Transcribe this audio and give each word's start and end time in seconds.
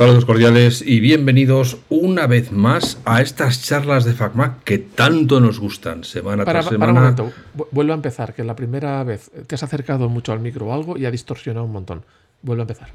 Saludos 0.00 0.24
cordiales 0.24 0.80
y 0.80 0.98
bienvenidos 1.00 1.76
una 1.90 2.26
vez 2.26 2.52
más 2.52 2.96
a 3.04 3.20
estas 3.20 3.62
charlas 3.62 4.06
de 4.06 4.14
FacMac 4.14 4.64
que 4.64 4.78
tanto 4.78 5.40
nos 5.40 5.58
gustan 5.60 6.04
semana 6.04 6.46
Para, 6.46 6.60
tras 6.60 6.64
para 6.74 6.74
semana. 6.86 6.92
un 6.92 7.16
momento, 7.16 7.32
vu- 7.54 7.66
vuelvo 7.70 7.92
a 7.92 7.96
empezar, 7.96 8.32
que 8.32 8.42
la 8.42 8.56
primera 8.56 9.04
vez 9.04 9.30
te 9.46 9.54
has 9.56 9.62
acercado 9.62 10.08
mucho 10.08 10.32
al 10.32 10.40
micro 10.40 10.68
o 10.68 10.72
algo 10.72 10.96
y 10.96 11.04
ha 11.04 11.10
distorsionado 11.10 11.66
un 11.66 11.72
montón. 11.72 12.02
Vuelvo 12.40 12.62
a 12.62 12.64
empezar. 12.64 12.88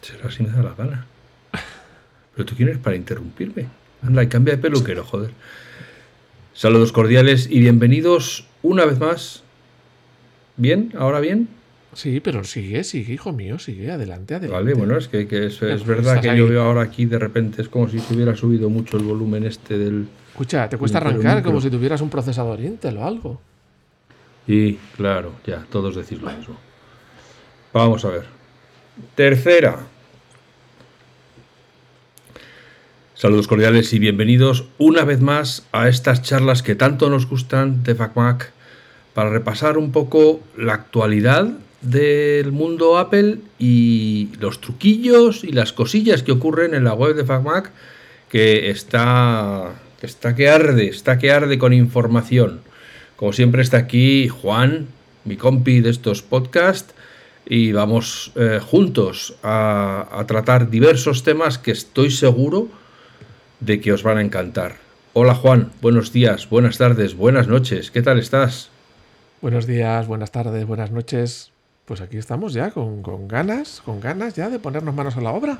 Será 0.00 0.30
si 0.30 0.42
me 0.42 0.48
da 0.48 0.62
la 0.62 0.72
gana. 0.74 1.04
Pero 2.34 2.46
tú 2.46 2.54
quién 2.56 2.70
eres 2.70 2.80
para 2.80 2.96
interrumpirme. 2.96 3.66
Anda, 4.02 4.22
y 4.22 4.28
cambia 4.28 4.56
de 4.56 4.62
peluquero, 4.62 5.04
joder. 5.04 5.32
Saludos 6.54 6.92
cordiales 6.92 7.46
y 7.50 7.58
bienvenidos 7.58 8.46
una 8.62 8.86
vez 8.86 8.98
más. 8.98 9.42
¿Bien? 10.56 10.94
¿Ahora 10.98 11.20
bien? 11.20 11.50
Sí, 11.96 12.20
pero 12.20 12.44
sigue, 12.44 12.84
sigue, 12.84 13.14
hijo 13.14 13.32
mío, 13.32 13.58
sigue, 13.58 13.90
adelante, 13.90 14.34
adelante. 14.34 14.62
Vale, 14.62 14.74
bueno, 14.74 14.98
es 14.98 15.08
que, 15.08 15.26
que 15.26 15.46
es, 15.46 15.54
es 15.54 15.58
pues 15.60 15.86
verdad 15.86 16.20
que 16.20 16.28
ahí. 16.28 16.36
yo 16.36 16.46
veo 16.46 16.62
ahora 16.62 16.82
aquí 16.82 17.06
de 17.06 17.18
repente 17.18 17.62
es 17.62 17.70
como 17.70 17.88
si 17.88 18.00
se 18.00 18.12
hubiera 18.12 18.36
subido 18.36 18.68
mucho 18.68 18.98
el 18.98 19.04
volumen 19.04 19.44
este 19.44 19.78
del... 19.78 20.06
Escucha, 20.28 20.68
te 20.68 20.76
cuesta 20.76 20.98
arrancar 20.98 21.42
como 21.42 21.58
si 21.58 21.70
tuvieras 21.70 22.02
un 22.02 22.10
procesador 22.10 22.60
Intel 22.60 22.98
o 22.98 23.06
algo. 23.06 23.40
Y 24.46 24.74
claro, 24.94 25.32
ya, 25.46 25.64
todos 25.70 25.96
decís 25.96 26.20
lo 26.20 26.30
mismo. 26.30 26.58
Vamos 27.72 28.04
a 28.04 28.10
ver. 28.10 28.26
Tercera. 29.14 29.78
Saludos 33.14 33.48
cordiales 33.48 33.90
y 33.94 33.98
bienvenidos 33.98 34.66
una 34.76 35.04
vez 35.04 35.22
más 35.22 35.66
a 35.72 35.88
estas 35.88 36.20
charlas 36.20 36.62
que 36.62 36.74
tanto 36.74 37.08
nos 37.08 37.26
gustan 37.26 37.82
de 37.84 37.94
FacMac 37.94 38.52
para 39.14 39.30
repasar 39.30 39.78
un 39.78 39.92
poco 39.92 40.40
la 40.58 40.74
actualidad 40.74 41.54
del 41.90 42.52
mundo 42.52 42.98
Apple 42.98 43.38
y 43.58 44.28
los 44.40 44.60
truquillos 44.60 45.44
y 45.44 45.52
las 45.52 45.72
cosillas 45.72 46.22
que 46.22 46.32
ocurren 46.32 46.74
en 46.74 46.84
la 46.84 46.94
web 46.94 47.14
de 47.14 47.24
FacMac 47.24 47.70
que 48.28 48.70
está 48.70 49.74
que 50.36 50.48
arde, 50.48 50.88
está 50.88 51.18
que 51.18 51.30
arde 51.30 51.58
con 51.58 51.72
información. 51.72 52.60
Como 53.16 53.32
siempre 53.32 53.62
está 53.62 53.78
aquí 53.78 54.28
Juan, 54.28 54.88
mi 55.24 55.36
compi 55.36 55.80
de 55.80 55.90
estos 55.90 56.22
podcasts, 56.22 56.94
y 57.48 57.72
vamos 57.72 58.32
eh, 58.34 58.58
juntos 58.60 59.36
a 59.42 60.24
tratar 60.26 60.68
diversos 60.68 61.22
temas 61.22 61.58
que 61.58 61.70
estoy 61.70 62.10
seguro 62.10 62.68
de 63.60 63.80
que 63.80 63.92
os 63.92 64.02
van 64.02 64.18
a 64.18 64.22
encantar. 64.22 64.76
Hola 65.12 65.34
Juan, 65.34 65.72
buenos 65.80 66.12
días, 66.12 66.50
buenas 66.50 66.76
tardes, 66.76 67.14
buenas 67.14 67.48
noches, 67.48 67.90
¿qué 67.90 68.02
tal 68.02 68.18
estás? 68.18 68.68
Buenos 69.40 69.66
días, 69.66 70.06
buenas 70.06 70.30
tardes, 70.30 70.66
buenas 70.66 70.90
noches. 70.90 71.55
Pues 71.86 72.00
aquí 72.00 72.16
estamos 72.18 72.52
ya 72.52 72.70
con, 72.72 73.02
con 73.02 73.28
ganas, 73.28 73.80
con 73.84 74.00
ganas 74.00 74.34
ya 74.34 74.48
de 74.50 74.58
ponernos 74.58 74.94
manos 74.94 75.16
a 75.16 75.20
la 75.20 75.30
obra. 75.30 75.58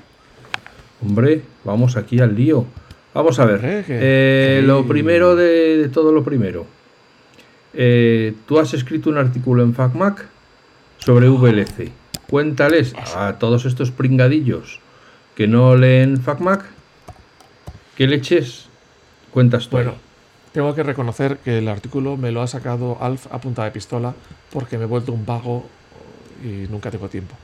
Hombre, 1.02 1.42
vamos 1.64 1.96
aquí 1.96 2.18
al 2.20 2.34
lío. 2.34 2.66
Vamos 3.14 3.38
a 3.38 3.44
ver. 3.44 3.56
Hombre, 3.56 3.84
que- 3.86 3.96
eh, 4.00 4.60
que- 4.60 4.66
Lo 4.66 4.86
primero 4.86 5.36
de, 5.36 5.76
de 5.78 5.88
todo 5.88 6.12
lo 6.12 6.24
primero. 6.24 6.66
Eh, 7.74 8.34
Tú 8.46 8.58
has 8.58 8.74
escrito 8.74 9.08
un 9.10 9.18
artículo 9.18 9.62
en 9.62 9.74
FacMac 9.74 10.26
sobre 10.98 11.28
VLC. 11.28 11.92
Cuéntales 12.28 12.92
a 13.14 13.34
todos 13.38 13.64
estos 13.64 13.92
pringadillos 13.92 14.80
que 15.36 15.46
no 15.46 15.76
leen 15.76 16.20
FacMac 16.20 16.64
qué 17.96 18.06
leches 18.08 18.66
cuentas 19.30 19.68
tú. 19.68 19.76
Bueno, 19.76 19.94
tengo 20.52 20.74
que 20.74 20.82
reconocer 20.82 21.36
que 21.38 21.58
el 21.58 21.68
artículo 21.68 22.16
me 22.16 22.32
lo 22.32 22.42
ha 22.42 22.46
sacado 22.48 22.98
Alf 23.00 23.26
a 23.32 23.40
punta 23.40 23.62
de 23.64 23.70
pistola 23.70 24.14
porque 24.52 24.76
me 24.76 24.84
he 24.84 24.88
vuelto 24.88 25.12
un 25.12 25.24
vago 25.24 25.66
y 26.42 26.66
nunca 26.70 26.90
tengo 26.90 27.08
tiempo. 27.08 27.34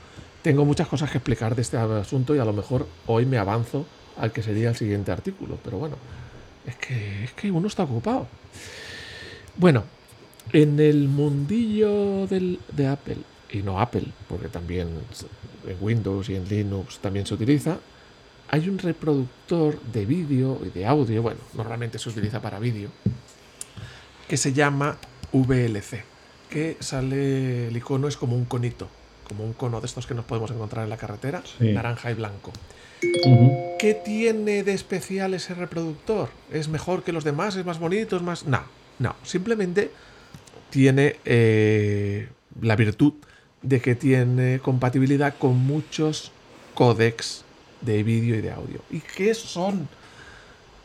Tengo 0.41 0.65
muchas 0.65 0.87
cosas 0.87 1.09
que 1.11 1.17
explicar 1.19 1.55
de 1.55 1.61
este 1.61 1.77
asunto 1.77 2.35
y 2.35 2.39
a 2.39 2.45
lo 2.45 2.53
mejor 2.53 2.87
hoy 3.07 3.25
me 3.25 3.37
avanzo 3.37 3.85
al 4.17 4.31
que 4.31 4.43
sería 4.43 4.69
el 4.69 4.75
siguiente 4.75 5.11
artículo, 5.11 5.57
pero 5.63 5.77
bueno, 5.77 5.95
es 6.65 6.75
que, 6.75 7.23
es 7.23 7.31
que 7.33 7.49
uno 7.51 7.67
está 7.67 7.83
ocupado. 7.83 8.27
Bueno, 9.55 9.83
en 10.51 10.79
el 10.79 11.07
mundillo 11.07 12.27
del- 12.27 12.59
de 12.71 12.87
Apple, 12.87 13.17
y 13.51 13.61
no 13.61 13.79
Apple, 13.79 14.05
porque 14.27 14.47
también 14.49 14.89
en 15.67 15.77
Windows 15.79 16.27
y 16.29 16.35
en 16.35 16.47
Linux 16.49 16.99
también 16.99 17.25
se 17.25 17.33
utiliza, 17.35 17.77
hay 18.49 18.67
un 18.67 18.77
reproductor 18.77 19.79
de 19.81 20.05
vídeo 20.05 20.59
y 20.65 20.69
de 20.69 20.85
audio, 20.85 21.21
bueno, 21.21 21.39
normalmente 21.53 21.97
se 21.99 22.09
utiliza 22.09 22.41
para 22.41 22.59
vídeo, 22.59 22.89
que 24.27 24.37
se 24.37 24.53
llama 24.53 24.97
VLC, 25.31 26.03
que 26.53 26.77
sale, 26.79 27.67
el 27.69 27.75
icono 27.75 28.07
es 28.07 28.15
como 28.15 28.35
un 28.35 28.45
conito, 28.45 28.87
como 29.27 29.43
un 29.43 29.53
cono 29.53 29.81
de 29.81 29.87
estos 29.87 30.05
que 30.05 30.13
nos 30.13 30.23
podemos 30.25 30.51
encontrar 30.51 30.83
en 30.83 30.91
la 30.91 30.97
carretera, 30.97 31.41
Sí. 31.57 31.71
naranja 31.73 32.11
y 32.11 32.13
blanco. 32.13 32.51
¿Qué 33.79 33.95
tiene 34.05 34.63
de 34.63 34.73
especial 34.73 35.33
ese 35.33 35.55
reproductor? 35.55 36.29
¿Es 36.51 36.67
mejor 36.67 37.01
que 37.03 37.11
los 37.11 37.23
demás? 37.23 37.55
¿Es 37.55 37.65
más 37.65 37.79
bonito? 37.79 38.15
¿Es 38.15 38.21
más...? 38.21 38.45
No, 38.45 38.61
no. 38.99 39.15
Simplemente 39.23 39.89
tiene 40.69 41.15
eh, 41.25 42.29
la 42.61 42.75
virtud 42.75 43.13
de 43.63 43.81
que 43.81 43.95
tiene 43.95 44.59
compatibilidad 44.59 45.35
con 45.37 45.57
muchos 45.57 46.31
códecs 46.75 47.43
de 47.81 48.03
vídeo 48.03 48.35
y 48.35 48.41
de 48.41 48.51
audio. 48.51 48.79
¿Y 48.91 48.99
qué 48.99 49.33
son? 49.33 49.89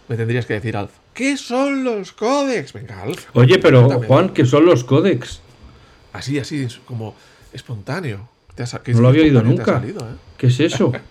Me 0.09 0.17
tendrías 0.17 0.47
que 0.47 0.55
decir, 0.55 0.77
Alf. 0.77 0.93
¿Qué 1.13 1.37
son 1.37 1.85
los 1.85 2.13
códecs? 2.13 2.73
Venga, 2.73 3.03
Alf. 3.03 3.27
Oye, 3.35 3.59
pero. 3.59 4.01
Juan, 4.03 4.31
¿qué 4.31 4.47
son 4.47 4.65
los 4.65 4.83
códecs? 4.85 5.43
Así, 6.19 6.39
así, 6.39 6.67
como 6.85 7.15
espontáneo. 7.53 8.29
Te 8.57 8.65
que 8.83 8.93
No 8.93 9.03
lo 9.03 9.09
había 9.09 9.23
oído 9.23 9.43
nunca. 9.43 9.65
salido, 9.75 10.01
¿eh? 10.01 10.15
¿Qué 10.37 10.49
es 10.49 10.61
eso? 10.61 10.93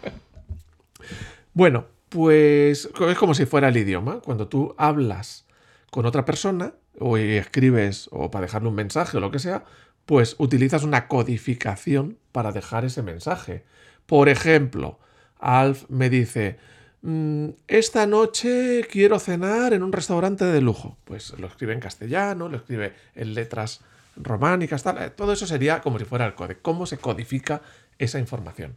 Bueno, 1.53 1.85
pues 2.09 2.87
es 3.09 3.17
como 3.17 3.33
si 3.33 3.45
fuera 3.47 3.69
el 3.69 3.77
idioma. 3.77 4.19
Cuando 4.19 4.47
tú 4.47 4.75
hablas 4.77 5.45
con 5.89 6.05
otra 6.05 6.23
persona 6.23 6.73
o 6.99 7.17
escribes 7.17 8.09
o 8.11 8.29
para 8.29 8.45
dejarle 8.45 8.69
un 8.69 8.75
mensaje 8.75 9.17
o 9.17 9.19
lo 9.19 9.31
que 9.31 9.39
sea, 9.39 9.63
pues 10.05 10.35
utilizas 10.37 10.83
una 10.83 11.07
codificación 11.07 12.19
para 12.31 12.51
dejar 12.51 12.85
ese 12.85 13.01
mensaje. 13.01 13.63
Por 14.05 14.29
ejemplo, 14.29 14.99
Alf 15.39 15.85
me 15.89 16.11
dice, 16.11 16.59
"Mm, 17.01 17.49
esta 17.67 18.05
noche 18.05 18.85
quiero 18.91 19.17
cenar 19.17 19.73
en 19.73 19.81
un 19.81 19.91
restaurante 19.91 20.45
de 20.45 20.61
lujo. 20.61 20.97
Pues 21.05 21.33
lo 21.39 21.47
escribe 21.47 21.73
en 21.73 21.79
castellano, 21.79 22.49
lo 22.49 22.57
escribe 22.57 22.93
en 23.15 23.33
letras 23.33 23.81
románicas, 24.21 24.83
tal. 24.83 25.01
Eh, 25.01 25.09
Todo 25.11 25.33
eso 25.33 25.47
sería 25.47 25.81
como 25.81 25.99
si 25.99 26.05
fuera 26.05 26.25
el 26.25 26.35
código. 26.35 26.59
¿Cómo 26.61 26.85
se 26.85 26.97
codifica 26.97 27.61
esa 27.97 28.19
información? 28.19 28.75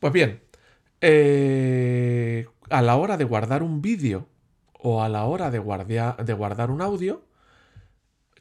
Pues 0.00 0.12
bien, 0.12 0.40
eh, 1.00 2.46
a 2.70 2.82
la 2.82 2.96
hora 2.96 3.16
de 3.16 3.24
guardar 3.24 3.62
un 3.62 3.82
vídeo 3.82 4.26
o 4.72 5.02
a 5.02 5.08
la 5.08 5.24
hora 5.24 5.50
de, 5.50 5.58
guardar 5.58 6.70
un 6.70 6.82
audio, 6.82 7.22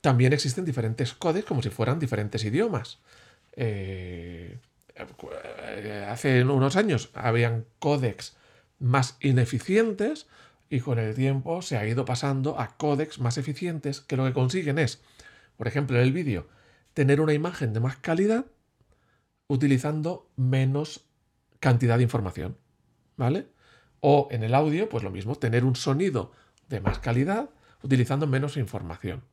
también 0.02 0.34
existen 0.34 0.66
diferentes 0.66 1.14
códecs 1.14 1.46
como 1.46 1.62
si 1.62 1.70
fueran 1.70 2.00
diferentes 2.00 2.44
idiomas. 2.44 3.00
Eh, 3.56 4.58
eh, 4.96 6.08
hace 6.10 6.44
unos 6.44 6.76
años 6.76 7.10
habían 7.14 7.66
códecs 7.80 8.36
más 8.80 9.18
ineficientes 9.22 10.28
y 10.70 10.80
con 10.80 11.00
el 11.00 11.16
tiempo 11.16 11.62
se 11.62 11.78
ha 11.78 11.86
ido 11.88 12.06
pasando 12.06 12.60
a 12.60 12.78
códecs 12.78 13.20
más 13.20 13.38
eficientes 13.38 14.02
que 14.02 14.18
lo 14.18 14.26
que 14.26 14.34
consiguen 14.34 14.80
es, 14.80 15.02
por 15.58 15.68
ejemplo, 15.68 15.98
en 15.98 16.04
el 16.04 16.12
vídeo, 16.12 16.48
tener 16.94 17.22
una 17.22 17.34
imagen 17.34 17.74
de 17.74 17.80
más 17.80 17.98
calidad 17.98 18.46
utilizando 19.48 20.30
menos 20.36 21.06
cantidad 21.60 21.98
de 21.98 22.04
información, 22.04 22.58
¿vale? 23.18 23.48
O 24.00 24.28
en 24.32 24.44
el 24.44 24.54
audio, 24.54 24.90
pues 24.90 25.04
lo 25.04 25.12
mismo, 25.12 25.36
tener 25.36 25.64
un 25.64 25.76
sonido 25.76 26.32
de 26.70 26.82
más 26.82 27.00
calidad 27.00 27.50
utilizando 27.82 28.28
menos 28.28 28.58
información. 28.58 29.24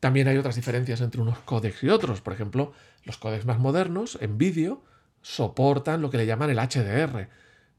También 0.00 0.28
hay 0.28 0.38
otras 0.38 0.56
diferencias 0.56 1.00
entre 1.02 1.20
unos 1.20 1.38
códecs 1.40 1.82
y 1.84 1.90
otros. 1.90 2.22
Por 2.22 2.32
ejemplo, 2.32 2.72
los 3.04 3.18
códecs 3.18 3.44
más 3.44 3.58
modernos 3.58 4.18
en 4.20 4.38
vídeo 4.38 4.82
soportan 5.20 6.00
lo 6.00 6.10
que 6.10 6.16
le 6.16 6.26
llaman 6.26 6.50
el 6.50 6.58
HDR, 6.58 7.28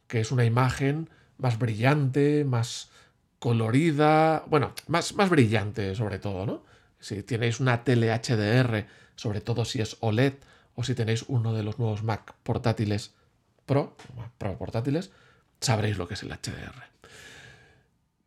que 0.07 0.19
es 0.19 0.31
una 0.31 0.45
imagen 0.45 1.09
más 1.37 1.57
brillante, 1.57 2.45
más 2.45 2.91
colorida, 3.39 4.43
bueno, 4.47 4.73
más, 4.87 5.15
más 5.15 5.29
brillante 5.29 5.95
sobre 5.95 6.19
todo, 6.19 6.45
¿no? 6.45 6.63
Si 7.01 7.23
tenéis 7.23 7.59
una 7.59 7.83
tele 7.83 8.13
HDR, 8.13 8.85
sobre 9.15 9.41
todo 9.41 9.65
si 9.65 9.81
es 9.81 9.97
OLED 9.99 10.35
o 10.75 10.83
si 10.83 10.95
tenéis 10.95 11.25
uno 11.27 11.53
de 11.53 11.63
los 11.63 11.77
nuevos 11.79 12.03
Mac 12.03 12.35
portátiles 12.43 13.13
Pro, 13.65 13.95
Pro 14.37 14.57
portátiles, 14.57 15.11
sabréis 15.59 15.97
lo 15.97 16.07
que 16.07 16.13
es 16.13 16.23
el 16.23 16.29
HDR. 16.29 16.83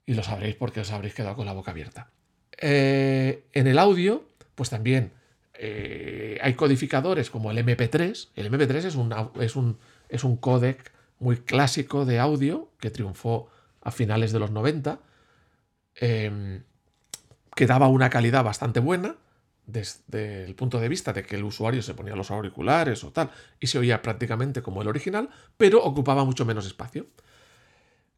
Y 0.07 0.15
lo 0.15 0.23
sabréis 0.23 0.57
porque 0.57 0.81
os 0.81 0.91
habréis 0.91 1.15
quedado 1.15 1.37
con 1.37 1.47
la 1.47 1.53
boca 1.53 1.71
abierta. 1.71 2.11
Eh, 2.59 3.47
en 3.53 3.67
el 3.67 3.79
audio, 3.79 4.29
pues 4.55 4.71
también 4.71 5.13
eh, 5.55 6.39
hay 6.43 6.55
codificadores 6.55 7.31
como 7.31 7.51
el 7.51 7.59
MP3. 7.59 8.29
El 8.37 8.51
MP3 8.53 8.75
es 8.85 8.95
un, 8.95 9.15
es, 9.41 9.57
un, 9.57 9.79
es 10.09 10.25
un 10.25 10.37
códec 10.37 10.93
muy 11.19 11.39
clásico 11.39 12.05
de 12.05 12.19
audio 12.19 12.71
que 12.79 12.91
triunfó 12.91 13.49
a 13.81 13.91
finales 13.91 14.33
de 14.33 14.39
los 14.39 14.51
90, 14.51 14.99
eh, 16.01 16.63
que 17.55 17.67
daba 17.67 17.89
una 17.89 18.11
calidad 18.11 18.45
bastante 18.45 18.81
buena, 18.81 19.17
desde 19.67 20.45
el 20.45 20.55
punto 20.55 20.79
de 20.79 20.89
vista 20.89 21.13
de 21.13 21.23
que 21.23 21.37
el 21.37 21.45
usuario 21.45 21.83
se 21.83 21.95
ponía 21.95 22.17
los 22.17 22.31
auriculares 22.31 23.03
o 23.05 23.13
tal 23.13 23.31
y 23.61 23.69
se 23.69 23.79
oía 23.79 24.03
prácticamente 24.03 24.63
como 24.63 24.83
el 24.83 24.89
original, 24.89 25.31
pero 25.57 25.83
ocupaba 25.83 26.25
mucho 26.25 26.45
menos 26.45 26.67
espacio. 26.67 27.07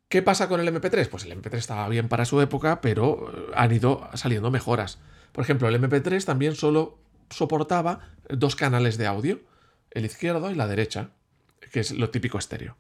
¿Qué 0.09 0.23
pasa 0.23 0.49
con 0.49 0.61
el 0.61 0.69
MP3? 0.69 1.09
Pues 1.09 1.25
el 1.25 1.33
MP3 1.41 1.55
estaba 1.55 1.89
bien 1.89 2.09
para 2.09 2.25
su 2.25 2.41
época, 2.41 2.81
pero 2.81 3.31
eh, 3.33 3.53
han 3.55 3.73
ido 3.73 4.09
saliendo 4.15 4.51
mejoras. 4.51 4.99
Por 5.33 5.43
ejemplo, 5.45 5.69
el 5.69 5.81
MP3 5.81 6.25
también 6.25 6.55
solo 6.55 6.99
soportaba 7.31 8.01
dos 8.29 8.55
canales 8.55 8.99
de 8.99 9.07
audio, 9.07 9.41
el 9.91 10.05
izquierdo 10.05 10.51
y 10.51 10.55
la 10.55 10.69
derecha, 10.69 11.11
que 11.73 11.81
es 11.81 11.91
lo 11.91 12.11
típico 12.11 12.39
estéreo. 12.39 12.77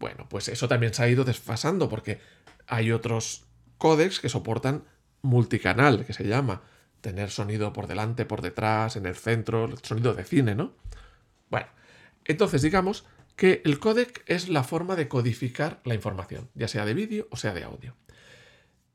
Bueno, 0.00 0.26
pues 0.28 0.48
eso 0.48 0.66
también 0.66 0.92
se 0.94 1.02
ha 1.02 1.08
ido 1.08 1.24
desfasando 1.24 1.88
porque 1.88 2.20
hay 2.66 2.90
otros 2.90 3.44
códecs 3.78 4.18
que 4.18 4.28
soportan 4.28 4.84
multicanal, 5.24 6.04
que 6.04 6.12
se 6.12 6.24
llama 6.24 6.62
tener 7.00 7.30
sonido 7.30 7.72
por 7.72 7.86
delante, 7.86 8.24
por 8.24 8.42
detrás, 8.42 8.96
en 8.96 9.06
el 9.06 9.16
centro, 9.16 9.74
sonido 9.82 10.14
de 10.14 10.24
cine, 10.24 10.54
¿no? 10.54 10.74
Bueno, 11.50 11.66
entonces 12.24 12.62
digamos 12.62 13.04
que 13.36 13.62
el 13.64 13.78
códec 13.78 14.22
es 14.26 14.48
la 14.48 14.62
forma 14.62 14.96
de 14.96 15.08
codificar 15.08 15.80
la 15.84 15.94
información, 15.94 16.48
ya 16.54 16.68
sea 16.68 16.84
de 16.84 16.94
vídeo 16.94 17.26
o 17.30 17.36
sea 17.36 17.52
de 17.52 17.64
audio. 17.64 17.96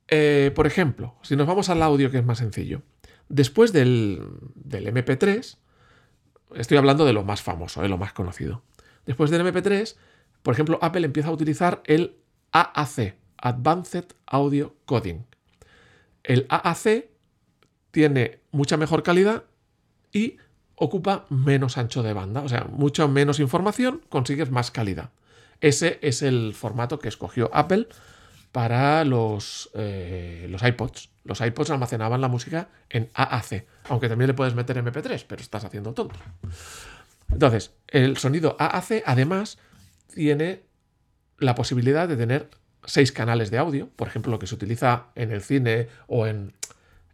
Eh, 0.08 0.52
por 0.56 0.66
ejemplo, 0.66 1.16
si 1.22 1.36
nos 1.36 1.46
vamos 1.46 1.70
al 1.70 1.84
audio, 1.84 2.10
que 2.10 2.20
es 2.20 2.26
más 2.26 2.38
sencillo, 2.38 2.82
después 3.28 3.74
del, 3.74 4.28
del 4.56 4.88
MP3, 4.88 5.58
estoy 6.56 6.78
hablando 6.78 7.06
de 7.06 7.14
lo 7.14 7.24
más 7.24 7.42
famoso, 7.42 7.82
de 7.82 7.88
eh, 7.88 7.90
lo 7.90 7.98
más 7.98 8.14
conocido. 8.14 8.64
Después 9.06 9.30
del 9.30 9.42
MP3, 9.42 9.96
por 10.42 10.54
ejemplo, 10.54 10.80
Apple 10.82 11.06
empieza 11.06 11.30
a 11.30 11.34
utilizar 11.34 11.82
el 11.86 12.18
AAC, 12.52 13.16
Advanced 13.38 14.06
Audio 14.26 14.76
Coding. 14.86 15.29
El 16.24 16.46
AAC 16.50 17.06
tiene 17.92 18.40
mucha 18.52 18.78
mejor 18.78 19.04
calidad 19.04 19.44
y 20.12 20.38
ocupa 20.76 21.26
menos 21.30 21.78
ancho 21.78 22.04
de 22.04 22.14
banda, 22.14 22.42
o 22.42 22.50
sea, 22.50 22.66
mucha 22.72 23.08
menos 23.08 23.40
información, 23.40 24.02
consigues 24.10 24.50
más 24.50 24.72
calidad. 24.72 25.12
Ese 25.62 26.00
es 26.02 26.22
el 26.22 26.54
formato 26.54 27.00
que 27.00 27.10
escogió 27.10 27.50
Apple 27.54 27.88
para 28.52 29.04
los, 29.04 29.70
eh, 29.74 30.48
los 30.50 30.64
iPods. 30.64 31.10
Los 31.26 31.42
iPods 31.42 31.70
almacenaban 31.72 32.22
la 32.22 32.30
música 32.30 32.70
en 32.90 33.10
AAC, 33.14 33.66
aunque 33.90 34.08
también 34.08 34.30
le 34.30 34.34
puedes 34.34 34.56
meter 34.56 34.78
MP3, 34.78 35.26
pero 35.28 35.42
estás 35.42 35.66
haciendo 35.66 35.94
tonto. 35.94 36.20
Entonces, 37.30 37.74
el 37.88 38.18
sonido 38.18 38.56
AAC 38.58 39.04
además 39.06 39.60
tiene 40.14 40.64
la 41.38 41.56
posibilidad 41.56 42.08
de 42.08 42.18
tener 42.18 42.50
seis 42.86 43.12
canales 43.12 43.52
de 43.52 43.58
audio, 43.58 43.90
por 43.96 44.08
ejemplo, 44.08 44.32
lo 44.32 44.40
que 44.40 44.48
se 44.48 44.56
utiliza 44.56 45.08
en 45.16 45.32
el 45.32 45.42
cine 45.42 45.88
o 46.08 46.28
en 46.28 46.54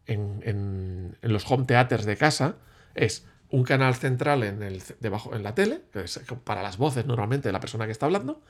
en, 0.07 1.17
los 1.21 1.49
home 1.49 1.65
theaters 1.65 2.05
de 2.05 2.17
casa 2.17 2.55
es 2.93 3.25
un 3.49 3.63
canal 3.63 3.95
central 3.95 4.43
en, 4.43 4.63
el, 4.63 4.81
debajo, 4.99 5.35
en 5.35 5.43
la 5.43 5.55
tele, 5.55 5.81
que 5.91 6.01
es 6.01 6.19
para 6.43 6.63
las 6.63 6.77
voces 6.77 7.05
normalmente 7.05 7.49
de 7.49 7.53
la 7.53 7.59
persona 7.59 7.85
que 7.85 7.91
está 7.91 8.05
hablando, 8.05 8.41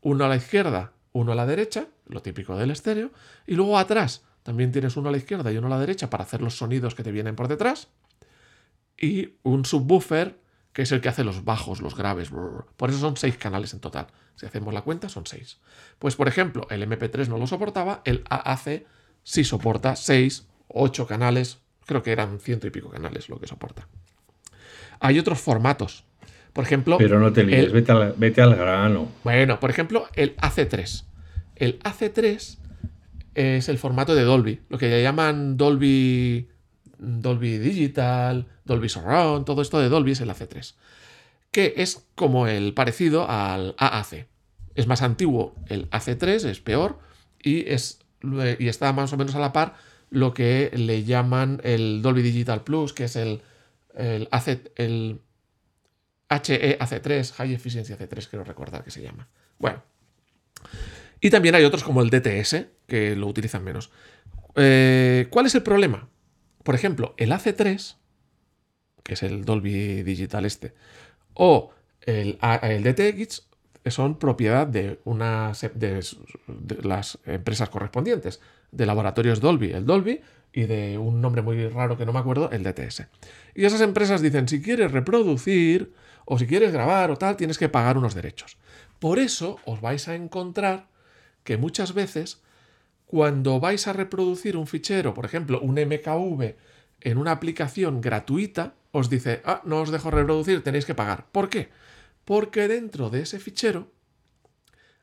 uno 0.00 0.24
a 0.24 0.28
la 0.28 0.36
izquierda, 0.36 0.92
uno 1.12 1.32
a 1.32 1.34
la 1.34 1.46
derecha, 1.46 1.86
lo 2.06 2.22
típico 2.22 2.56
del 2.56 2.70
estéreo, 2.70 3.10
y 3.46 3.54
luego 3.54 3.78
atrás 3.78 4.24
también 4.42 4.72
tienes 4.72 4.96
uno 4.96 5.08
a 5.08 5.12
la 5.12 5.18
izquierda 5.18 5.52
y 5.52 5.56
uno 5.56 5.68
a 5.68 5.70
la 5.70 5.78
derecha 5.78 6.10
para 6.10 6.24
hacer 6.24 6.42
los 6.42 6.56
sonidos 6.56 6.94
que 6.94 7.02
te 7.02 7.12
vienen 7.12 7.36
por 7.36 7.48
detrás, 7.48 7.88
y 8.96 9.34
un 9.42 9.64
subwoofer 9.64 10.38
que 10.72 10.82
es 10.82 10.92
el 10.92 11.00
que 11.00 11.08
hace 11.08 11.24
los 11.24 11.44
bajos, 11.44 11.80
los 11.80 11.96
graves. 11.96 12.30
Por 12.30 12.90
eso 12.90 12.98
son 12.98 13.16
seis 13.16 13.36
canales 13.36 13.74
en 13.74 13.80
total. 13.80 14.06
Si 14.36 14.46
hacemos 14.46 14.72
la 14.72 14.82
cuenta, 14.82 15.08
son 15.08 15.26
seis. 15.26 15.58
Pues 15.98 16.16
por 16.16 16.28
ejemplo, 16.28 16.66
el 16.70 16.88
MP3 16.88 17.28
no 17.28 17.38
lo 17.38 17.46
soportaba, 17.46 18.02
el 18.04 18.24
AAC 18.28 18.84
sí 19.22 19.44
soporta 19.44 19.96
seis 19.96 20.46
ocho 20.68 21.06
canales, 21.06 21.58
creo 21.86 22.02
que 22.02 22.12
eran 22.12 22.40
ciento 22.40 22.66
y 22.66 22.70
pico 22.70 22.88
canales 22.88 23.28
lo 23.28 23.38
que 23.38 23.46
soporta. 23.46 23.86
Hay 25.00 25.18
otros 25.18 25.40
formatos. 25.40 26.04
Por 26.52 26.64
ejemplo. 26.64 26.98
Pero 26.98 27.18
no 27.18 27.32
te 27.32 27.44
líes, 27.44 27.72
vete, 27.72 27.92
al, 27.92 28.14
vete, 28.16 28.42
al, 28.42 28.54
grano. 28.54 29.08
Bueno, 29.24 29.58
por 29.58 29.70
ejemplo, 29.70 30.06
el 30.14 30.36
AC3. 30.36 31.04
El 31.56 31.78
AC3 31.80 32.58
es 33.34 33.68
el 33.68 33.78
formato 33.78 34.14
de 34.14 34.22
Dolby, 34.22 34.60
lo 34.68 34.76
que 34.76 34.88
le 34.88 35.02
llaman 35.02 35.56
Dolby, 35.56 36.48
Dolby 36.98 37.58
Digital, 37.58 38.46
Dolby 38.64 38.88
Surround, 38.88 39.44
todo 39.44 39.62
esto 39.62 39.80
de 39.80 39.88
Dolby 39.88 40.12
es 40.12 40.20
el 40.20 40.30
AC3, 40.30 40.74
que 41.50 41.74
es 41.76 42.06
como 42.14 42.46
el 42.46 42.74
parecido 42.74 43.28
al 43.28 43.74
AAC. 43.78 44.26
Es 44.74 44.86
más 44.86 45.02
antiguo 45.02 45.54
el 45.68 45.90
AC3, 45.90 46.48
es 46.48 46.60
peor 46.60 46.98
y, 47.42 47.70
es, 47.70 48.00
y 48.58 48.68
está 48.68 48.92
más 48.92 49.12
o 49.12 49.16
menos 49.16 49.34
a 49.34 49.40
la 49.40 49.52
par 49.52 49.74
lo 50.10 50.34
que 50.34 50.70
le 50.74 51.04
llaman 51.04 51.60
el 51.64 52.02
Dolby 52.02 52.22
Digital 52.22 52.62
Plus, 52.64 52.92
que 52.92 53.04
es 53.04 53.16
el, 53.16 53.40
el, 53.94 54.28
el 54.76 55.20
HEAC3, 56.28 57.32
High 57.32 57.54
Efficiency 57.54 57.94
AC3, 57.94 58.28
quiero 58.28 58.44
recordar 58.44 58.84
que 58.84 58.90
se 58.90 59.02
llama. 59.02 59.28
Bueno. 59.58 59.82
Y 61.20 61.30
también 61.30 61.54
hay 61.54 61.64
otros 61.64 61.82
como 61.82 62.02
el 62.02 62.10
DTS, 62.10 62.66
que 62.86 63.16
lo 63.16 63.26
utilizan 63.26 63.64
menos. 63.64 63.90
Eh, 64.56 65.28
¿Cuál 65.30 65.46
es 65.46 65.54
el 65.54 65.62
problema? 65.62 66.08
Por 66.62 66.74
ejemplo, 66.74 67.14
el 67.16 67.32
AC3, 67.32 67.96
que 69.02 69.14
es 69.14 69.22
el 69.22 69.44
Dolby 69.44 70.02
Digital 70.02 70.44
este, 70.44 70.72
o 71.34 71.70
el, 72.02 72.38
el 72.62 72.82
DTX 72.82 73.46
son 73.90 74.18
propiedad 74.18 74.66
de, 74.66 75.00
de, 75.74 76.02
las 76.82 77.18
empresas 77.26 77.68
correspondientes, 77.68 78.40
de 78.70 78.86
laboratorios 78.86 79.40
Dolby, 79.40 79.72
el 79.72 79.86
Dolby, 79.86 80.20
y 80.52 80.62
de 80.62 80.98
un 80.98 81.20
nombre 81.20 81.42
muy 81.42 81.66
raro 81.68 81.96
que 81.96 82.06
no 82.06 82.12
me 82.12 82.18
acuerdo, 82.18 82.50
el 82.50 82.62
DTS. 82.62 83.06
Y 83.54 83.64
esas 83.64 83.80
empresas 83.80 84.20
dicen, 84.20 84.48
si 84.48 84.60
quieres 84.60 84.92
reproducir 84.92 85.92
o 86.24 86.38
si 86.38 86.46
quieres 86.46 86.72
grabar 86.72 87.10
o 87.10 87.16
tal, 87.16 87.36
tienes 87.36 87.58
que 87.58 87.68
pagar 87.68 87.98
unos 87.98 88.14
derechos. 88.14 88.58
Por 88.98 89.18
eso 89.18 89.58
os 89.64 89.80
vais 89.80 90.06
a 90.08 90.14
encontrar 90.14 90.86
que 91.42 91.56
muchas 91.56 91.94
veces 91.94 92.42
cuando 93.06 93.60
vais 93.60 93.88
a 93.88 93.92
reproducir 93.92 94.56
un 94.56 94.66
fichero, 94.66 95.12
por 95.12 95.24
ejemplo, 95.24 95.60
un 95.60 95.74
MKV, 95.74 96.54
en 97.00 97.18
una 97.18 97.32
aplicación 97.32 98.00
gratuita, 98.00 98.74
os 98.92 99.08
dice, 99.08 99.40
ah, 99.44 99.62
no 99.64 99.80
os 99.80 99.90
dejo 99.90 100.12
reproducir, 100.12 100.62
tenéis 100.62 100.84
que 100.84 100.94
pagar. 100.94 101.26
¿Por 101.32 101.48
qué? 101.48 101.70
Porque 102.24 102.68
dentro 102.68 103.10
de 103.10 103.22
ese 103.22 103.40
fichero 103.40 103.90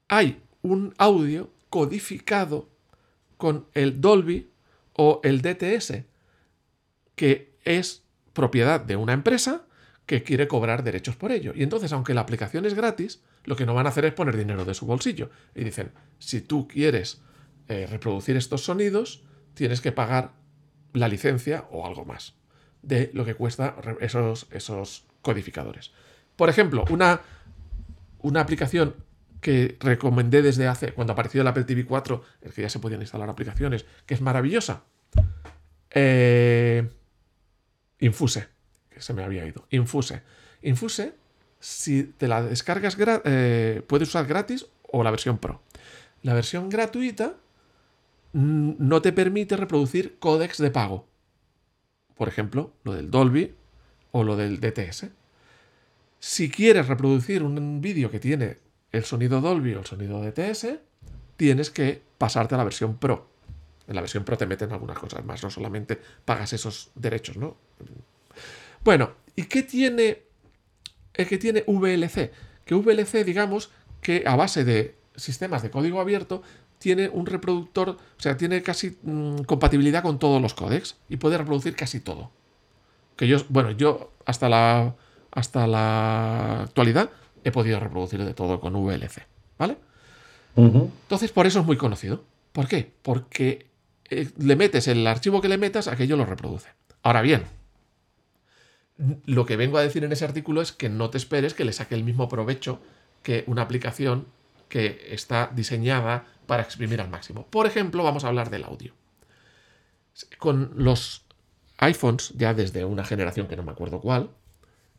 hay 0.08 0.42
un 0.62 0.94
audio 0.98 1.52
codificado 1.70 2.70
con 3.38 3.68
el 3.74 4.00
Dolby 4.00 4.50
o 4.94 5.22
el 5.24 5.42
DTS, 5.42 6.06
que 7.16 7.58
es 7.64 8.04
propiedad 8.34 8.80
de 8.80 8.96
una 8.96 9.14
empresa 9.14 9.66
que 10.06 10.24
quiere 10.24 10.48
cobrar 10.48 10.84
derechos 10.84 11.16
por 11.16 11.32
ello. 11.32 11.54
Y 11.56 11.64
entonces, 11.64 11.92
aunque 11.92 12.14
la 12.14 12.22
aplicación 12.22 12.66
es 12.66 12.74
gratis, 12.74 13.22
lo 13.44 13.56
que 13.56 13.66
no 13.66 13.74
van 13.74 13.86
a 13.86 13.90
hacer 13.90 14.06
es 14.06 14.14
poner 14.14 14.38
dinero 14.38 14.66
de 14.66 14.74
su 14.74 14.86
bolsillo. 14.86 15.30
Y 15.56 15.64
dicen, 15.64 15.92
si 16.20 16.42
tú 16.42 16.68
quieres 16.68 17.22
eh, 17.68 17.88
reproducir 17.88 18.36
estos 18.36 18.64
sonidos, 18.64 19.24
tienes 19.54 19.82
que 19.82 19.92
pagar 19.92 20.34
la 20.94 21.08
licencia 21.08 21.66
o 21.72 21.86
algo 21.86 22.06
más 22.06 22.39
de 22.82 23.12
lo 23.14 23.26
que 23.26 23.36
cuesta 23.36 23.76
esos, 24.00 24.48
esos 24.52 25.06
codificadores. 25.22 25.92
Por 26.36 26.50
ejemplo, 26.50 26.86
una, 26.90 27.22
una 28.22 28.42
aplicación 28.42 28.96
que 29.42 29.78
recomendé 29.80 30.42
desde 30.42 30.68
hace, 30.68 30.94
cuando 30.94 31.14
apareció 31.14 31.42
el 31.42 31.48
Apple 31.48 31.64
TV 31.64 31.86
4, 31.86 32.24
el 32.42 32.54
que 32.54 32.62
ya 32.62 32.70
se 32.70 32.80
podían 32.80 33.02
instalar 33.02 33.30
aplicaciones, 33.30 33.86
que 34.06 34.14
es 34.14 34.22
maravillosa. 34.22 34.84
Eh, 35.92 36.88
Infuse, 38.00 38.48
que 38.90 39.02
se 39.02 39.14
me 39.14 39.24
había 39.24 39.46
ido. 39.46 39.66
Infuse. 39.72 40.22
Infuse, 40.62 41.14
si 41.60 42.04
te 42.04 42.28
la 42.28 42.42
descargas, 42.42 42.98
eh, 43.26 43.82
puedes 43.88 44.10
usar 44.10 44.26
gratis 44.26 44.68
o 44.92 45.04
la 45.04 45.12
versión 45.12 45.38
Pro. 45.38 45.62
La 46.22 46.34
versión 46.34 46.70
gratuita 46.70 47.36
no 48.34 49.02
te 49.02 49.12
permite 49.12 49.58
reproducir 49.58 50.18
códex 50.20 50.58
de 50.58 50.72
pago. 50.72 51.09
Por 52.20 52.28
ejemplo, 52.28 52.74
lo 52.84 52.92
del 52.92 53.10
Dolby 53.10 53.56
o 54.12 54.26
lo 54.26 54.36
del 54.36 54.60
DTS. 54.60 55.06
Si 56.20 56.52
quieres 56.52 56.90
reproducir 56.90 57.44
un 57.44 57.80
vídeo 57.80 58.12
que 58.12 58.20
tiene 58.20 58.58
el 58.92 59.06
sonido 59.06 59.40
Dolby 59.40 59.76
o 59.76 59.80
el 59.80 59.86
sonido 59.86 60.22
DTS, 60.22 60.80
tienes 61.38 61.70
que 61.70 62.02
pasarte 62.18 62.56
a 62.56 62.58
la 62.58 62.66
versión 62.66 62.98
Pro. 62.98 63.30
En 63.88 63.96
la 63.96 64.02
versión 64.02 64.26
Pro 64.26 64.38
te 64.38 64.46
meten 64.46 64.74
algunas 64.74 65.00
cosas 65.00 65.24
más, 65.24 65.42
no 65.42 65.50
solamente 65.50 65.98
pagas 66.26 66.52
esos 66.52 66.92
derechos, 66.94 67.38
¿no? 67.38 67.56
Bueno, 68.84 69.14
¿y 69.38 69.44
qué 69.44 69.64
tiene 69.64 70.24
el 71.14 71.26
que 71.26 71.38
tiene 71.38 71.64
VLC? 71.66 72.34
Que 72.66 72.76
VLC, 72.76 73.24
digamos, 73.24 73.72
que 74.02 74.26
a 74.28 74.36
base 74.36 74.66
de 74.66 74.98
sistemas 75.16 75.64
de 75.64 75.72
código 75.72 76.02
abierto 76.02 76.44
tiene 76.80 77.10
un 77.10 77.26
reproductor, 77.26 77.90
o 77.90 77.98
sea, 78.22 78.36
tiene 78.38 78.64
casi 78.64 78.98
mm, 79.04 79.44
compatibilidad 79.44 80.02
con 80.02 80.18
todos 80.18 80.42
los 80.42 80.54
códecs 80.54 80.98
y 81.08 81.18
puede 81.18 81.38
reproducir 81.38 81.76
casi 81.76 82.00
todo. 82.00 82.32
Que 83.16 83.28
yo, 83.28 83.38
bueno, 83.50 83.72
yo 83.72 84.12
hasta 84.26 84.50
la 84.50 84.96
hasta 85.32 85.68
la 85.68 86.64
actualidad 86.64 87.10
he 87.44 87.52
podido 87.52 87.80
reproducir 87.80 88.24
de 88.24 88.34
todo 88.34 88.60
con 88.60 88.76
VLC, 88.76 89.26
¿vale? 89.58 89.78
Entonces, 90.56 91.32
por 91.32 91.48
eso 91.48 91.60
es 91.60 91.66
muy 91.66 91.78
conocido. 91.78 92.24
¿Por 92.52 92.68
qué? 92.68 92.92
Porque 93.02 93.68
eh, 94.10 94.30
le 94.38 94.56
metes 94.58 94.88
el 94.88 95.06
archivo 95.08 95.40
que 95.40 95.48
le 95.48 95.58
metas, 95.58 95.88
aquello 95.88 96.18
lo 96.18 96.26
reproduce. 96.26 96.70
Ahora 97.02 97.22
bien, 97.22 97.44
lo 99.26 99.46
que 99.46 99.56
vengo 99.56 99.78
a 99.78 99.82
decir 99.82 100.04
en 100.04 100.12
ese 100.12 100.26
artículo 100.26 100.62
es 100.62 100.74
que 100.74 100.90
no 100.90 101.10
te 101.10 101.18
esperes 101.18 101.54
que 101.54 101.64
le 101.64 101.72
saque 101.72 101.96
el 101.96 102.04
mismo 102.04 102.28
provecho 102.28 102.82
que 103.24 103.46
una 103.48 103.62
aplicación 103.62 104.28
que 104.68 105.08
está 105.12 105.50
diseñada 105.56 106.26
para 106.50 106.64
exprimir 106.64 107.00
al 107.00 107.12
máximo. 107.12 107.46
Por 107.46 107.68
ejemplo, 107.68 108.04
vamos 108.04 108.24
a 108.24 108.28
hablar 108.28 108.50
del 108.50 108.64
audio. 108.64 108.92
Con 110.40 110.72
los 110.78 111.22
iPhones, 111.78 112.34
ya 112.36 112.56
desde 112.56 112.86
una 112.86 113.06
generación 113.06 113.46
que 113.48 113.56
no 113.56 113.62
me 113.62 113.72
acuerdo 113.72 114.02
cuál, 114.02 114.32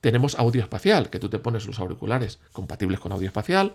tenemos 0.01 0.39
audio 0.39 0.63
espacial, 0.63 1.11
que 1.11 1.19
tú 1.19 1.29
te 1.29 1.41
pones 1.41 1.67
los 1.67 1.81
auriculares 1.81 2.39
compatibles 2.53 3.01
con 3.01 3.11
audio 3.11 3.27
espacial, 3.27 3.75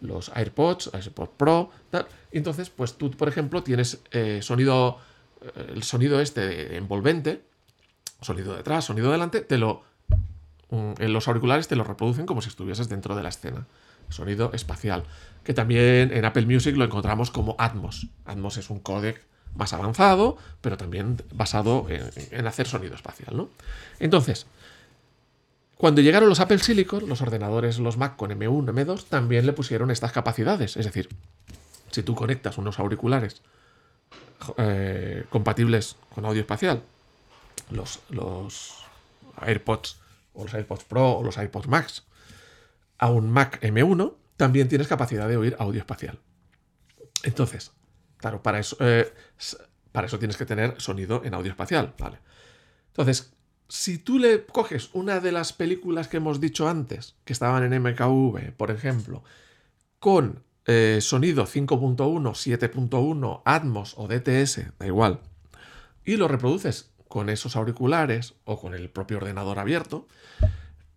los 0.00 0.30
AirPods, 0.34 0.94
AirPods 0.94 1.32
Pro, 1.36 1.70
tal. 1.90 2.06
Entonces, 2.32 2.70
pues 2.70 2.94
tú, 2.94 3.10
por 3.10 3.28
ejemplo, 3.28 3.62
tienes 3.62 4.00
eh, 4.12 4.40
sonido, 4.40 4.96
eh, 5.42 5.72
el 5.74 5.82
sonido 5.82 6.22
este 6.22 6.78
envolvente, 6.78 7.42
sonido 8.22 8.56
detrás, 8.56 8.86
sonido 8.86 9.12
delante, 9.12 9.42
te 9.42 9.58
lo, 9.58 9.82
mm, 10.70 10.92
en 10.98 11.12
los 11.12 11.28
auriculares 11.28 11.68
te 11.68 11.76
lo 11.76 11.84
reproducen 11.84 12.24
como 12.24 12.40
si 12.40 12.48
estuvieses 12.48 12.88
dentro 12.88 13.14
de 13.14 13.22
la 13.22 13.28
escena. 13.28 13.66
Sonido 14.10 14.52
espacial. 14.52 15.04
Que 15.44 15.54
también 15.54 16.12
en 16.12 16.24
Apple 16.24 16.46
Music 16.46 16.76
lo 16.76 16.84
encontramos 16.84 17.30
como 17.30 17.56
Atmos. 17.58 18.08
Atmos 18.26 18.56
es 18.58 18.70
un 18.70 18.80
códec 18.80 19.22
más 19.54 19.72
avanzado, 19.72 20.36
pero 20.60 20.76
también 20.76 21.16
basado 21.32 21.86
en, 21.88 22.46
hacer 22.46 22.68
sonido 22.68 22.94
espacial, 22.94 23.36
¿no? 23.36 23.48
Entonces, 23.98 24.46
cuando 25.76 26.02
llegaron 26.02 26.28
los 26.28 26.40
Apple 26.40 26.58
Silicon, 26.58 27.08
los 27.08 27.22
ordenadores, 27.22 27.78
los 27.78 27.96
Mac 27.96 28.16
con 28.16 28.30
M1, 28.30 28.66
M2, 28.66 29.04
también 29.08 29.46
le 29.46 29.52
pusieron 29.52 29.90
estas 29.90 30.12
capacidades. 30.12 30.76
Es 30.76 30.84
decir, 30.84 31.08
si 31.90 32.02
tú 32.02 32.14
conectas 32.14 32.58
unos 32.58 32.78
auriculares 32.78 33.42
eh, 34.58 35.24
compatibles 35.30 35.96
con 36.14 36.24
audio 36.26 36.42
espacial, 36.42 36.82
los, 37.70 38.00
los 38.10 38.84
AirPods 39.40 39.98
o 40.34 40.44
los 40.44 40.54
AirPods 40.54 40.84
Pro 40.84 41.12
o 41.12 41.24
los 41.24 41.38
AirPods 41.38 41.68
Max, 41.68 42.04
a 43.00 43.10
un 43.10 43.30
Mac 43.30 43.60
M1, 43.62 44.14
también 44.36 44.68
tienes 44.68 44.86
capacidad 44.86 45.26
de 45.26 45.36
oír 45.36 45.56
audio 45.58 45.80
espacial. 45.80 46.20
Entonces, 47.24 47.72
claro, 48.18 48.42
para 48.42 48.58
eso, 48.58 48.76
eh, 48.80 49.12
para 49.90 50.06
eso 50.06 50.18
tienes 50.18 50.36
que 50.36 50.46
tener 50.46 50.80
sonido 50.80 51.22
en 51.24 51.34
audio 51.34 51.50
espacial. 51.50 51.94
¿vale? 51.98 52.18
Entonces, 52.88 53.32
si 53.68 53.98
tú 53.98 54.18
le 54.18 54.44
coges 54.44 54.90
una 54.92 55.18
de 55.20 55.32
las 55.32 55.52
películas 55.54 56.08
que 56.08 56.18
hemos 56.18 56.40
dicho 56.40 56.68
antes, 56.68 57.16
que 57.24 57.32
estaban 57.32 57.64
en 57.64 57.82
MKV, 57.82 58.52
por 58.56 58.70
ejemplo, 58.70 59.24
con 59.98 60.42
eh, 60.66 60.98
sonido 61.00 61.46
5.1, 61.46 61.96
7.1, 61.96 63.42
Atmos 63.44 63.94
o 63.96 64.08
DTS, 64.08 64.78
da 64.78 64.86
igual, 64.86 65.20
y 66.04 66.16
lo 66.16 66.28
reproduces 66.28 66.90
con 67.08 67.30
esos 67.30 67.56
auriculares 67.56 68.34
o 68.44 68.60
con 68.60 68.74
el 68.74 68.90
propio 68.90 69.16
ordenador 69.16 69.58
abierto, 69.58 70.06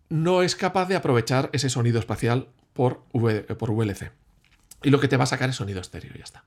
no 0.08 0.42
es 0.42 0.56
capaz 0.56 0.86
de 0.86 0.96
aprovechar 0.96 1.50
ese 1.52 1.70
sonido 1.70 1.98
espacial 1.98 2.48
por, 2.72 3.04
por 3.04 3.70
VLC. 3.70 4.12
Y 4.82 4.90
lo 4.90 5.00
que 5.00 5.08
te 5.08 5.16
va 5.16 5.24
a 5.24 5.28
sacar 5.28 5.50
es 5.50 5.56
sonido 5.56 5.80
estéreo, 5.80 6.12
ya 6.14 6.24
está. 6.24 6.44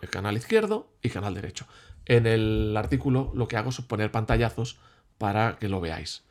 El 0.00 0.08
canal 0.08 0.36
izquierdo 0.36 0.90
y 1.02 1.10
canal 1.10 1.34
derecho. 1.34 1.66
En 2.06 2.26
el 2.26 2.74
artículo 2.76 3.30
lo 3.34 3.48
que 3.48 3.56
hago 3.56 3.70
es 3.70 3.80
poner 3.82 4.10
pantallazos 4.10 4.78
para 5.18 5.58
que 5.58 5.68
lo 5.68 5.80
veáis. 5.80 6.22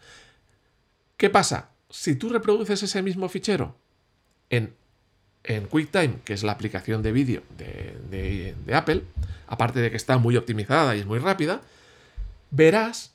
¿Qué 1.17 1.29
pasa? 1.29 1.69
Si 1.89 2.15
tú 2.15 2.29
reproduces 2.29 2.81
ese 2.81 3.01
mismo 3.03 3.29
fichero 3.29 3.77
en, 4.49 4.75
en 5.43 5.67
QuickTime, 5.67 6.21
que 6.25 6.33
es 6.33 6.43
la 6.43 6.53
aplicación 6.53 7.03
de 7.03 7.11
vídeo 7.11 7.43
de, 7.57 8.55
Apple, 8.73 9.03
aparte 9.47 9.79
de 9.79 9.91
que 9.91 9.97
está 9.97 10.17
muy 10.17 10.35
optimizada 10.35 10.95
y 10.95 10.99
es 10.99 11.05
muy 11.05 11.19
rápida, 11.19 11.61
verás, 12.49 13.13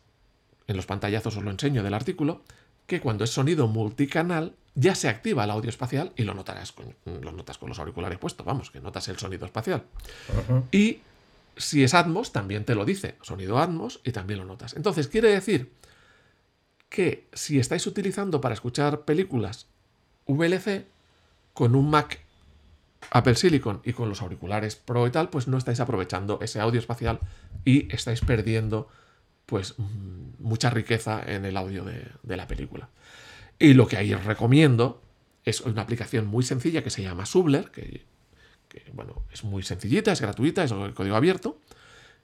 en 0.69 0.77
los 0.77 0.87
pantallazos 0.87 1.37
os 1.37 1.45
lo 1.45 1.51
enseño 1.51 1.83
del 1.83 1.95
artículo, 1.95 2.43
que 2.89 3.01
cuando 3.01 3.23
es 3.23 3.31
sonido 3.31 3.69
multicanal 3.69 4.57
ya 4.75 4.95
se 4.95 5.09
activa 5.09 5.45
el 5.45 5.51
audio 5.51 5.69
espacial 5.69 6.13
y 6.17 6.23
lo 6.23 6.33
notarás 6.33 6.73
con, 6.73 6.95
lo 7.05 7.33
notas 7.33 7.59
con 7.59 7.69
los 7.69 7.79
auriculares 7.79 8.19
puestos, 8.19 8.47
vamos, 8.47 8.71
que 8.71 8.81
notas 8.81 9.07
el 9.09 9.19
sonido 9.19 9.45
espacial. 9.45 9.85
Y 10.73 11.01
si 11.57 11.85
es 11.85 11.93
Atmos, 11.93 12.33
también 12.33 12.65
te 12.65 12.75
lo 12.75 12.87
dice, 12.87 13.17
sonido 13.21 13.59
Atmos, 13.59 14.01
y 14.05 14.13
también 14.13 14.41
lo 14.41 14.47
notas. 14.47 14.75
Entonces, 14.75 15.07
quiere 15.09 15.29
decir 15.29 15.71
que 16.89 17.29
si 17.35 17.59
estáis 17.59 17.87
utilizando 17.87 18.41
para 18.41 18.55
escuchar 18.55 19.03
películas 19.03 19.67
VLC 20.27 20.87
con 21.53 21.75
un 21.75 21.91
Mac 21.91 22.21
Apple 23.11 23.35
Silicon 23.35 23.83
y 23.85 23.93
con 23.93 24.09
los 24.09 24.23
auriculares 24.23 24.77
Pro 24.77 25.07
y 25.07 25.11
tal, 25.11 25.29
pues 25.29 25.47
no 25.47 25.59
estáis 25.59 25.81
aprovechando 25.81 26.39
ese 26.41 26.61
audio 26.61 26.81
espacial 26.81 27.21
y 27.67 27.95
estáis 27.95 28.23
perdiendo 28.23 28.89
pues 29.49 29.75
mucha 30.39 30.69
riqueza 30.71 31.23
en 31.27 31.45
el 31.47 31.57
audio 31.57 31.85
de, 31.85 32.37
la 32.37 32.47
película. 32.47 32.91
Y 33.59 33.73
lo 33.73 33.89
que 33.89 33.97
ahí 33.97 34.15
recomiendo 34.15 35.03
es 35.45 35.63
una 35.63 35.83
aplicación 35.83 36.27
muy 36.27 36.45
sencilla 36.45 36.85
que 36.85 36.91
se 36.91 37.03
llama 37.03 37.27
Subler, 37.27 37.71
que 37.71 38.05
que 38.69 38.85
bueno, 38.93 39.23
es 39.33 39.45
muy 39.45 39.63
sencillita, 39.63 40.13
es 40.13 40.21
gratuita, 40.21 40.63
es 40.63 40.73
el 40.73 40.95
código 40.95 41.17
abierto. 41.17 41.59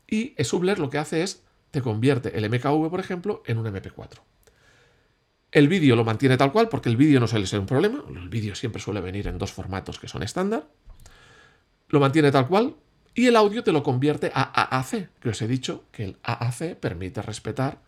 Y 0.06 0.34
Subler 0.44 0.78
lo 0.78 0.90
que 0.90 0.98
hace 0.98 1.22
es, 1.22 1.42
te 1.70 1.80
convierte 1.80 2.36
el 2.38 2.48
MKV, 2.48 2.90
por 2.90 3.00
ejemplo, 3.00 3.42
en 3.46 3.58
un 3.58 3.66
MP4. 3.66 4.20
El 5.50 5.68
vídeo 5.68 5.96
lo 5.96 6.04
mantiene 6.04 6.36
tal 6.36 6.52
cual, 6.52 6.68
porque 6.68 6.88
el 6.88 6.96
vídeo 6.96 7.20
no 7.20 7.26
suele 7.26 7.46
ser 7.46 7.60
un 7.60 7.66
problema. 7.66 8.04
El 8.08 8.28
vídeo 8.28 8.54
siempre 8.54 8.82
suele 8.82 9.00
venir 9.00 9.28
en 9.28 9.38
dos 9.38 9.52
formatos 9.52 9.98
que 9.98 10.08
son 10.08 10.22
estándar. 10.22 10.68
Lo 11.88 12.00
mantiene 12.00 12.30
tal 12.30 12.48
cual. 12.48 12.74
Y 13.14 13.26
el 13.26 13.36
audio 13.36 13.62
te 13.62 13.72
lo 13.72 13.82
convierte 13.82 14.32
a 14.34 14.42
AAC, 14.42 15.08
que 15.20 15.28
os 15.28 15.40
he 15.40 15.46
dicho 15.46 15.84
que 15.92 16.04
el 16.04 16.16
AAC 16.22 16.74
permite 16.76 17.22
respetar 17.22 17.80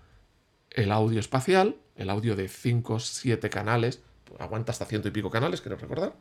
el 0.70 0.92
audio 0.92 1.18
espacial, 1.18 1.76
el 1.96 2.10
audio 2.10 2.36
de 2.36 2.48
5, 2.48 3.00
7 3.00 3.50
canales, 3.50 4.02
aguanta 4.38 4.72
hasta 4.72 4.84
ciento 4.84 5.08
y 5.08 5.10
pico 5.10 5.30
canales, 5.30 5.60
quiero 5.60 5.76
recordar 5.76 6.14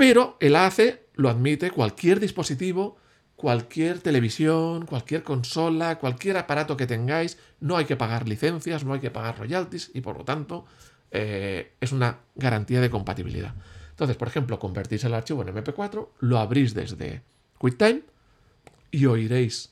pero 0.00 0.38
el 0.40 0.56
AAC 0.56 0.98
lo 1.16 1.28
admite 1.28 1.70
cualquier 1.70 2.20
dispositivo, 2.20 2.96
cualquier 3.36 3.98
televisión, 3.98 4.86
cualquier 4.86 5.22
consola, 5.22 5.98
cualquier 5.98 6.38
aparato 6.38 6.74
que 6.78 6.86
tengáis. 6.86 7.36
No 7.60 7.76
hay 7.76 7.84
que 7.84 7.96
pagar 7.96 8.26
licencias, 8.26 8.82
no 8.82 8.94
hay 8.94 9.00
que 9.00 9.10
pagar 9.10 9.38
royalties 9.38 9.90
y 9.92 10.00
por 10.00 10.16
lo 10.16 10.24
tanto 10.24 10.64
eh, 11.10 11.74
es 11.82 11.92
una 11.92 12.20
garantía 12.34 12.80
de 12.80 12.88
compatibilidad. 12.88 13.54
Entonces, 13.90 14.16
por 14.16 14.28
ejemplo, 14.28 14.58
convertís 14.58 15.04
el 15.04 15.12
archivo 15.12 15.42
en 15.42 15.54
MP4, 15.54 16.08
lo 16.20 16.38
abrís 16.38 16.72
desde 16.72 17.20
QuickTime 17.60 18.00
y 18.90 19.04
oiréis 19.04 19.68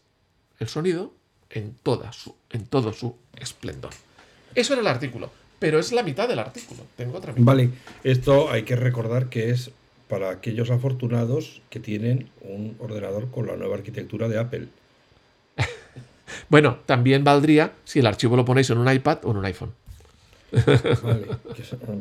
el 0.59 0.69
sonido 0.69 1.15
en, 1.49 1.75
toda 1.83 2.13
su, 2.13 2.35
en 2.51 2.67
todo 2.67 2.93
su 2.93 3.17
esplendor. 3.35 3.93
Eso 4.55 4.75
era 4.75 4.83
el 4.83 4.89
artículo, 4.89 5.31
pero 5.59 5.79
es 5.79 5.91
la 5.93 6.03
mitad 6.03 6.29
del 6.29 6.39
artículo. 6.39 6.83
Tengo 6.99 7.17
otra 7.17 7.33
mitad. 7.33 7.45
Vale, 7.47 7.71
esto 8.05 8.51
hay 8.51 8.65
que 8.65 8.77
recordar 8.77 9.31
que 9.31 9.49
es 9.49 9.71
para 10.07 10.29
aquellos 10.29 10.71
afortunados 10.71 11.63
que 11.71 11.81
tienen 11.81 12.29
un 12.43 12.77
ordenador 12.79 13.31
con 13.31 13.47
la 13.47 13.57
nueva 13.57 13.77
arquitectura 13.77 14.29
de 14.29 14.39
Apple. 14.39 14.69
bueno, 16.51 16.81
también 16.85 17.25
valdría 17.25 17.73
si 17.85 18.01
el 18.01 18.07
archivo 18.07 18.37
lo 18.37 18.45
ponéis 18.45 18.69
en 18.69 18.77
un 18.77 18.93
iPad 18.93 19.21
o 19.25 19.31
en 19.31 19.39
un 19.39 19.47
iPhone. 19.47 19.73
vale, 20.53 21.27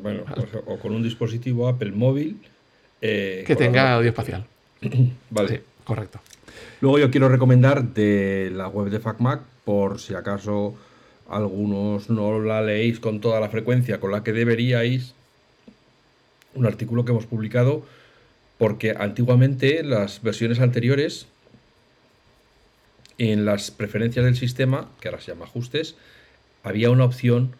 bueno, 0.03 0.25
o 0.65 0.77
con 0.79 0.93
un 0.93 1.01
dispositivo 1.01 1.69
Apple 1.69 1.93
móvil. 1.93 2.41
Eh, 3.01 3.45
que 3.47 3.55
tenga 3.55 3.93
audio 3.93 4.09
espacial. 4.09 4.45
vale. 5.29 5.76
Correcto. 5.87 6.19
Luego 6.81 6.99
yo 6.99 7.09
quiero 7.09 7.29
recomendar 7.29 7.93
de 7.93 8.51
la 8.53 8.67
web 8.67 8.89
de 8.89 8.99
FacMac, 8.99 9.41
por 9.63 10.01
si 10.01 10.15
acaso 10.15 10.75
algunos 11.29 12.09
no 12.09 12.41
la 12.41 12.61
leéis 12.61 12.99
con 12.99 13.21
toda 13.21 13.39
la 13.39 13.47
frecuencia 13.47 14.01
con 14.01 14.11
la 14.11 14.21
que 14.21 14.33
deberíais, 14.33 15.13
un 16.55 16.65
artículo 16.65 17.05
que 17.05 17.11
hemos 17.11 17.25
publicado 17.25 17.85
porque 18.57 18.95
antiguamente 18.97 19.81
las 19.81 20.21
versiones 20.21 20.59
anteriores 20.59 21.27
en 23.17 23.45
las 23.45 23.71
preferencias 23.71 24.25
del 24.25 24.35
sistema, 24.35 24.89
que 24.99 25.07
ahora 25.07 25.21
se 25.21 25.31
llama 25.31 25.45
ajustes, 25.45 25.95
había 26.63 26.89
una 26.89 27.05
opción 27.05 27.55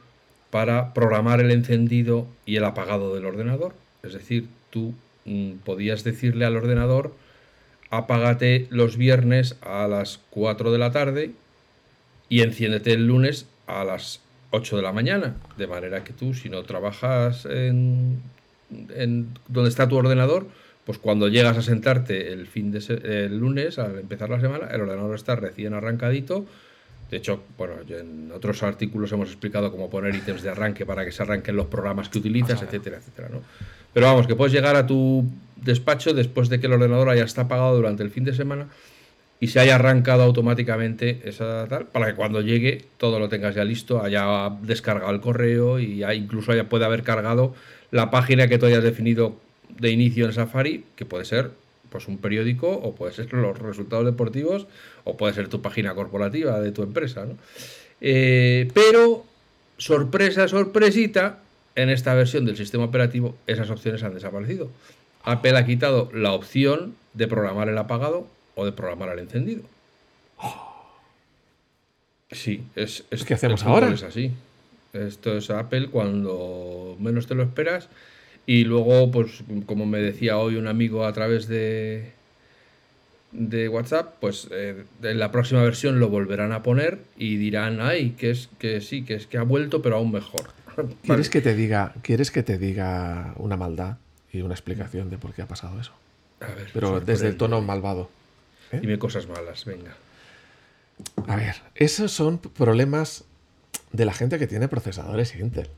para 0.50 0.94
programar 0.94 1.40
el 1.40 1.52
encendido 1.52 2.28
y 2.46 2.58
el 2.58 2.66
apagado 2.66 3.16
del 3.16 3.26
ordenador. 3.26 3.74
Es 4.04 4.14
decir, 4.14 4.48
tú 4.70 4.96
mm, 5.26 5.60
podías 5.64 6.04
decirle 6.04 6.46
al 6.46 6.58
ordenador, 6.58 7.14
apágate 7.90 8.68
los 8.70 8.98
viernes 8.98 9.56
a 9.62 9.88
las 9.88 10.20
4 10.30 10.72
de 10.72 10.78
la 10.78 10.92
tarde 10.92 11.32
y 12.30 12.42
enciéndete 12.42 12.94
el 12.94 13.08
lunes 13.08 13.48
a 13.68 13.84
las 13.84 14.22
8 14.52 14.78
de 14.78 14.82
la 14.82 14.92
mañana. 14.92 15.36
De 15.58 15.68
manera 15.68 16.04
que 16.04 16.14
tú, 16.14 16.34
si 16.34 16.50
no 16.50 16.64
trabajas 16.64 17.46
en 17.46 18.22
en 18.70 19.30
donde 19.48 19.70
está 19.70 19.88
tu 19.88 19.96
ordenador, 19.96 20.48
pues 20.86 20.98
cuando 20.98 21.28
llegas 21.28 21.58
a 21.58 21.62
sentarte 21.62 22.32
el 22.32 22.48
fin 22.48 22.72
de 22.72 22.80
el 23.04 23.38
lunes, 23.38 23.80
al 23.80 24.00
empezar 24.00 24.30
la 24.30 24.40
semana, 24.40 24.68
el 24.68 24.82
ordenador 24.82 25.16
está 25.16 25.36
recién 25.36 25.74
arrancadito. 25.74 26.46
De 27.12 27.18
hecho, 27.18 27.42
bueno, 27.58 27.76
en 27.88 28.32
otros 28.34 28.64
artículos 28.64 29.12
hemos 29.14 29.30
explicado 29.30 29.72
cómo 29.72 29.90
poner 29.90 30.14
ítems 30.16 30.44
de 30.44 30.50
arranque 30.50 30.86
para 30.86 31.06
que 31.06 31.12
se 31.12 31.24
arranquen 31.24 31.56
los 31.56 31.68
programas 31.68 32.10
que 32.10 32.20
utilizas, 32.20 32.62
etcétera, 32.62 32.98
etcétera, 32.98 33.30
¿no? 33.32 33.42
Pero 33.94 34.08
vamos, 34.08 34.28
que 34.28 34.36
puedes 34.36 34.54
llegar 34.54 34.76
a 34.76 34.86
tu 34.86 35.26
despacho 35.64 36.14
después 36.14 36.50
de 36.50 36.60
que 36.60 36.68
el 36.68 36.74
ordenador 36.74 37.10
haya 37.10 37.24
estado 37.24 37.46
apagado 37.46 37.76
durante 37.76 38.04
el 38.04 38.12
fin 38.12 38.24
de 38.24 38.34
semana 38.34 38.68
y 39.40 39.48
se 39.48 39.60
haya 39.60 39.76
arrancado 39.76 40.24
automáticamente 40.24 41.22
esa 41.26 41.68
tal, 41.68 41.86
para 41.88 42.08
que 42.08 42.16
cuando 42.16 42.42
llegue 42.42 42.86
todo 42.98 43.20
lo 43.20 43.30
tengas 43.30 43.56
ya 43.56 43.64
listo, 43.64 44.02
haya 44.02 44.50
descargado 44.62 45.12
el 45.12 45.22
correo 45.22 45.80
y 45.80 45.98
ya 45.98 46.14
incluso 46.14 46.52
haya, 46.52 46.70
puede 46.70 46.86
haber 46.86 47.04
cargado 47.04 47.54
la 47.92 48.10
página 48.10 48.48
que 48.48 48.58
tú 48.58 48.66
hayas 48.66 48.84
definido 48.84 49.36
de 49.80 49.92
inicio 49.92 50.26
en 50.26 50.34
Safari, 50.34 50.86
que 50.96 51.06
puede 51.06 51.26
ser 51.26 51.52
pues 51.90 52.08
un 52.08 52.18
periódico 52.18 52.70
o 52.70 52.96
puede 52.96 53.14
ser 53.14 53.32
los 53.34 53.58
resultados 53.60 54.06
deportivos 54.06 54.68
o 55.04 55.16
puede 55.16 55.34
ser 55.34 55.48
tu 55.48 55.62
página 55.62 55.94
corporativa 55.94 56.60
de 56.60 56.72
tu 56.72 56.84
empresa. 56.84 57.26
¿no? 57.26 57.38
Eh, 58.02 58.68
pero, 58.74 59.24
sorpresa, 59.78 60.48
sorpresita, 60.48 61.40
en 61.76 61.90
esta 61.90 62.16
versión 62.16 62.44
del 62.44 62.58
sistema 62.58 62.86
operativo 62.86 63.38
esas 63.46 63.70
opciones 63.70 64.04
han 64.04 64.14
desaparecido. 64.14 64.70
Apple 65.28 65.58
ha 65.58 65.66
quitado 65.66 66.10
la 66.14 66.32
opción 66.32 66.96
de 67.14 67.28
programar 67.28 67.68
el 67.68 67.78
apagado 67.78 68.28
o 68.56 68.64
de 68.64 68.72
programar 68.72 69.10
el 69.10 69.20
encendido. 69.20 69.64
Sí, 72.30 72.62
es, 72.76 73.06
es 73.10 73.24
¿Qué 73.24 73.36
hacemos 73.36 73.64
ahora? 73.64 73.88
Es 73.88 74.04
así. 74.04 74.34
Esto 74.92 75.38
es 75.38 75.50
Apple 75.50 75.88
cuando 75.88 76.98
menos 77.00 77.26
te 77.26 77.36
lo 77.36 77.44
esperas. 77.44 77.88
Y 78.46 78.66
luego, 78.66 79.10
pues, 79.12 79.46
como 79.66 79.86
me 79.86 80.00
decía 80.00 80.38
hoy 80.38 80.58
un 80.58 80.68
amigo 80.68 81.06
a 81.06 81.14
través 81.14 81.48
de, 81.48 82.12
de 83.32 83.70
WhatsApp, 83.70 84.16
pues 84.20 84.50
eh, 84.52 84.84
en 85.04 85.20
la 85.20 85.32
próxima 85.32 85.64
versión 85.64 86.02
lo 86.02 86.10
volverán 86.10 86.52
a 86.52 86.64
poner 86.64 87.00
y 87.18 87.38
dirán, 87.38 87.80
ay, 87.80 88.10
que 88.18 88.32
es 88.32 88.50
que 88.60 88.82
sí, 88.82 89.06
que 89.06 89.14
es 89.14 89.26
que 89.26 89.38
ha 89.38 89.44
vuelto, 89.44 89.82
pero 89.82 89.96
aún 89.96 90.12
mejor. 90.12 90.50
¿Quieres 91.04 91.30
que 91.30 91.40
te 91.40 91.56
diga, 91.56 91.94
quieres 92.02 92.30
que 92.30 92.44
te 92.44 92.58
diga 92.58 93.36
una 93.38 93.56
maldad 93.56 94.00
y 94.38 94.42
una 94.42 94.54
explicación 94.54 95.10
de 95.10 95.18
por 95.18 95.34
qué 95.34 95.42
ha 95.42 95.48
pasado 95.48 95.80
eso? 95.80 95.92
A 96.40 96.48
ver, 96.48 96.70
Pero 96.74 97.00
desde 97.00 97.28
el 97.28 97.38
tono 97.38 97.62
malvado. 97.62 98.10
¿eh? 98.72 98.80
Dime 98.82 99.00
cosas 99.00 99.28
malas, 99.28 99.66
venga. 99.66 99.96
A 101.28 101.36
ver, 101.36 101.56
esos 101.76 102.12
son 102.12 102.38
problemas 102.40 103.24
de 103.92 104.06
la 104.06 104.14
gente 104.14 104.40
que 104.40 104.48
tiene 104.48 104.68
procesadores 104.68 105.36
Intel. 105.36 105.70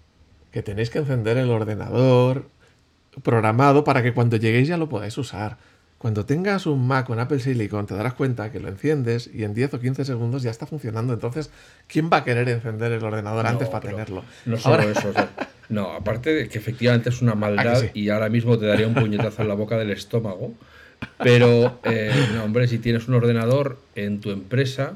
Que 0.51 0.63
tenéis 0.63 0.89
que 0.89 0.99
encender 0.99 1.37
el 1.37 1.49
ordenador 1.51 2.47
programado 3.23 3.83
para 3.83 4.01
que 4.03 4.13
cuando 4.13 4.37
lleguéis 4.37 4.67
ya 4.67 4.77
lo 4.77 4.89
podáis 4.89 5.17
usar. 5.17 5.57
Cuando 5.97 6.25
tengas 6.25 6.65
un 6.65 6.87
Mac 6.87 7.07
con 7.07 7.19
Apple 7.19 7.39
Silicon 7.39 7.85
te 7.85 7.93
darás 7.93 8.13
cuenta 8.13 8.51
que 8.51 8.59
lo 8.61 8.69
enciendes 8.69 9.29
y 9.33 9.43
en 9.43 9.53
10 9.53 9.73
o 9.73 9.79
15 9.81 10.05
segundos 10.05 10.41
ya 10.43 10.49
está 10.51 10.65
funcionando. 10.65 11.13
Entonces, 11.13 11.49
¿quién 11.87 12.09
va 12.11 12.17
a 12.17 12.23
querer 12.23 12.47
encender 12.47 12.93
el 12.93 13.03
ordenador 13.03 13.43
No, 13.43 13.49
antes 13.51 13.67
para 13.67 13.89
tenerlo? 13.89 14.23
No 14.45 14.57
solo 14.57 14.75
Ahora- 14.75 14.91
eso. 14.91 15.09
o 15.09 15.13
sea, 15.13 15.29
no, 15.69 15.91
aparte 15.91 16.33
de 16.33 16.49
que 16.49 16.57
efectivamente 16.57 17.09
es 17.09 17.21
una 17.21 17.35
maldad 17.35 17.77
¿A 17.77 17.81
que 17.81 17.87
sí? 17.87 18.01
y 18.01 18.09
ahora 18.09 18.29
mismo 18.29 18.57
te 18.57 18.65
daría 18.65 18.87
un 18.87 18.95
puñetazo 18.95 19.43
en 19.43 19.47
la 19.47 19.53
boca 19.53 19.77
del 19.77 19.91
estómago. 19.91 20.53
Pero, 21.23 21.79
eh, 21.83 22.11
no, 22.33 22.43
hombre, 22.43 22.67
si 22.67 22.79
tienes 22.79 23.07
un 23.07 23.13
ordenador 23.13 23.77
en 23.95 24.19
tu 24.19 24.31
empresa, 24.31 24.95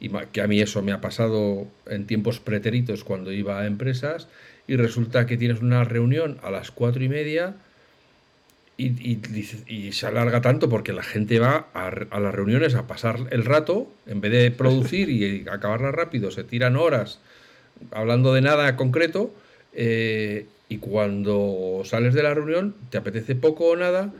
y 0.00 0.10
que 0.32 0.40
a 0.40 0.46
mí 0.46 0.60
eso 0.60 0.82
me 0.82 0.92
ha 0.92 1.00
pasado 1.00 1.68
en 1.86 2.06
tiempos 2.06 2.40
pretéritos 2.40 3.04
cuando 3.04 3.32
iba 3.32 3.60
a 3.60 3.66
empresas, 3.66 4.28
y 4.66 4.76
resulta 4.76 5.26
que 5.26 5.36
tienes 5.36 5.60
una 5.60 5.84
reunión 5.84 6.38
a 6.42 6.50
las 6.50 6.70
cuatro 6.70 7.04
y 7.04 7.08
media 7.08 7.54
y, 8.76 9.18
y 9.68 9.92
se 9.92 10.06
alarga 10.06 10.40
tanto 10.40 10.68
porque 10.68 10.92
la 10.92 11.04
gente 11.04 11.38
va 11.38 11.68
a, 11.74 11.86
a 11.86 12.18
las 12.18 12.34
reuniones 12.34 12.74
a 12.74 12.88
pasar 12.88 13.28
el 13.30 13.44
rato, 13.44 13.92
en 14.06 14.20
vez 14.20 14.32
de 14.32 14.50
producir 14.50 15.10
y 15.10 15.46
acabarla 15.48 15.92
rápido, 15.92 16.30
se 16.32 16.42
tiran 16.42 16.76
horas 16.76 17.20
hablando 17.92 18.34
de 18.34 18.40
nada 18.40 18.76
concreto, 18.76 19.34
eh, 19.76 20.46
y 20.68 20.78
cuando 20.78 21.82
sales 21.84 22.14
de 22.14 22.22
la 22.22 22.34
reunión 22.34 22.74
te 22.90 22.98
apetece 22.98 23.34
poco 23.34 23.66
o 23.70 23.76
nada, 23.76 24.12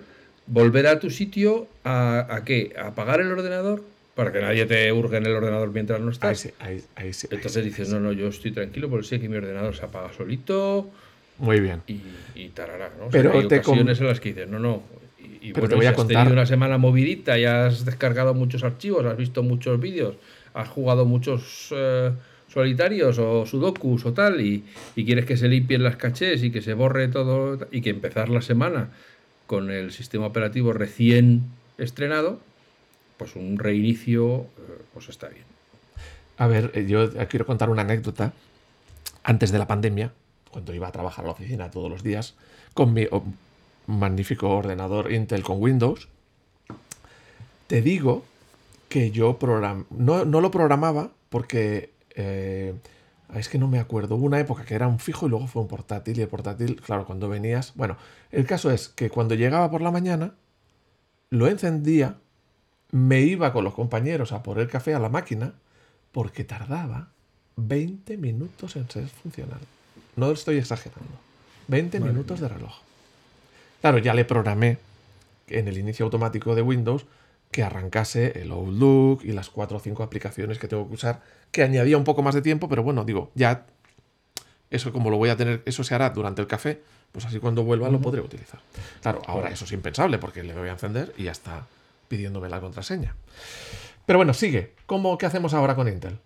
volver 0.46 0.86
a 0.86 0.98
tu 1.00 1.10
sitio 1.10 1.66
a, 1.84 2.26
a 2.34 2.44
qué? 2.44 2.72
A 2.78 2.88
apagar 2.88 3.20
el 3.20 3.32
ordenador 3.32 3.82
para 4.14 4.30
que 4.32 4.40
nadie 4.40 4.66
te 4.66 4.92
hurgue 4.92 5.16
en 5.16 5.26
el 5.26 5.32
ordenador 5.34 5.72
mientras 5.72 6.00
no 6.00 6.10
estás. 6.10 6.38
sí, 6.38 6.50
ahí- 6.60 6.82
ahí 6.96 7.12
sí, 7.12 7.26
ahí 7.30 7.36
Entonces 7.36 7.64
dices, 7.64 7.88
no, 7.88 7.98
no, 8.00 8.12
yo 8.12 8.28
estoy 8.28 8.52
tranquilo 8.52 8.88
porque 8.90 9.06
sé 9.06 9.20
que 9.20 9.28
mi 9.28 9.36
ordenador 9.36 9.74
se 9.74 9.84
apaga 9.84 10.12
solito 10.12 10.90
Muy 11.38 11.60
bien. 11.60 11.82
y, 11.86 11.96
y 12.34 12.48
tarará, 12.50 12.90
¿no? 12.98 13.06
O 13.06 13.10
sea, 13.10 13.22
Pero 13.22 13.32
hay 13.38 13.48
te 13.48 13.56
ocasiones 13.58 14.00
en 14.00 14.06
las 14.06 14.20
que 14.20 14.28
dices, 14.30 14.48
no, 14.48 14.58
no. 14.58 14.82
Y, 15.18 15.48
y 15.48 15.52
Pero 15.52 15.66
bueno, 15.66 15.68
te 15.70 15.74
voy 15.76 15.82
si 15.82 15.86
a 15.86 15.90
has 15.90 15.96
contar- 15.96 16.16
tenido 16.18 16.32
una 16.34 16.46
semana 16.46 16.78
movidita 16.78 17.38
y 17.38 17.44
has 17.44 17.84
descargado 17.84 18.34
muchos 18.34 18.62
archivos, 18.62 19.04
has 19.06 19.16
visto 19.16 19.42
muchos 19.42 19.80
vídeos, 19.80 20.16
has 20.52 20.68
jugado 20.68 21.06
muchos 21.06 21.68
eh, 21.74 22.12
solitarios 22.54 23.18
o 23.18 23.44
sudokus 23.44 24.06
o 24.06 24.12
tal, 24.12 24.40
y, 24.40 24.64
quieres 24.94 25.26
que 25.26 25.36
se 25.36 25.48
limpien 25.48 25.82
las 25.82 25.96
cachés 25.96 26.42
y 26.44 26.50
que 26.50 26.62
se 26.62 26.72
borre 26.72 27.08
todo 27.08 27.58
y 27.72 27.82
que 27.82 27.90
empezar 27.90 28.28
la 28.28 28.40
semana 28.40 28.90
con 29.46 29.70
el 29.70 29.90
sistema 29.90 30.26
operativo 30.26 30.72
recién 30.72 31.42
estrenado, 31.76 32.38
pues 33.18 33.34
un 33.34 33.58
reinicio, 33.58 34.42
eh, 34.42 34.82
pues 34.94 35.08
está 35.08 35.28
bien. 35.28 35.44
A 36.38 36.46
ver, 36.46 36.70
eh, 36.74 36.86
yo 36.88 37.10
quiero 37.28 37.44
contar 37.44 37.68
una 37.68 37.82
anécdota. 37.82 38.32
Antes 39.24 39.52
de 39.52 39.58
la 39.58 39.66
pandemia, 39.66 40.12
cuando 40.50 40.74
iba 40.74 40.86
a 40.86 40.92
trabajar 40.92 41.24
a 41.24 41.28
la 41.28 41.32
oficina 41.32 41.70
todos 41.70 41.90
los 41.90 42.02
días, 42.02 42.34
con 42.74 42.92
mi 42.92 43.06
oh, 43.10 43.24
magnífico 43.86 44.50
ordenador 44.50 45.12
Intel 45.12 45.42
con 45.42 45.60
Windows, 45.60 46.08
te 47.66 47.82
digo 47.82 48.24
que 48.88 49.10
yo 49.10 49.38
no, 49.90 50.24
no 50.24 50.40
lo 50.40 50.50
programaba 50.50 51.10
porque 51.30 51.93
eh, 52.14 52.74
es 53.34 53.48
que 53.48 53.58
no 53.58 53.68
me 53.68 53.78
acuerdo. 53.78 54.16
Hubo 54.16 54.26
una 54.26 54.38
época 54.38 54.64
que 54.64 54.74
era 54.74 54.86
un 54.86 54.98
fijo 54.98 55.26
y 55.26 55.30
luego 55.30 55.46
fue 55.46 55.62
un 55.62 55.68
portátil. 55.68 56.18
Y 56.18 56.22
el 56.22 56.28
portátil, 56.28 56.80
claro, 56.80 57.04
cuando 57.04 57.28
venías. 57.28 57.72
Bueno, 57.74 57.96
el 58.30 58.46
caso 58.46 58.70
es 58.70 58.88
que 58.88 59.10
cuando 59.10 59.34
llegaba 59.34 59.70
por 59.70 59.82
la 59.82 59.90
mañana, 59.90 60.34
lo 61.30 61.48
encendía, 61.48 62.18
me 62.92 63.20
iba 63.20 63.52
con 63.52 63.64
los 63.64 63.74
compañeros 63.74 64.32
a 64.32 64.42
por 64.42 64.58
el 64.58 64.68
café 64.68 64.94
a 64.94 65.00
la 65.00 65.08
máquina, 65.08 65.54
porque 66.12 66.44
tardaba 66.44 67.08
20 67.56 68.16
minutos 68.18 68.76
en 68.76 68.88
ser 68.88 69.08
funcional. 69.08 69.60
No 70.16 70.30
estoy 70.30 70.58
exagerando. 70.58 71.18
20 71.68 71.98
Madre 71.98 72.12
minutos 72.12 72.40
de 72.40 72.48
reloj. 72.48 72.74
Claro, 73.80 73.98
ya 73.98 74.14
le 74.14 74.24
programé 74.24 74.78
en 75.48 75.68
el 75.68 75.76
inicio 75.76 76.04
automático 76.04 76.54
de 76.54 76.62
Windows 76.62 77.04
que 77.54 77.62
arrancase 77.62 78.40
el 78.42 78.50
Outlook 78.50 79.22
y 79.22 79.30
las 79.30 79.48
cuatro 79.48 79.76
o 79.76 79.80
cinco 79.80 80.02
aplicaciones 80.02 80.58
que 80.58 80.66
tengo 80.66 80.88
que 80.88 80.94
usar, 80.94 81.20
que 81.52 81.62
añadía 81.62 81.96
un 81.96 82.02
poco 82.02 82.20
más 82.20 82.34
de 82.34 82.42
tiempo, 82.42 82.68
pero 82.68 82.82
bueno, 82.82 83.04
digo, 83.04 83.30
ya 83.36 83.64
eso 84.72 84.92
como 84.92 85.08
lo 85.08 85.18
voy 85.18 85.30
a 85.30 85.36
tener, 85.36 85.62
eso 85.64 85.84
se 85.84 85.94
hará 85.94 86.10
durante 86.10 86.42
el 86.42 86.48
café, 86.48 86.80
pues 87.12 87.24
así 87.26 87.38
cuando 87.38 87.62
vuelva 87.62 87.88
lo 87.90 88.00
podré 88.00 88.20
utilizar. 88.20 88.58
Claro, 89.02 89.22
ahora 89.28 89.50
eso 89.50 89.66
es 89.66 89.70
impensable 89.70 90.18
porque 90.18 90.42
le 90.42 90.52
voy 90.52 90.68
a 90.68 90.72
encender 90.72 91.14
y 91.16 91.22
ya 91.24 91.30
está 91.30 91.64
pidiéndome 92.08 92.48
la 92.48 92.60
contraseña. 92.60 93.14
Pero 94.04 94.18
bueno, 94.18 94.34
sigue. 94.34 94.72
¿Cómo, 94.86 95.16
¿Qué 95.16 95.26
hacemos 95.26 95.54
ahora 95.54 95.76
con 95.76 95.86
Intel? 95.86 96.18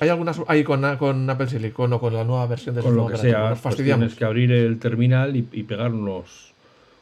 ¿Hay 0.00 0.10
algunas 0.10 0.38
ahí 0.48 0.64
con, 0.64 0.98
con 0.98 1.30
Apple 1.30 1.48
Silicon 1.48 1.94
o 1.94 1.98
con 1.98 2.12
la 2.12 2.24
nueva 2.24 2.46
versión 2.46 2.74
de 2.74 2.82
Con 2.82 2.94
lo 2.94 3.06
que 3.06 3.16
sea, 3.16 3.38
Nos 3.38 3.48
pues 3.52 3.60
fastidiamos. 3.62 4.00
tienes 4.00 4.18
que 4.18 4.24
abrir 4.26 4.52
el 4.52 4.78
terminal 4.78 5.34
y, 5.34 5.48
y 5.50 5.62
pegar 5.62 5.92
unos, 5.92 6.52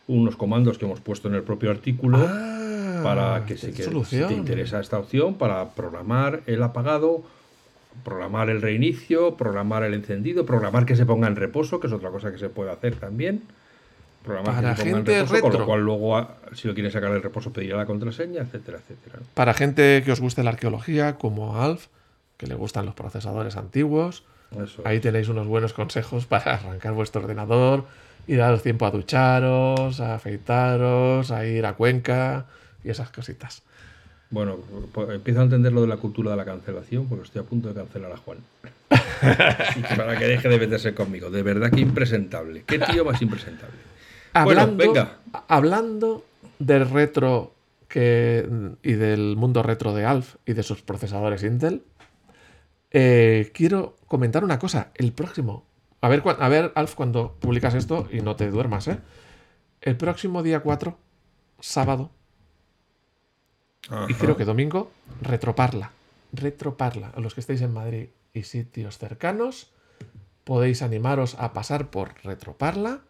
unos 0.06 0.36
comandos 0.36 0.78
que 0.78 0.84
hemos 0.84 1.00
puesto 1.00 1.26
en 1.26 1.34
el 1.34 1.42
propio 1.42 1.72
artículo 1.72 2.18
Ah, 2.30 2.60
para 3.04 3.44
que 3.46 3.56
se 3.56 3.72
quede. 3.72 4.04
Si 4.04 4.16
te 4.24 4.34
interesa 4.34 4.80
esta 4.80 4.98
opción, 4.98 5.34
para 5.34 5.70
programar 5.70 6.40
el 6.46 6.62
apagado, 6.62 7.22
programar 8.02 8.50
el 8.50 8.60
reinicio, 8.60 9.36
programar 9.36 9.82
el 9.84 9.94
encendido, 9.94 10.44
programar 10.44 10.84
que 10.86 10.96
se 10.96 11.06
ponga 11.06 11.28
en 11.28 11.36
reposo, 11.36 11.80
que 11.80 11.86
es 11.86 11.92
otra 11.92 12.10
cosa 12.10 12.32
que 12.32 12.38
se 12.38 12.48
puede 12.48 12.70
hacer 12.70 12.96
también. 12.96 13.42
Programar 14.24 14.54
Para 14.54 14.70
que 14.74 14.82
se 14.82 14.82
ponga 14.84 14.96
gente 14.96 15.12
en 15.18 15.26
reposo, 15.26 15.40
con 15.42 15.50
retro. 15.50 15.60
lo 15.60 15.66
cual 15.66 15.80
luego, 15.82 16.16
a- 16.16 16.36
si 16.54 16.66
lo 16.66 16.74
quieres 16.74 16.92
sacar 16.92 17.12
del 17.12 17.22
reposo, 17.22 17.52
pedirá 17.52 17.76
la 17.76 17.86
contraseña, 17.86 18.40
etcétera, 18.42 18.78
etcétera. 18.78 19.18
Para 19.34 19.54
gente 19.54 20.02
que 20.04 20.12
os 20.12 20.20
guste 20.20 20.42
la 20.42 20.50
arqueología, 20.50 21.16
como 21.16 21.60
Alf, 21.60 21.86
que 22.36 22.46
le 22.46 22.54
gustan 22.54 22.86
los 22.86 22.94
procesadores 22.94 23.56
antiguos, 23.56 24.24
Eso. 24.60 24.82
ahí 24.84 24.98
tenéis 25.00 25.28
unos 25.28 25.46
buenos 25.46 25.72
consejos 25.72 26.26
para 26.26 26.54
arrancar 26.54 26.94
vuestro 26.94 27.22
ordenador 27.22 27.84
y 28.26 28.34
daros 28.36 28.62
tiempo 28.62 28.86
a 28.86 28.90
ducharos, 28.90 30.00
a 30.00 30.14
afeitaros, 30.14 31.30
a 31.30 31.44
ir 31.46 31.66
a 31.66 31.74
Cuenca 31.74 32.46
y 32.84 32.90
esas 32.90 33.10
cositas. 33.10 33.62
Bueno, 34.30 34.56
pues 34.92 35.10
empiezo 35.10 35.40
a 35.40 35.44
entender 35.44 35.72
lo 35.72 35.82
de 35.82 35.86
la 35.88 35.96
cultura 35.96 36.30
de 36.32 36.36
la 36.36 36.44
cancelación, 36.44 37.06
porque 37.08 37.24
estoy 37.24 37.42
a 37.42 37.44
punto 37.44 37.68
de 37.68 37.74
cancelar 37.74 38.12
a 38.12 38.16
Juan. 38.16 38.38
Así 38.90 39.82
que 39.82 39.94
para 39.94 40.18
que 40.18 40.26
deje 40.26 40.48
de 40.48 40.58
meterse 40.58 40.94
conmigo. 40.94 41.30
De 41.30 41.42
verdad 41.42 41.70
que 41.70 41.80
impresentable. 41.80 42.64
¿Qué 42.66 42.78
tío 42.78 43.04
más 43.04 43.20
impresentable? 43.22 43.76
Bueno, 44.44 44.62
Hablando, 44.62 44.76
venga. 44.84 45.18
hablando 45.48 46.24
del 46.58 46.88
retro 46.90 47.54
que, 47.88 48.48
y 48.82 48.92
del 48.94 49.36
mundo 49.36 49.62
retro 49.62 49.94
de 49.94 50.04
Alf 50.04 50.36
y 50.44 50.52
de 50.54 50.62
sus 50.64 50.82
procesadores 50.82 51.44
Intel, 51.44 51.82
eh, 52.90 53.50
quiero 53.54 53.96
comentar 54.08 54.42
una 54.42 54.58
cosa. 54.58 54.90
El 54.94 55.12
próximo. 55.12 55.64
A 56.00 56.08
ver, 56.08 56.22
a 56.26 56.48
ver, 56.48 56.72
Alf, 56.74 56.94
cuando 56.94 57.36
publicas 57.40 57.74
esto 57.74 58.08
y 58.12 58.20
no 58.20 58.34
te 58.36 58.50
duermas, 58.50 58.88
¿eh? 58.88 58.98
El 59.80 59.96
próximo 59.96 60.42
día 60.42 60.60
4, 60.60 60.98
sábado, 61.60 62.10
y 64.08 64.14
creo 64.14 64.36
que 64.36 64.44
domingo, 64.44 64.90
retroparla. 65.22 65.90
Retroparla. 66.32 67.08
A 67.14 67.20
los 67.20 67.34
que 67.34 67.40
estéis 67.40 67.60
en 67.62 67.72
Madrid 67.72 68.08
y 68.32 68.42
sitios 68.44 68.98
cercanos, 68.98 69.70
podéis 70.44 70.82
animaros 70.82 71.34
a 71.38 71.52
pasar 71.52 71.88
por 71.88 72.14
retroparla, 72.24 73.00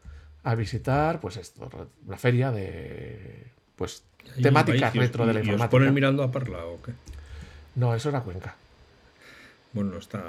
a 0.43 0.55
visitar, 0.55 1.21
pues 1.21 1.37
esto, 1.37 1.71
la 2.07 2.17
feria 2.19 2.51
de. 2.51 3.47
Pues 3.77 4.05
temática 4.43 4.81
vais 4.87 4.95
y 4.95 4.99
os- 4.99 5.05
retro 5.05 5.27
de 5.27 5.33
la 5.35 5.39
y 5.39 5.43
os 5.43 5.47
informática. 5.49 5.71
ponen 5.71 5.95
mirando 5.95 6.23
a 6.23 6.31
Parla 6.31 6.65
o 6.67 6.81
qué? 6.83 6.93
No, 7.77 7.95
eso 7.95 8.09
era 8.11 8.21
Cuenca. 8.21 8.57
Bueno, 9.73 9.97
está. 9.99 10.23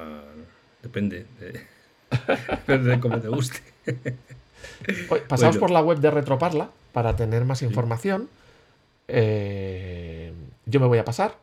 Depende. 0.81 1.25
De, 1.39 1.62
depende 2.49 2.89
de 2.91 2.99
cómo 2.99 3.19
te 3.19 3.27
guste. 3.27 3.60
Oye, 5.10 5.21
Pasaos 5.27 5.55
Bueno. 5.55 5.60
por 5.60 5.71
la 5.71 5.81
web 5.81 5.99
de 5.99 6.12
Retroparla 6.12 6.69
para 6.93 7.15
tener 7.15 7.45
más 7.45 7.62
información. 7.62 8.29
Eh, 9.07 10.31
yo 10.65 10.79
me 10.79 10.87
voy 10.87 10.97
a 10.97 11.05
pasar. 11.05 11.37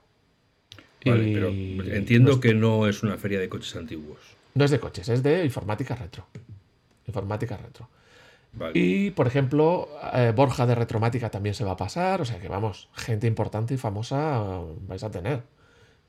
Vale, 1.04 1.28
Y- 1.28 1.34
pero 1.34 1.94
entiendo 1.96 2.38
que 2.40 2.54
no 2.54 2.86
es 2.88 3.02
una 3.02 3.16
feria 3.18 3.40
de 3.40 3.48
coches 3.48 3.74
antiguos. 3.76 4.18
No 4.54 4.64
es 4.64 4.70
de 4.70 4.78
coches, 4.80 5.08
es 5.08 5.22
de 5.22 5.44
informática 5.44 5.94
retro. 5.96 6.26
Informática 7.06 7.56
retro. 7.56 7.88
Vale. 8.52 8.72
Y, 8.78 9.10
por 9.10 9.26
ejemplo, 9.26 9.88
eh, 10.12 10.32
Borja 10.36 10.66
de 10.66 10.74
Retromática 10.74 11.30
también 11.30 11.54
se 11.54 11.64
va 11.64 11.72
a 11.72 11.76
pasar. 11.76 12.20
O 12.20 12.24
sea 12.24 12.38
que, 12.38 12.48
vamos, 12.48 12.88
gente 12.94 13.26
importante 13.26 13.74
y 13.74 13.78
famosa 13.78 14.60
vais 14.86 15.02
a 15.02 15.10
tener. 15.10 15.38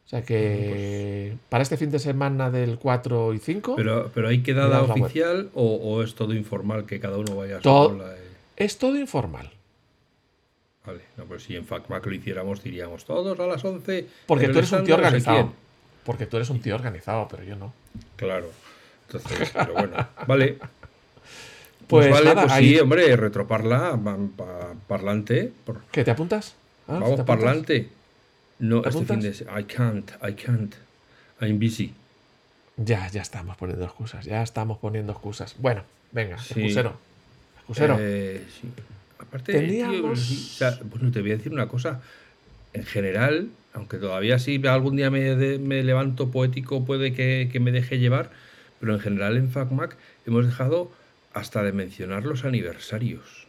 O 0.06 0.10
sea 0.10 0.22
que 0.22 1.38
para 1.48 1.62
este 1.64 1.78
fin 1.78 1.90
de 1.90 1.98
semana 2.00 2.52
del 2.52 2.78
4 2.78 3.34
y 3.34 3.40
5 3.40 3.78
Pero, 3.78 4.12
pero 4.14 4.28
hay 4.28 4.44
quedada 4.44 4.82
oficial 4.82 5.50
o, 5.54 5.76
o 5.76 6.04
es 6.04 6.14
todo 6.14 6.34
informal 6.34 6.86
que 6.86 7.00
cada 7.00 7.18
uno 7.18 7.38
vaya 7.38 7.56
a 7.56 7.60
su 7.60 7.64
Todo- 7.64 7.90
bola, 7.96 8.14
eh? 8.14 8.18
es 8.58 8.78
todo 8.78 8.98
informal. 9.00 9.50
Vale, 10.86 11.02
no, 11.18 11.24
pues 11.26 11.44
si 11.44 11.56
en 11.56 11.66
FacMac 11.66 12.06
lo 12.06 12.14
hiciéramos, 12.14 12.62
diríamos 12.64 13.06
todos 13.06 13.40
a 13.40 13.48
las 13.48 13.64
11. 13.64 14.06
Porque 14.28 14.50
tú 14.50 14.58
eres 14.60 14.72
un 14.72 14.84
tío 14.84 14.96
organizado. 14.96 15.54
Porque 16.04 16.26
tú 16.26 16.36
eres 16.38 16.50
un 16.50 16.62
tío 16.62 16.76
organizado, 16.76 17.28
pero 17.30 17.44
yo 17.44 17.56
no. 17.56 17.74
Claro. 18.18 18.52
Entonces, 19.08 19.52
pero 19.54 19.74
bueno, 19.74 20.08
vale. 20.28 20.58
Pues, 21.88 22.08
Pues, 22.08 22.12
vale, 22.12 22.26
nada, 22.30 22.42
pues 22.44 22.54
ahí- 22.54 22.70
sí, 22.76 22.80
hombre, 22.80 23.16
retroparla, 23.18 24.00
pa- 24.04 24.18
pa- 24.38 24.74
parlante. 24.88 25.52
por- 25.66 25.82
¿Qué 25.92 26.04
te 26.06 26.12
apuntas? 26.12 26.56
Ah, 26.88 26.94
vamos, 26.94 27.08
¿te 27.10 27.14
apuntas? 27.22 27.26
parlante. 27.38 27.90
No, 28.60 28.82
¿Te 28.82 28.90
este 28.90 29.06
fin 29.06 29.20
de 29.20 29.30
I 29.30 29.64
can't, 29.66 30.12
I 30.28 30.34
can't. 30.34 30.74
I'm 31.42 31.60
busy. 31.60 31.94
Ya, 32.78 33.08
ya 33.10 33.22
estamos 33.22 33.58
poniendo 33.58 33.84
excusas, 33.86 34.24
ya 34.26 34.42
estamos 34.42 34.78
poniendo 34.80 35.12
excusas. 35.12 35.56
Bueno, 35.60 35.84
venga, 36.14 36.38
Sí. 36.40 36.54
excusero. 36.62 36.94
Excusero. 37.58 37.98
Eh, 38.00 38.48
sí. 38.62 38.70
Aparte, 39.34 39.54
Teníamos- 39.54 40.20
o 40.20 40.58
sea, 40.58 40.80
bueno, 40.84 41.12
te 41.12 41.22
voy 41.22 41.32
a 41.32 41.38
decir 41.38 41.52
una 41.52 41.68
cosa. 41.68 42.02
En 42.74 42.84
general, 42.86 43.50
aunque 43.74 43.98
todavía 43.98 44.38
sí 44.38 44.62
algún 44.68 44.96
día 44.96 45.10
me, 45.10 45.36
de- 45.36 45.58
me 45.58 45.82
levanto 45.84 46.30
poético, 46.30 46.86
puede 46.86 47.14
que, 47.14 47.50
que 47.52 47.60
me 47.60 47.72
deje 47.72 47.98
llevar, 47.98 48.30
pero 48.80 48.94
en 48.94 49.00
general 49.00 49.36
en 49.38 49.50
FacMac 49.50 49.96
hemos 50.28 50.46
dejado 50.46 50.92
hasta 51.34 51.64
de 51.64 51.72
mencionar 51.72 52.26
los 52.26 52.46
aniversarios. 52.46 53.48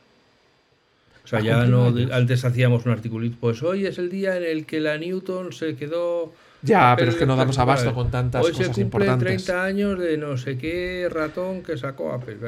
O 1.22 1.26
sea, 1.28 1.40
¿Ha 1.40 1.42
ya 1.42 1.64
no. 1.66 1.94
Antes 2.12 2.46
hacíamos 2.46 2.86
un 2.86 2.92
articulito, 2.92 3.36
pues 3.38 3.62
hoy 3.62 3.84
es 3.84 3.98
el 3.98 4.08
día 4.08 4.38
en 4.38 4.44
el 4.44 4.64
que 4.64 4.80
la 4.80 4.96
Newton 4.96 5.52
se 5.52 5.76
quedó. 5.76 6.32
Ya, 6.64 6.94
pero 6.96 7.10
es 7.10 7.16
que 7.16 7.26
no 7.26 7.36
damos 7.36 7.58
abasto 7.58 7.94
con 7.94 8.10
tantas 8.10 8.44
Hoy 8.44 8.52
se 8.52 8.58
cosas 8.58 8.66
cumple 8.68 8.82
importantes. 8.82 9.44
30 9.44 9.64
años 9.64 9.98
de 9.98 10.16
no 10.16 10.36
sé 10.36 10.56
qué 10.56 11.08
ratón 11.10 11.62
que 11.62 11.76
sacó 11.76 12.12
Apple. 12.12 12.38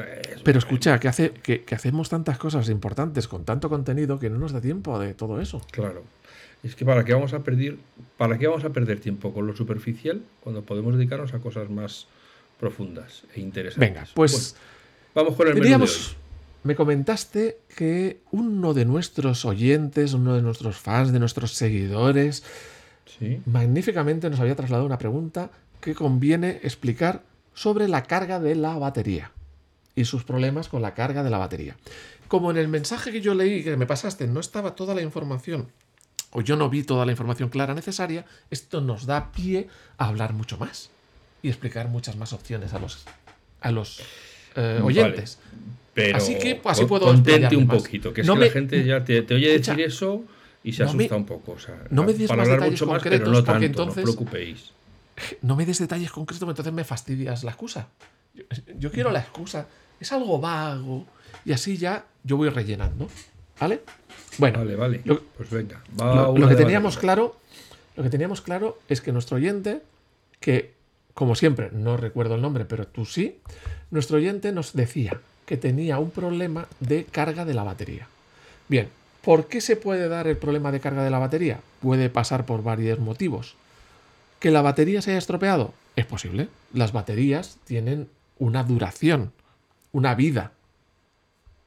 Pero 0.43 0.59
escucha, 0.59 0.99
que, 0.99 1.07
hace, 1.07 1.31
que, 1.31 1.63
que 1.63 1.75
hacemos 1.75 2.09
tantas 2.09 2.37
cosas 2.37 2.69
importantes 2.69 3.27
con 3.27 3.45
tanto 3.45 3.69
contenido 3.69 4.19
que 4.19 4.29
no 4.29 4.37
nos 4.37 4.51
da 4.51 4.61
tiempo 4.61 4.97
de 4.99 5.13
todo 5.13 5.39
eso. 5.39 5.61
Claro. 5.71 6.03
Es 6.63 6.75
que 6.75 6.85
para 6.85 7.03
qué 7.05 7.13
vamos 7.13 7.33
a 7.33 7.39
perder, 7.39 7.77
para 8.17 8.37
qué 8.37 8.47
vamos 8.47 8.65
a 8.65 8.69
perder 8.69 8.99
tiempo 8.99 9.33
con 9.33 9.45
lo 9.45 9.55
superficial 9.55 10.21
cuando 10.41 10.63
podemos 10.63 10.95
dedicarnos 10.97 11.33
a 11.33 11.39
cosas 11.39 11.69
más 11.69 12.07
profundas 12.59 13.23
e 13.35 13.41
interesantes. 13.41 13.89
Venga, 13.89 14.07
pues 14.13 14.55
vamos 15.13 15.35
con 15.35 15.47
el 15.47 15.53
menú 15.53 15.63
de 15.63 15.69
teníamos, 15.69 16.09
hoy. 16.09 16.15
me 16.63 16.75
comentaste 16.75 17.59
que 17.75 18.21
uno 18.31 18.73
de 18.73 18.85
nuestros 18.85 19.45
oyentes, 19.45 20.13
uno 20.13 20.35
de 20.35 20.41
nuestros 20.41 20.77
fans, 20.77 21.11
de 21.11 21.19
nuestros 21.19 21.53
seguidores, 21.53 22.43
Sí. 23.19 23.41
magníficamente 23.45 24.29
nos 24.29 24.39
había 24.39 24.55
trasladado 24.55 24.85
una 24.85 24.97
pregunta 24.97 25.49
que 25.81 25.95
conviene 25.95 26.59
explicar 26.63 27.23
sobre 27.53 27.87
la 27.87 28.03
carga 28.03 28.39
de 28.39 28.55
la 28.55 28.77
batería 28.77 29.31
y 29.95 30.05
sus 30.05 30.23
problemas 30.23 30.67
con 30.69 30.81
la 30.81 30.93
carga 30.93 31.23
de 31.23 31.29
la 31.29 31.37
batería. 31.37 31.75
Como 32.27 32.51
en 32.51 32.57
el 32.57 32.67
mensaje 32.67 33.11
que 33.11 33.21
yo 33.21 33.33
leí, 33.33 33.63
que 33.63 33.77
me 33.77 33.85
pasaste, 33.85 34.27
no 34.27 34.39
estaba 34.39 34.75
toda 34.75 34.93
la 34.93 35.01
información, 35.01 35.67
o 36.31 36.41
yo 36.41 36.55
no 36.57 36.69
vi 36.69 36.83
toda 36.83 37.05
la 37.05 37.11
información 37.13 37.49
clara 37.49 37.73
necesaria, 37.73 38.25
esto 38.51 38.81
nos 38.81 39.05
da 39.05 39.31
pie 39.31 39.69
a 39.97 40.07
hablar 40.09 40.33
mucho 40.33 40.57
más 40.57 40.89
y 41.41 41.47
explicar 41.47 41.87
muchas 41.87 42.15
más 42.17 42.33
opciones 42.33 42.73
a 42.73 42.79
los, 42.79 43.05
a 43.61 43.71
los 43.71 44.01
eh, 44.55 44.79
Vale. 44.79 44.81
oyentes. 44.81 45.39
Pero 45.93 46.17
Así 46.17 46.37
que, 46.37 46.55
pues, 46.55 46.77
así 46.77 46.85
puedo 46.85 47.05
contente 47.05 47.55
un 47.55 47.65
más. 47.65 47.77
poquito, 47.81 48.13
que 48.13 48.21
es 48.21 48.27
No 48.27 48.33
que 48.33 48.39
me- 48.41 48.45
la 48.47 48.51
gente 48.51 48.83
ya 48.85 49.03
te, 49.03 49.21
te 49.23 49.33
oye 49.35 49.55
Escucha, 49.55 49.71
decir 49.71 49.85
eso 49.87 50.23
y 50.69 50.73
se 50.73 50.83
no 50.83 50.93
me- 50.93 51.03
asusta 51.05 51.15
un 51.15 51.25
poco. 51.25 51.51
O 51.53 51.59
sea, 51.59 51.83
no 51.89 52.03
me 52.03 52.13
des 52.13 52.27
para 52.27 52.37
más 52.37 52.45
hablar 52.47 52.59
detalles 52.59 52.81
mucho 52.81 52.91
más, 52.91 53.03
pero 53.03 53.15
concretos, 53.17 53.33
no 53.33 53.45
porque 53.45 53.67
tanto, 53.67 53.81
entonces- 53.83 54.03
no 54.05 54.09
os 54.11 54.15
preocupéis. 54.15 54.71
no 55.41 55.55
me 55.55 55.65
des 55.65 55.79
detalles 55.79 56.11
concretos, 56.11 56.47
entonces 56.47 56.73
me 56.73 56.83
fastidias 56.83 57.43
la 57.43 57.51
excusa. 57.51 57.87
Yo, 58.35 58.43
yo 58.77 58.91
quiero 58.91 59.11
la 59.11 59.19
excusa. 59.19 59.67
Es 59.99 60.11
algo 60.11 60.39
vago. 60.39 61.05
Y 61.45 61.51
así 61.53 61.77
ya 61.77 62.05
yo 62.23 62.37
voy 62.37 62.49
rellenando. 62.49 63.07
¿Vale? 63.59 63.81
Bueno, 64.37 64.59
Vale, 64.59 64.75
vale. 64.75 65.01
lo- 65.05 65.21
pues 65.35 65.49
venga. 65.49 65.81
va 65.99 66.13
lo, 66.15 66.37
lo 66.37 66.47
que 66.47 66.55
teníamos 66.55 66.97
claro. 66.97 67.35
Lo 67.95 68.03
que 68.03 68.09
teníamos 68.11 68.41
claro 68.41 68.77
es 68.87 69.01
que 69.01 69.11
nuestro 69.11 69.37
oyente, 69.37 69.81
que 70.39 70.73
como 71.15 71.33
siempre, 71.33 71.71
no 71.71 71.97
recuerdo 71.97 72.35
el 72.35 72.41
nombre, 72.43 72.65
pero 72.65 72.85
tú 72.85 73.05
sí, 73.05 73.39
nuestro 73.89 74.17
oyente 74.17 74.51
nos 74.51 74.73
decía 74.73 75.19
que 75.47 75.57
tenía 75.57 75.97
un 75.97 76.11
problema 76.11 76.67
de 76.79 77.05
carga 77.05 77.43
de 77.45 77.55
la 77.55 77.63
batería. 77.63 78.07
Bien, 78.67 78.89
¿por 79.27 79.49
qué 79.49 79.59
se 79.59 79.75
puede 79.75 80.07
dar 80.07 80.25
el 80.27 80.37
problema 80.37 80.71
de 80.71 80.79
carga 80.79 81.03
de 81.03 81.09
la 81.09 81.19
batería? 81.19 81.59
Puede 81.81 82.09
pasar 82.09 82.45
por 82.45 82.63
varios 82.63 82.97
motivos. 82.99 83.55
¿Que 84.39 84.51
la 84.51 84.61
batería 84.61 85.01
se 85.01 85.11
haya 85.11 85.17
estropeado? 85.17 85.73
Es 85.97 86.05
posible. 86.05 86.47
Las 86.71 86.93
baterías 86.93 87.57
tienen 87.65 88.07
una 88.39 88.63
duración, 88.63 89.33
una 89.91 90.15
vida. 90.15 90.53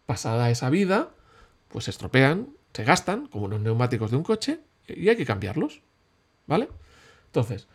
Pasada 0.07 0.49
esa 0.49 0.71
vida, 0.71 1.11
pues 1.69 1.85
se 1.85 1.91
estropean, 1.91 2.49
se 2.73 2.85
gastan, 2.85 3.27
como 3.27 3.47
los 3.47 3.61
neumáticos 3.61 4.11
de 4.11 4.17
un 4.17 4.23
coche, 4.23 4.61
y 4.89 5.11
hay 5.11 5.17
que 5.17 5.27
cambiarlos. 5.27 5.83
¿Vale? 6.47 6.67
Entonces, 7.27 7.67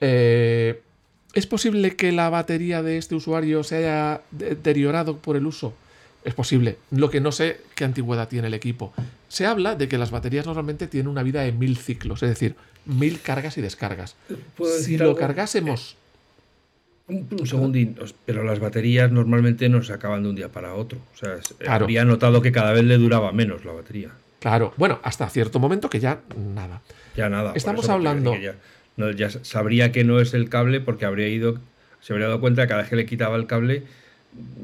eh, 0.00 0.82
¿es 1.32 1.46
posible 1.46 1.96
que 1.96 2.12
la 2.12 2.28
batería 2.28 2.82
de 2.82 2.98
este 2.98 3.14
usuario 3.14 3.64
se 3.64 3.76
haya 3.76 4.20
deteriorado 4.32 5.16
por 5.16 5.36
el 5.36 5.46
uso? 5.46 5.72
Es 6.24 6.34
posible. 6.34 6.76
Lo 6.90 7.08
que 7.10 7.20
no 7.20 7.32
sé 7.32 7.60
qué 7.74 7.84
antigüedad 7.84 8.28
tiene 8.28 8.48
el 8.48 8.54
equipo. 8.54 8.92
Se 9.28 9.46
habla 9.46 9.74
de 9.74 9.88
que 9.88 9.96
las 9.98 10.10
baterías 10.10 10.46
normalmente 10.46 10.86
tienen 10.86 11.08
una 11.08 11.22
vida 11.22 11.42
de 11.42 11.52
mil 11.52 11.76
ciclos, 11.76 12.22
es 12.22 12.28
decir, 12.28 12.56
mil 12.84 13.20
cargas 13.20 13.56
y 13.58 13.62
descargas. 13.62 14.16
¿Puedo 14.56 14.76
Si 14.78 14.98
lo 14.98 15.04
algo? 15.06 15.16
cargásemos, 15.16 15.96
Un, 17.08 17.26
un 17.30 17.46
segundín, 17.46 17.96
pero 18.26 18.44
las 18.44 18.60
baterías 18.60 19.10
normalmente 19.10 19.68
no 19.68 19.82
se 19.82 19.92
acaban 19.92 20.22
de 20.22 20.28
un 20.28 20.36
día 20.36 20.48
para 20.48 20.74
otro. 20.74 20.98
O 21.14 21.16
sea, 21.16 21.34
es- 21.34 21.54
Claro. 21.58 21.84
habría 21.84 22.04
notado 22.04 22.40
que 22.42 22.52
cada 22.52 22.72
vez 22.72 22.84
le 22.84 22.98
duraba 22.98 23.32
menos 23.32 23.64
la 23.64 23.72
batería. 23.72 24.10
claro, 24.40 24.72
bueno, 24.76 25.00
hasta 25.02 25.28
cierto 25.28 25.58
momento 25.58 25.90
que 25.90 26.00
ya 26.00 26.20
nada. 26.54 26.80
Ya 27.16 27.28
nada. 27.28 27.52
Estamos 27.56 27.88
hablando- 27.88 28.34
Ya, 28.38 28.54
no, 28.96 29.10
ya 29.10 29.28
sabría 29.30 29.90
que 29.92 30.04
no 30.04 30.20
es 30.20 30.32
el 30.34 30.48
cable 30.48 30.80
porque 30.80 31.04
habría 31.04 31.28
ido, 31.28 31.58
se 32.00 32.12
habría 32.12 32.28
dado 32.28 32.40
cuenta 32.40 32.62
que 32.62 32.68
cada 32.68 32.80
vez 32.82 32.90
que 32.90 32.96
le 32.96 33.06
quitaba 33.06 33.36
el 33.36 33.46
cable 33.46 33.82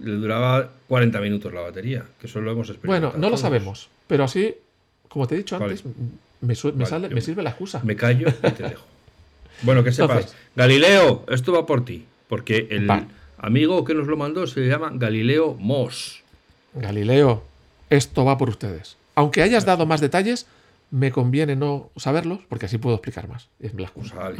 le 0.03 0.13
duraba 0.13 0.71
40 0.89 1.21
minutos 1.21 1.53
la 1.53 1.61
batería, 1.63 2.05
que 2.21 2.27
eso 2.27 2.41
lo 2.41 2.51
hemos 2.53 2.69
experimentado. 2.71 3.13
Bueno, 3.13 3.21
no 3.27 3.31
lo 3.31 3.37
sabemos, 3.37 3.89
pero 4.07 4.25
así, 4.25 4.55
como 5.09 5.27
te 5.27 5.35
he 5.35 5.39
dicho 5.39 5.59
Vale. 5.59 5.73
antes, 5.73 5.85
me, 6.41 6.55
me 6.55 6.55
Vale, 6.73 6.87
sale- 6.87 7.09
me 7.11 7.21
sirve 7.21 7.43
la 7.43 7.51
excusa. 7.51 7.81
Me 7.85 7.97
callo 7.97 8.29
y 8.29 8.51
te 8.51 8.63
dejo. 8.69 8.85
Bueno, 9.63 9.83
que 9.83 9.93
sepas. 9.93 10.17
Entonces- 10.19 10.37
Galileo, 10.55 11.25
esto 11.29 11.53
va 11.53 11.67
por 11.67 11.85
ti. 11.85 12.05
Porque 12.29 12.67
el 12.71 12.91
amigo 13.39 13.85
que 13.85 13.95
nos 13.95 14.07
lo 14.09 14.17
mandó 14.17 14.47
se 14.47 14.67
llama 14.67 14.91
Galileo 14.93 15.55
Moss. 15.55 16.23
Galileo, 16.75 17.43
esto 17.89 18.25
va 18.25 18.37
por 18.37 18.49
ustedes. 18.51 18.97
Aunque 19.15 19.43
hayas 19.43 19.65
dado 19.65 19.87
más 19.87 20.01
detalles, 20.01 20.47
me 20.91 21.11
conviene 21.13 21.55
no 21.57 21.89
saberlos, 21.97 22.41
porque 22.49 22.67
así 22.67 22.79
puedo 22.79 22.97
explicar 22.97 23.29
más. 23.29 23.49
Es 23.61 23.73
la 23.75 23.83
excusa. 23.83 24.15
Vale. 24.17 24.39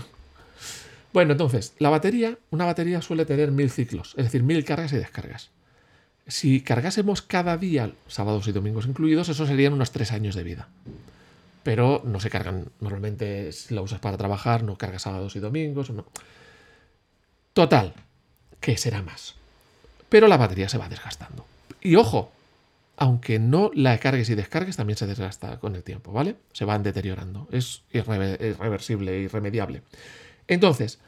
Bueno, 1.17 1.33
entonces, 1.33 1.73
la 1.79 1.89
batería, 1.89 2.39
una 2.51 2.67
batería 2.67 3.01
suele 3.01 3.25
tener 3.25 3.51
mil 3.51 3.71
ciclos, 3.71 4.13
es 4.19 4.25
decir, 4.25 4.43
mil 4.43 4.63
cargas 4.67 4.93
y 4.93 4.97
descargas. 4.97 5.49
Si 6.27 6.61
cargásemos 6.61 7.23
cada 7.23 7.57
día, 7.57 7.91
sábados 8.07 8.47
y 8.49 8.53
domingos 8.53 8.85
incluidos, 8.85 9.31
eso 9.31 9.47
serían 9.47 9.73
unos 9.73 9.93
tres 9.93 10.13
años 10.13 10.35
de 10.35 10.43
vida. 10.43 10.69
Pero 11.63 12.03
no 12.05 12.21
se 12.21 12.29
cargan, 12.29 12.67
normalmente 12.81 13.49
la 13.71 13.81
usas 13.81 13.99
para 13.99 14.19
trabajar, 14.19 14.63
no 14.63 14.77
cargas 14.77 15.01
sábados 15.01 15.35
y 15.37 15.41
domingos. 15.41 15.89
No. 15.89 16.05
Total, 17.55 17.95
que 18.61 18.77
será 18.77 19.01
más. 19.01 19.37
Pero 20.11 20.29
la 20.29 20.37
batería 20.37 20.69
se 20.69 20.77
va 20.77 20.91
desgastando. 20.91 21.47
Y 21.81 21.97
ojo, 21.97 22.31
aunque 22.99 23.39
no 23.39 23.71
la 23.73 23.97
cargues 23.97 24.29
y 24.29 24.35
descargues, 24.35 24.77
también 24.77 24.99
se 24.99 25.07
desgasta 25.07 25.61
con 25.61 25.77
el 25.77 25.83
tiempo, 25.83 26.13
¿vale? 26.13 26.37
Se 26.53 26.67
van 26.67 26.83
deteriorando. 26.83 27.49
Es 27.51 27.85
irrever- 27.91 28.39
irreversible, 28.39 29.19
irremediable. 29.19 29.81
Entonces, 30.49 30.99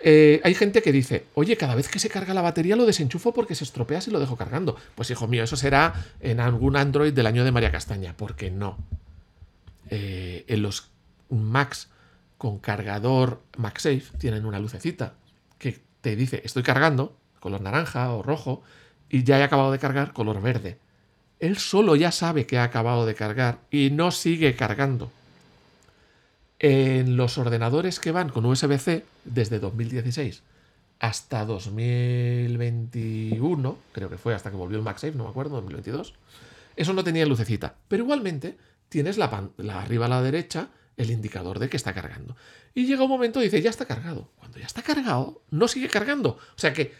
eh, 0.00 0.40
hay 0.44 0.54
gente 0.54 0.82
que 0.82 0.92
dice, 0.92 1.26
oye, 1.34 1.56
cada 1.56 1.74
vez 1.74 1.88
que 1.88 1.98
se 1.98 2.08
carga 2.08 2.32
la 2.32 2.40
batería 2.42 2.76
lo 2.76 2.86
desenchufo 2.86 3.34
porque 3.34 3.54
se 3.54 3.64
estropea 3.64 4.00
si 4.00 4.10
lo 4.10 4.20
dejo 4.20 4.36
cargando. 4.36 4.76
Pues 4.94 5.10
hijo 5.10 5.28
mío, 5.28 5.44
eso 5.44 5.56
será 5.56 5.94
en 6.20 6.40
algún 6.40 6.76
Android 6.76 7.12
del 7.12 7.26
año 7.26 7.44
de 7.44 7.52
María 7.52 7.72
Castaña, 7.72 8.14
porque 8.16 8.50
no. 8.50 8.78
eh, 9.90 10.44
en 10.48 10.62
los 10.62 10.88
Macs 11.28 11.88
con 12.38 12.58
cargador 12.58 13.42
MagSafe 13.58 14.16
tienen 14.18 14.46
una 14.46 14.58
lucecita 14.58 15.14
que 15.58 15.78
te 16.00 16.16
dice 16.16 16.40
estoy 16.44 16.62
cargando, 16.62 17.16
color 17.38 17.60
naranja 17.60 18.12
o 18.12 18.22
rojo, 18.22 18.62
y 19.10 19.24
ya 19.24 19.38
he 19.38 19.42
acabado 19.42 19.72
de 19.72 19.78
cargar, 19.78 20.12
color 20.12 20.40
verde. 20.40 20.78
Él 21.40 21.58
solo 21.58 21.96
ya 21.96 22.12
sabe 22.12 22.46
que 22.46 22.58
ha 22.58 22.64
acabado 22.64 23.06
de 23.06 23.14
cargar 23.14 23.58
y 23.70 23.90
no 23.90 24.10
sigue 24.10 24.56
cargando. 24.56 25.10
En 26.62 27.16
los 27.16 27.38
ordenadores 27.38 28.00
que 28.00 28.12
van 28.12 28.28
con 28.28 28.44
USB-C 28.44 29.06
desde 29.24 29.58
2016 29.58 30.42
hasta 30.98 31.46
2021, 31.46 33.78
creo 33.92 34.10
que 34.10 34.18
fue 34.18 34.34
hasta 34.34 34.50
que 34.50 34.56
volvió 34.56 34.76
el 34.76 34.84
MagSafe, 34.84 35.16
no 35.16 35.24
me 35.24 35.30
acuerdo, 35.30 35.56
2022, 35.56 36.12
eso 36.76 36.92
no 36.92 37.02
tenía 37.02 37.24
lucecita. 37.24 37.76
Pero 37.88 38.02
igualmente 38.02 38.58
tienes 38.90 39.16
la, 39.16 39.48
la 39.56 39.80
arriba 39.80 40.04
a 40.04 40.10
la 40.10 40.20
derecha 40.20 40.68
el 40.98 41.10
indicador 41.10 41.58
de 41.58 41.70
que 41.70 41.78
está 41.78 41.94
cargando. 41.94 42.36
Y 42.74 42.84
llega 42.84 43.04
un 43.04 43.08
momento 43.08 43.40
y 43.40 43.44
dice, 43.44 43.62
ya 43.62 43.70
está 43.70 43.86
cargado. 43.86 44.28
Cuando 44.36 44.58
ya 44.58 44.66
está 44.66 44.82
cargado, 44.82 45.40
no 45.50 45.66
sigue 45.66 45.88
cargando. 45.88 46.32
O 46.32 46.58
sea 46.58 46.74
que 46.74 46.92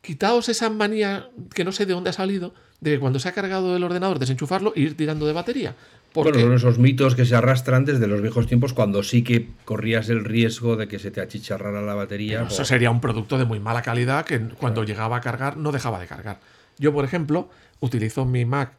quitaos 0.00 0.48
esa 0.48 0.70
manía 0.70 1.28
que 1.52 1.64
no 1.64 1.72
sé 1.72 1.86
de 1.86 1.94
dónde 1.94 2.10
ha 2.10 2.12
salido, 2.12 2.54
de 2.80 2.92
que 2.92 3.00
cuando 3.00 3.18
se 3.18 3.28
ha 3.28 3.32
cargado 3.32 3.76
el 3.76 3.82
ordenador 3.82 4.20
desenchufarlo 4.20 4.72
e 4.76 4.82
ir 4.82 4.96
tirando 4.96 5.26
de 5.26 5.32
batería. 5.32 5.74
Porque... 6.12 6.32
Bueno, 6.32 6.46
son 6.46 6.56
esos 6.56 6.78
mitos 6.78 7.14
que 7.14 7.24
se 7.24 7.34
arrastran 7.34 7.84
desde 7.84 8.06
los 8.06 8.22
viejos 8.22 8.46
tiempos 8.46 8.72
cuando 8.72 9.02
sí 9.02 9.22
que 9.22 9.48
corrías 9.64 10.08
el 10.08 10.24
riesgo 10.24 10.76
de 10.76 10.88
que 10.88 10.98
se 10.98 11.10
te 11.10 11.20
achicharrara 11.20 11.82
la 11.82 11.94
batería. 11.94 12.46
Eso 12.48 12.64
sería 12.64 12.90
un 12.90 13.00
producto 13.00 13.38
de 13.38 13.44
muy 13.44 13.60
mala 13.60 13.82
calidad 13.82 14.24
que 14.24 14.40
cuando 14.40 14.84
llegaba 14.84 15.16
a 15.16 15.20
cargar 15.20 15.56
no 15.56 15.72
dejaba 15.72 16.00
de 16.00 16.06
cargar. 16.06 16.40
Yo, 16.78 16.92
por 16.92 17.04
ejemplo, 17.04 17.48
utilizo 17.80 18.24
mi 18.24 18.44
Mac 18.44 18.72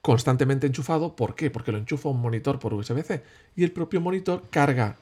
constantemente 0.00 0.66
enchufado. 0.66 1.14
¿Por 1.14 1.34
qué? 1.34 1.50
Porque 1.50 1.72
lo 1.72 1.78
enchufo 1.78 2.08
a 2.08 2.12
un 2.12 2.20
monitor 2.20 2.58
por 2.58 2.74
USB-C 2.74 3.22
y 3.56 3.64
el 3.64 3.70
propio 3.70 4.00
monitor 4.00 4.44
carga 4.50 4.96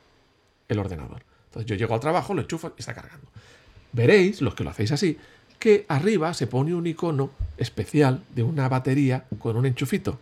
el 0.68 0.78
ordenador. 0.78 1.22
Entonces 1.46 1.68
yo 1.68 1.74
llego 1.74 1.94
al 1.94 2.00
trabajo, 2.00 2.35
lo 2.35 2.42
enchufo 2.42 2.72
y 2.76 2.80
está 2.80 2.94
cargando. 2.94 3.26
Veréis, 3.92 4.40
los 4.40 4.54
que 4.54 4.62
lo 4.62 4.70
hacéis 4.70 4.92
así, 4.92 5.18
que 5.59 5.85
arriba 5.88 6.33
se 6.33 6.46
pone 6.46 6.74
un 6.74 6.87
icono 6.87 7.30
especial 7.56 8.22
de 8.35 8.42
una 8.42 8.68
batería 8.68 9.24
con 9.38 9.56
un 9.56 9.66
enchufito. 9.66 10.20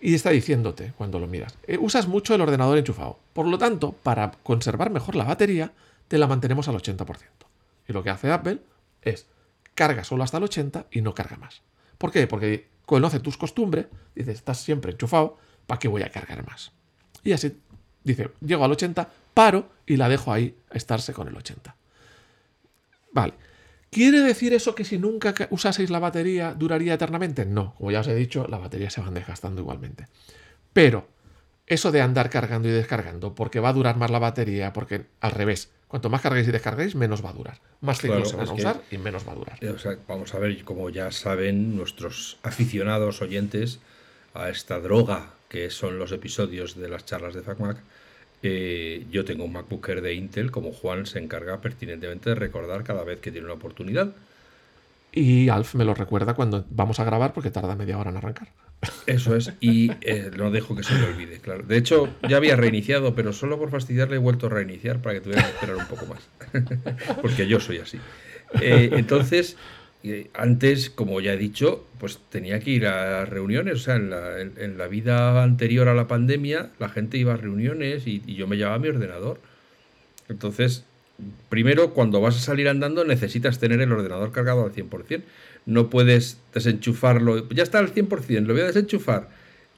Y 0.00 0.14
está 0.14 0.30
diciéndote 0.30 0.92
cuando 0.96 1.18
lo 1.18 1.26
miras, 1.26 1.58
eh, 1.66 1.78
usas 1.80 2.06
mucho 2.06 2.34
el 2.34 2.40
ordenador 2.40 2.78
enchufado. 2.78 3.18
Por 3.32 3.46
lo 3.46 3.58
tanto, 3.58 3.92
para 3.92 4.30
conservar 4.30 4.90
mejor 4.90 5.16
la 5.16 5.24
batería, 5.24 5.72
te 6.06 6.18
la 6.18 6.26
mantenemos 6.26 6.68
al 6.68 6.76
80%. 6.76 7.16
Y 7.88 7.92
lo 7.92 8.02
que 8.02 8.10
hace 8.10 8.30
Apple 8.30 8.60
es 9.02 9.26
carga 9.74 10.04
solo 10.04 10.24
hasta 10.24 10.38
el 10.38 10.44
80 10.44 10.86
y 10.90 11.02
no 11.02 11.14
carga 11.14 11.36
más. 11.36 11.62
¿Por 11.98 12.12
qué? 12.12 12.26
Porque 12.26 12.68
conoce 12.86 13.20
tus 13.20 13.36
costumbres, 13.36 13.86
dice, 14.14 14.32
estás 14.32 14.58
siempre 14.58 14.92
enchufado, 14.92 15.36
¿para 15.66 15.78
qué 15.78 15.88
voy 15.88 16.02
a 16.02 16.10
cargar 16.10 16.46
más? 16.46 16.72
Y 17.24 17.32
así 17.32 17.60
dice, 18.04 18.30
llego 18.40 18.64
al 18.64 18.72
80, 18.72 19.08
paro 19.34 19.70
y 19.86 19.96
la 19.96 20.08
dejo 20.08 20.32
ahí 20.32 20.56
estarse 20.70 21.12
con 21.12 21.28
el 21.28 21.36
80. 21.36 21.74
Vale. 23.12 23.34
¿Quiere 23.90 24.20
decir 24.20 24.52
eso 24.52 24.74
que 24.74 24.84
si 24.84 24.98
nunca 24.98 25.34
usaseis 25.50 25.90
la 25.90 25.98
batería 25.98 26.54
duraría 26.54 26.94
eternamente? 26.94 27.46
No, 27.46 27.74
como 27.76 27.90
ya 27.90 28.00
os 28.00 28.08
he 28.08 28.14
dicho, 28.14 28.46
las 28.48 28.60
baterías 28.60 28.92
se 28.92 29.00
van 29.00 29.14
desgastando 29.14 29.62
igualmente. 29.62 30.06
Pero 30.72 31.08
eso 31.66 31.90
de 31.92 32.00
andar 32.00 32.30
cargando 32.30 32.68
y 32.68 32.72
descargando, 32.72 33.34
porque 33.34 33.60
va 33.60 33.70
a 33.70 33.72
durar 33.72 33.96
más 33.96 34.10
la 34.10 34.18
batería, 34.18 34.72
porque 34.72 35.06
al 35.20 35.30
revés, 35.30 35.70
cuanto 35.86 36.10
más 36.10 36.20
carguéis 36.20 36.48
y 36.48 36.52
descarguéis, 36.52 36.94
menos 36.94 37.24
va 37.24 37.30
a 37.30 37.34
durar. 37.34 37.60
Más 37.80 38.00
ciclos 38.00 38.30
se 38.30 38.36
van 38.36 38.48
a 38.48 38.52
usar 38.52 38.82
y 38.90 38.98
menos 38.98 39.26
va 39.26 39.32
a 39.32 39.36
durar. 39.36 39.58
vamos 40.06 40.34
a 40.34 40.38
ver, 40.38 40.64
como 40.64 40.90
ya 40.90 41.10
saben 41.10 41.76
nuestros 41.76 42.38
aficionados 42.42 43.22
oyentes 43.22 43.80
a 44.34 44.50
esta 44.50 44.80
droga 44.80 45.30
que 45.48 45.70
son 45.70 45.98
los 45.98 46.12
episodios 46.12 46.76
de 46.76 46.88
las 46.88 47.06
charlas 47.06 47.34
de 47.34 47.42
FacMac, 47.42 47.78
eh, 48.42 49.06
yo 49.10 49.24
tengo 49.24 49.44
un 49.44 49.52
MacBook 49.52 49.88
Air 49.88 50.00
de 50.02 50.14
Intel, 50.14 50.50
como 50.50 50.72
Juan 50.72 51.06
se 51.06 51.18
encarga 51.18 51.60
pertinentemente 51.60 52.30
de 52.30 52.36
recordar 52.36 52.84
cada 52.84 53.04
vez 53.04 53.20
que 53.20 53.32
tiene 53.32 53.46
una 53.46 53.54
oportunidad. 53.54 54.12
Y 55.12 55.48
Alf 55.48 55.74
me 55.74 55.84
lo 55.84 55.94
recuerda 55.94 56.34
cuando 56.34 56.64
vamos 56.70 57.00
a 57.00 57.04
grabar 57.04 57.32
porque 57.32 57.50
tarda 57.50 57.74
media 57.74 57.98
hora 57.98 58.10
en 58.10 58.16
arrancar. 58.18 58.48
Eso 59.06 59.34
es, 59.34 59.52
y 59.60 59.90
eh, 60.02 60.30
no 60.36 60.50
dejo 60.50 60.76
que 60.76 60.82
se 60.82 60.94
me 60.94 61.06
olvide, 61.06 61.40
claro. 61.40 61.64
De 61.64 61.76
hecho, 61.76 62.08
ya 62.28 62.36
había 62.36 62.56
reiniciado, 62.56 63.14
pero 63.14 63.32
solo 63.32 63.58
por 63.58 63.70
fastidiarle 63.70 64.16
he 64.16 64.20
vuelto 64.20 64.46
a 64.46 64.50
reiniciar 64.50 65.00
para 65.02 65.14
que 65.14 65.20
tuviera 65.20 65.42
que 65.42 65.50
esperar 65.50 65.76
un 65.76 65.86
poco 65.86 66.06
más. 66.06 66.28
porque 67.22 67.48
yo 67.48 67.58
soy 67.58 67.78
así. 67.78 67.98
Eh, 68.60 68.90
entonces, 68.92 69.56
antes, 70.34 70.90
como 70.90 71.20
ya 71.20 71.32
he 71.32 71.36
dicho, 71.36 71.84
pues 71.98 72.18
tenía 72.30 72.60
que 72.60 72.70
ir 72.70 72.86
a 72.86 73.24
reuniones. 73.24 73.74
O 73.74 73.78
sea, 73.78 73.96
en 73.96 74.78
la, 74.78 74.86
vida 74.86 75.42
anterior 75.42 75.88
a 75.88 75.94
la 75.94 76.06
pandemia, 76.06 76.70
la 76.78 76.88
gente 76.88 77.18
iba 77.18 77.34
a 77.34 77.36
reuniones 77.36 78.06
y, 78.06 78.22
yo 78.26 78.46
me 78.46 78.56
llevaba 78.56 78.78
mi 78.78 78.88
ordenador. 78.88 79.40
Entonces, 80.28 80.84
primero, 81.48 81.94
cuando 81.94 82.20
vas 82.20 82.36
a 82.36 82.40
salir 82.40 82.68
andando, 82.68 83.04
necesitas 83.04 83.58
tener 83.58 83.80
el 83.80 83.90
ordenador 83.90 84.30
cargado 84.30 84.64
al 84.64 84.72
100%. 84.72 85.22
No 85.66 85.90
puedes 85.90 86.38
desenchufarlo. 86.54 87.48
Ya 87.48 87.62
está 87.62 87.78
al 87.78 87.92
100%, 87.92 88.46
lo 88.46 88.52
voy 88.52 88.62
a 88.62 88.66
desenchufar. 88.66 89.28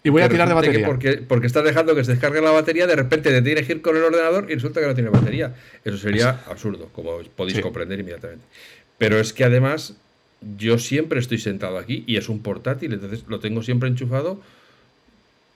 Y 0.02 0.08
voy 0.08 0.22
a 0.22 0.28
tirar 0.28 0.48
de 0.48 0.54
batería. 0.54 0.86
Porque, 0.86 1.18
porque 1.26 1.46
estás 1.46 1.64
dejando 1.64 1.94
que 1.94 2.04
se 2.04 2.12
descargue 2.12 2.40
la 2.40 2.50
batería, 2.50 2.86
de 2.86 2.96
repente 2.96 3.30
te 3.30 3.42
tienes 3.42 3.66
que 3.66 3.74
ir 3.74 3.82
con 3.82 3.96
el 3.96 4.02
ordenador 4.02 4.50
y 4.50 4.54
resulta 4.54 4.80
que 4.80 4.86
no 4.86 4.94
tiene 4.94 5.10
batería. 5.10 5.54
Eso 5.84 5.98
sería 5.98 6.40
absurdo, 6.46 6.88
como 6.92 7.18
podéis 7.36 7.60
comprender 7.60 8.00
inmediatamente. 8.00 8.44
Pero 8.96 9.18
es 9.18 9.32
que 9.32 9.44
además 9.44 9.96
yo 10.58 10.78
siempre 10.78 11.20
estoy 11.20 11.38
sentado 11.38 11.78
aquí 11.78 12.04
y 12.06 12.16
es 12.16 12.28
un 12.28 12.40
portátil, 12.40 12.92
entonces 12.92 13.24
lo 13.28 13.40
tengo 13.40 13.62
siempre 13.62 13.88
enchufado 13.88 14.40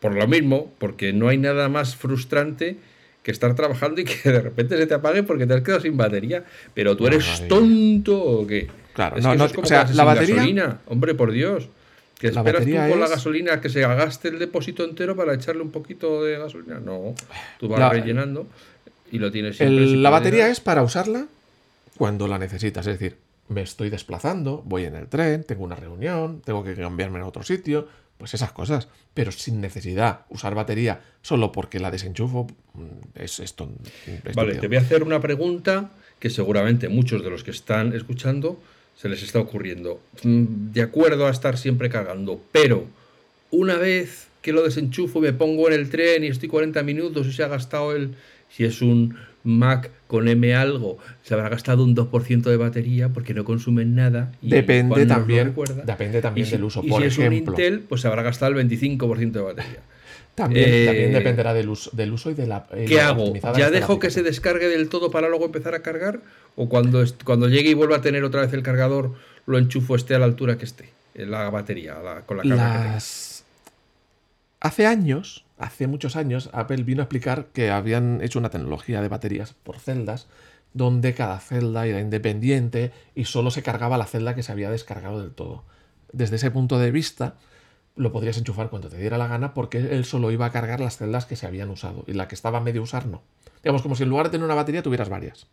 por 0.00 0.14
lo 0.14 0.28
mismo, 0.28 0.70
porque 0.78 1.14
no 1.14 1.28
hay 1.28 1.38
nada 1.38 1.70
más 1.70 1.96
frustrante 1.96 2.76
que 3.22 3.30
estar 3.30 3.54
trabajando 3.54 4.02
y 4.02 4.04
que 4.04 4.30
de 4.30 4.40
repente 4.40 4.76
se 4.76 4.86
te 4.86 4.94
apague 4.94 5.22
porque 5.22 5.46
te 5.46 5.54
has 5.54 5.62
quedado 5.62 5.80
sin 5.80 5.96
batería. 5.96 6.44
Pero 6.74 6.96
tú 6.96 7.06
eres 7.06 7.48
tonto 7.48 8.22
o 8.22 8.46
qué? 8.46 8.68
Claro, 8.92 9.16
no, 9.20 9.34
no, 9.34 9.44
o 9.44 9.66
sea, 9.66 9.88
la 9.94 10.04
batería. 10.04 10.36
Gasolina. 10.36 10.80
Hombre, 10.86 11.14
por 11.14 11.32
Dios. 11.32 11.68
Que 12.18 12.28
esperas 12.28 12.64
tú 12.64 12.72
con 12.72 13.00
la 13.00 13.08
gasolina 13.08 13.60
que 13.60 13.70
se 13.70 13.80
gaste 13.80 14.28
el 14.28 14.38
depósito 14.38 14.84
entero 14.84 15.16
para 15.16 15.34
echarle 15.34 15.62
un 15.62 15.70
poquito 15.70 16.22
de 16.22 16.38
gasolina. 16.38 16.80
No, 16.80 17.14
tú 17.58 17.68
vas 17.68 17.90
rellenando 17.90 18.46
y 19.10 19.18
lo 19.18 19.32
tienes 19.32 19.56
siempre. 19.56 19.86
la 19.86 20.10
batería 20.10 20.48
es 20.48 20.60
para 20.60 20.82
usarla 20.82 21.26
cuando 21.96 22.28
la 22.28 22.38
necesitas. 22.38 22.86
Es 22.86 22.98
decir, 22.98 23.16
me 23.48 23.62
estoy 23.62 23.90
desplazando, 23.90 24.62
voy 24.64 24.84
en 24.84 24.94
el 24.94 25.08
tren, 25.08 25.44
tengo 25.44 25.64
una 25.64 25.76
reunión, 25.76 26.40
tengo 26.44 26.64
que 26.64 26.74
cambiarme 26.74 27.20
a 27.20 27.26
otro 27.26 27.42
sitio, 27.42 27.88
pues 28.18 28.34
esas 28.34 28.52
cosas. 28.52 28.88
Pero 29.12 29.32
sin 29.32 29.60
necesidad, 29.60 30.20
usar 30.30 30.54
batería 30.54 31.00
solo 31.22 31.52
porque 31.52 31.78
la 31.78 31.90
desenchufo 31.90 32.46
mm, 32.74 33.18
es 33.18 33.40
esto. 33.40 33.68
Vale, 34.34 34.56
te 34.56 34.68
voy 34.68 34.76
a 34.76 34.80
hacer 34.80 35.02
una 35.02 35.20
pregunta 35.20 35.90
que 36.18 36.30
seguramente 36.30 36.88
muchos 36.88 37.22
de 37.22 37.30
los 37.30 37.44
que 37.44 37.50
están 37.50 37.94
escuchando 37.94 38.60
se 38.96 39.08
les 39.08 39.22
está 39.22 39.40
ocurriendo. 39.40 40.00
Mm, 40.22 40.72
de 40.72 40.82
acuerdo 40.82 41.26
a 41.26 41.30
estar 41.30 41.58
siempre 41.58 41.90
cargando, 41.90 42.40
pero 42.52 42.86
una 43.50 43.76
vez 43.76 44.28
que 44.40 44.52
lo 44.52 44.62
desenchufo 44.62 45.20
y 45.20 45.22
me 45.22 45.32
pongo 45.32 45.68
en 45.68 45.74
el 45.74 45.90
tren 45.90 46.24
y 46.24 46.28
estoy 46.28 46.48
40 46.48 46.82
minutos 46.82 47.26
y 47.26 47.32
se 47.32 47.42
ha 47.42 47.48
gastado 47.48 47.94
el... 47.94 48.14
Si 48.50 48.64
es 48.64 48.82
un 48.82 49.16
Mac 49.44 49.90
con 50.06 50.26
M 50.26 50.54
algo 50.54 50.98
se 51.22 51.34
habrá 51.34 51.50
gastado 51.50 51.84
un 51.84 51.94
2% 51.94 52.42
de 52.42 52.56
batería 52.56 53.10
porque 53.10 53.34
no 53.34 53.44
consumen 53.44 53.94
nada. 53.94 54.32
depende 54.40 55.06
también, 55.06 55.54
depende 55.84 56.20
también 56.20 56.50
del 56.50 56.64
uso. 56.64 56.82
Y 56.82 56.90
si 56.90 57.02
es 57.04 57.18
un 57.18 57.32
Intel, 57.32 57.80
pues 57.80 58.00
se 58.00 58.08
habrá 58.08 58.22
gastado 58.22 58.58
el 58.58 58.68
25% 58.68 59.32
de 59.32 59.40
batería. 59.40 59.80
También, 60.34 60.68
eh, 60.68 61.10
dependerá 61.12 61.54
del 61.54 61.68
uso, 61.68 61.90
del 61.92 62.12
uso 62.12 62.30
y 62.30 62.34
de 62.34 62.46
la. 62.46 62.66
Eh, 62.72 62.86
¿Qué 62.88 63.00
hago? 63.00 63.34
¿Ya 63.56 63.70
dejo 63.70 64.00
que 64.00 64.10
se 64.10 64.24
descargue 64.24 64.66
del 64.66 64.88
todo 64.88 65.10
para 65.10 65.28
luego 65.28 65.44
empezar 65.44 65.74
a 65.74 65.82
cargar? 65.82 66.20
¿O 66.56 66.68
cuando, 66.68 67.04
cuando 67.24 67.48
llegue 67.48 67.70
y 67.70 67.74
vuelva 67.74 67.96
a 67.96 68.00
tener 68.00 68.24
otra 68.24 68.40
vez 68.40 68.52
el 68.52 68.62
cargador, 68.62 69.14
lo 69.46 69.58
enchufo 69.58 69.94
esté 69.94 70.16
a 70.16 70.18
la 70.18 70.24
altura 70.24 70.58
que 70.58 70.64
esté? 70.64 70.90
La 71.14 71.50
batería, 71.50 71.96
con 72.26 72.38
la 72.38 72.42
carga 72.42 72.98
Hace 74.60 74.86
años, 74.86 75.43
hace 75.58 75.86
muchos 75.86 76.16
años, 76.16 76.50
Apple 76.52 76.82
vino 76.82 77.02
a 77.02 77.04
explicar 77.04 77.46
que 77.52 77.70
habían 77.70 78.20
hecho 78.22 78.38
una 78.38 78.50
tecnología 78.50 79.00
de 79.00 79.08
baterías 79.08 79.54
por 79.54 79.78
celdas, 79.78 80.26
donde 80.72 81.14
cada 81.14 81.38
celda 81.38 81.86
era 81.86 82.00
independiente 82.00 82.92
y 83.14 83.26
solo 83.26 83.50
se 83.50 83.62
cargaba 83.62 83.96
la 83.96 84.06
celda 84.06 84.34
que 84.34 84.42
se 84.42 84.52
había 84.52 84.70
descargado 84.70 85.20
del 85.20 85.32
todo. 85.32 85.64
Desde 86.12 86.36
ese 86.36 86.50
punto 86.50 86.78
de 86.78 86.90
vista, 86.90 87.34
lo 87.96 88.12
podrías 88.12 88.38
enchufar 88.38 88.70
cuando 88.70 88.88
te 88.88 88.98
diera 88.98 89.18
la 89.18 89.28
gana 89.28 89.54
porque 89.54 89.78
él 89.78 90.04
solo 90.04 90.30
iba 90.32 90.46
a 90.46 90.50
cargar 90.50 90.80
las 90.80 90.96
celdas 90.96 91.26
que 91.26 91.36
se 91.36 91.46
habían 91.46 91.70
usado 91.70 92.04
y 92.06 92.12
la 92.12 92.26
que 92.26 92.34
estaba 92.34 92.58
a 92.58 92.60
medio 92.60 92.82
usar 92.82 93.06
no. 93.06 93.22
Digamos, 93.62 93.82
como 93.82 93.94
si 93.94 94.02
en 94.02 94.08
lugar 94.08 94.26
de 94.26 94.30
tener 94.32 94.44
una 94.44 94.54
batería 94.54 94.82
tuvieras 94.82 95.08
varias. 95.08 95.46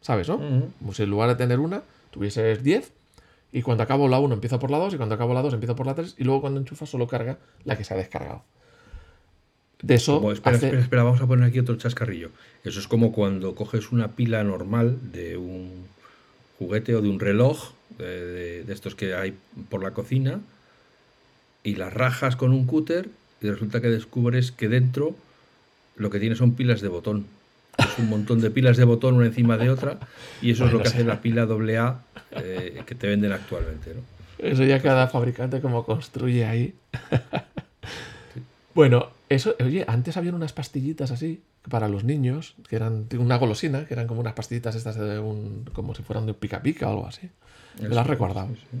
¿Sabes, 0.00 0.28
no? 0.28 0.38
Como 0.78 0.92
si 0.94 1.02
en 1.02 1.10
lugar 1.10 1.28
de 1.28 1.34
tener 1.34 1.58
una, 1.58 1.82
tuvieses 2.10 2.62
10 2.62 2.92
y 3.52 3.62
cuando 3.62 3.82
acabo 3.82 4.08
la 4.08 4.20
1 4.20 4.34
empiezo 4.34 4.58
por 4.58 4.70
la 4.70 4.78
2 4.78 4.94
y 4.94 4.96
cuando 4.96 5.16
acabo 5.16 5.34
la 5.34 5.42
2 5.42 5.54
empiezo 5.54 5.74
por 5.74 5.86
la 5.86 5.94
3 5.94 6.14
y 6.18 6.24
luego 6.24 6.40
cuando 6.40 6.60
enchufa 6.60 6.86
solo 6.86 7.08
carga 7.08 7.38
la 7.64 7.76
que 7.76 7.82
se 7.82 7.94
ha 7.94 7.96
descargado. 7.96 8.44
De 9.82 9.94
eso. 9.94 10.32
espera, 10.32 10.56
espera, 10.56 10.80
espera, 10.80 11.02
vamos 11.02 11.20
a 11.20 11.26
poner 11.26 11.48
aquí 11.48 11.58
otro 11.58 11.76
chascarrillo. 11.76 12.30
Eso 12.64 12.80
es 12.80 12.88
como 12.88 13.12
cuando 13.12 13.54
coges 13.54 13.92
una 13.92 14.08
pila 14.08 14.42
normal 14.42 14.98
de 15.12 15.36
un 15.36 15.86
juguete 16.58 16.94
o 16.94 17.02
de 17.02 17.08
un 17.08 17.20
reloj, 17.20 17.72
de, 17.98 18.64
estos 18.68 18.94
que 18.94 19.14
hay 19.14 19.36
por 19.68 19.82
la 19.82 19.92
cocina, 19.92 20.40
y 21.62 21.76
las 21.76 21.92
rajas 21.92 22.36
con 22.36 22.52
un 22.52 22.66
cúter 22.66 23.08
y 23.40 23.50
resulta 23.50 23.80
que 23.80 23.88
descubres 23.88 24.52
que 24.52 24.68
dentro 24.68 25.14
lo 25.96 26.10
que 26.10 26.20
tiene 26.20 26.36
son 26.36 26.54
pilas 26.54 26.80
de 26.80 26.88
botón. 26.88 27.26
Es 27.78 27.98
un 27.98 28.08
montón 28.08 28.40
de 28.40 28.50
pilas 28.50 28.76
de 28.76 28.84
botón 28.84 29.14
una 29.14 29.26
encima 29.26 29.58
de 29.58 29.68
otra 29.68 29.98
y 30.40 30.52
eso 30.52 30.66
es 30.66 30.72
lo 30.72 30.80
que 30.80 30.88
hace 30.88 31.04
la 31.04 31.20
pila 31.20 31.42
AA 31.42 32.00
eh, 32.30 32.82
que 32.86 32.94
te 32.94 33.08
venden 33.08 33.32
actualmente. 33.32 33.94
¿no? 33.94 34.00
Eso 34.38 34.64
ya 34.64 34.80
cada 34.80 35.08
fabricante 35.08 35.60
como 35.60 35.84
construye 35.84 36.44
ahí. 36.44 36.74
Bueno, 38.76 39.08
eso, 39.30 39.56
oye, 39.64 39.84
antes 39.88 40.16
habían 40.18 40.34
unas 40.34 40.52
pastillitas 40.52 41.10
así 41.10 41.40
para 41.68 41.88
los 41.88 42.04
niños, 42.04 42.54
que 42.68 42.76
eran 42.76 43.06
una 43.18 43.36
golosina, 43.38 43.86
que 43.86 43.94
eran 43.94 44.06
como 44.06 44.20
unas 44.20 44.34
pastillitas 44.34 44.74
estas 44.76 44.96
de 44.96 45.18
un, 45.18 45.64
como 45.72 45.94
si 45.94 46.02
fueran 46.02 46.26
de 46.26 46.34
pica 46.34 46.60
pica 46.62 46.86
o 46.86 46.90
algo 46.90 47.06
así. 47.06 47.30
Me 47.80 47.88
las 47.88 47.98
has 47.98 48.06
recordado. 48.06 48.48
Sí, 48.54 48.60
sí. 48.70 48.76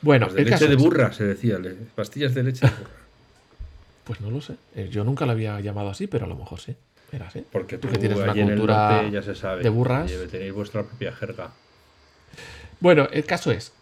Bueno, 0.00 0.26
Las 0.26 0.34
de 0.36 0.40
el 0.42 0.44
leche 0.46 0.54
caso 0.54 0.68
de 0.68 0.76
es- 0.76 0.80
burra, 0.82 1.12
se 1.12 1.24
decía. 1.24 1.58
le- 1.58 1.72
Pastillas 1.74 2.34
de 2.34 2.42
leche 2.44 2.66
de 2.66 2.72
burra. 2.72 2.90
Pues 4.04 4.20
no 4.20 4.30
lo 4.30 4.40
sé. 4.40 4.54
Eh, 4.76 4.88
Yo 4.90 5.02
nunca 5.04 5.26
lo 5.26 5.32
había 5.32 5.58
llamado 5.60 5.88
así, 5.90 6.06
pero 6.08 6.24
a 6.26 6.28
lo 6.28 6.34
mejor 6.36 6.60
sí. 6.60 6.74
Era 7.12 7.26
así. 7.26 7.44
Porque 7.52 7.78
Tú 7.78 7.88
tú, 7.88 7.92
que 7.94 7.98
tienes 7.98 8.18
una 8.18 8.32
cultura 8.34 8.90
norte 9.02 9.10
ya 9.12 9.22
se 9.22 9.34
sabe. 9.34 9.62
de 9.62 9.68
burras. 9.68 10.08
Debe 10.10 10.26
tenéis 10.28 10.52
vuestra 10.52 10.82
propia 10.84 11.12
jerga. 11.12 11.50
Bueno, 12.80 13.08
el 13.12 13.24
caso 13.24 13.50
es 13.52 13.72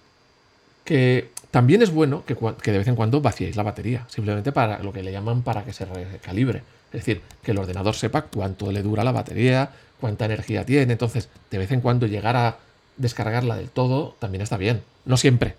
que 0.85 1.31
también 1.51 1.83
es 1.83 1.91
bueno 1.91 2.25
que, 2.25 2.35
de 2.35 2.79
vez 2.79 2.89
en 2.89 2.97
cuando 2.97 3.21
vaciéis 3.21 3.57
la 3.57 3.63
batería, 3.63 4.07
simplemente 4.09 4.53
para 4.53 4.83
lo 4.83 4.93
que 4.93 5.03
le 5.03 5.13
llaman 5.13 5.43
para 5.43 5.65
que 5.65 5.73
se 5.73 5.85
recalibre. 5.85 6.63
Es 6.93 7.05
decir, 7.05 7.23
que 7.43 7.53
el 7.53 7.59
ordenador 7.59 7.95
sepa 7.95 8.23
cuánto 8.23 8.71
le 8.73 8.83
dura 8.83 9.05
la 9.05 9.13
batería, 9.13 9.71
cuánta 10.01 10.25
energía 10.25 10.65
tiene. 10.65 10.93
Entonces, 10.93 11.29
de 11.51 11.59
vez 11.59 11.71
en 11.73 11.81
cuando 11.81 12.07
llegar 12.07 12.37
a 12.37 12.59
descargarla 12.97 13.57
del 13.57 13.71
todo 13.71 14.17
también 14.19 14.43
está 14.43 14.57
bien. 14.57 14.83
No 15.05 15.17
siempre, 15.17 15.57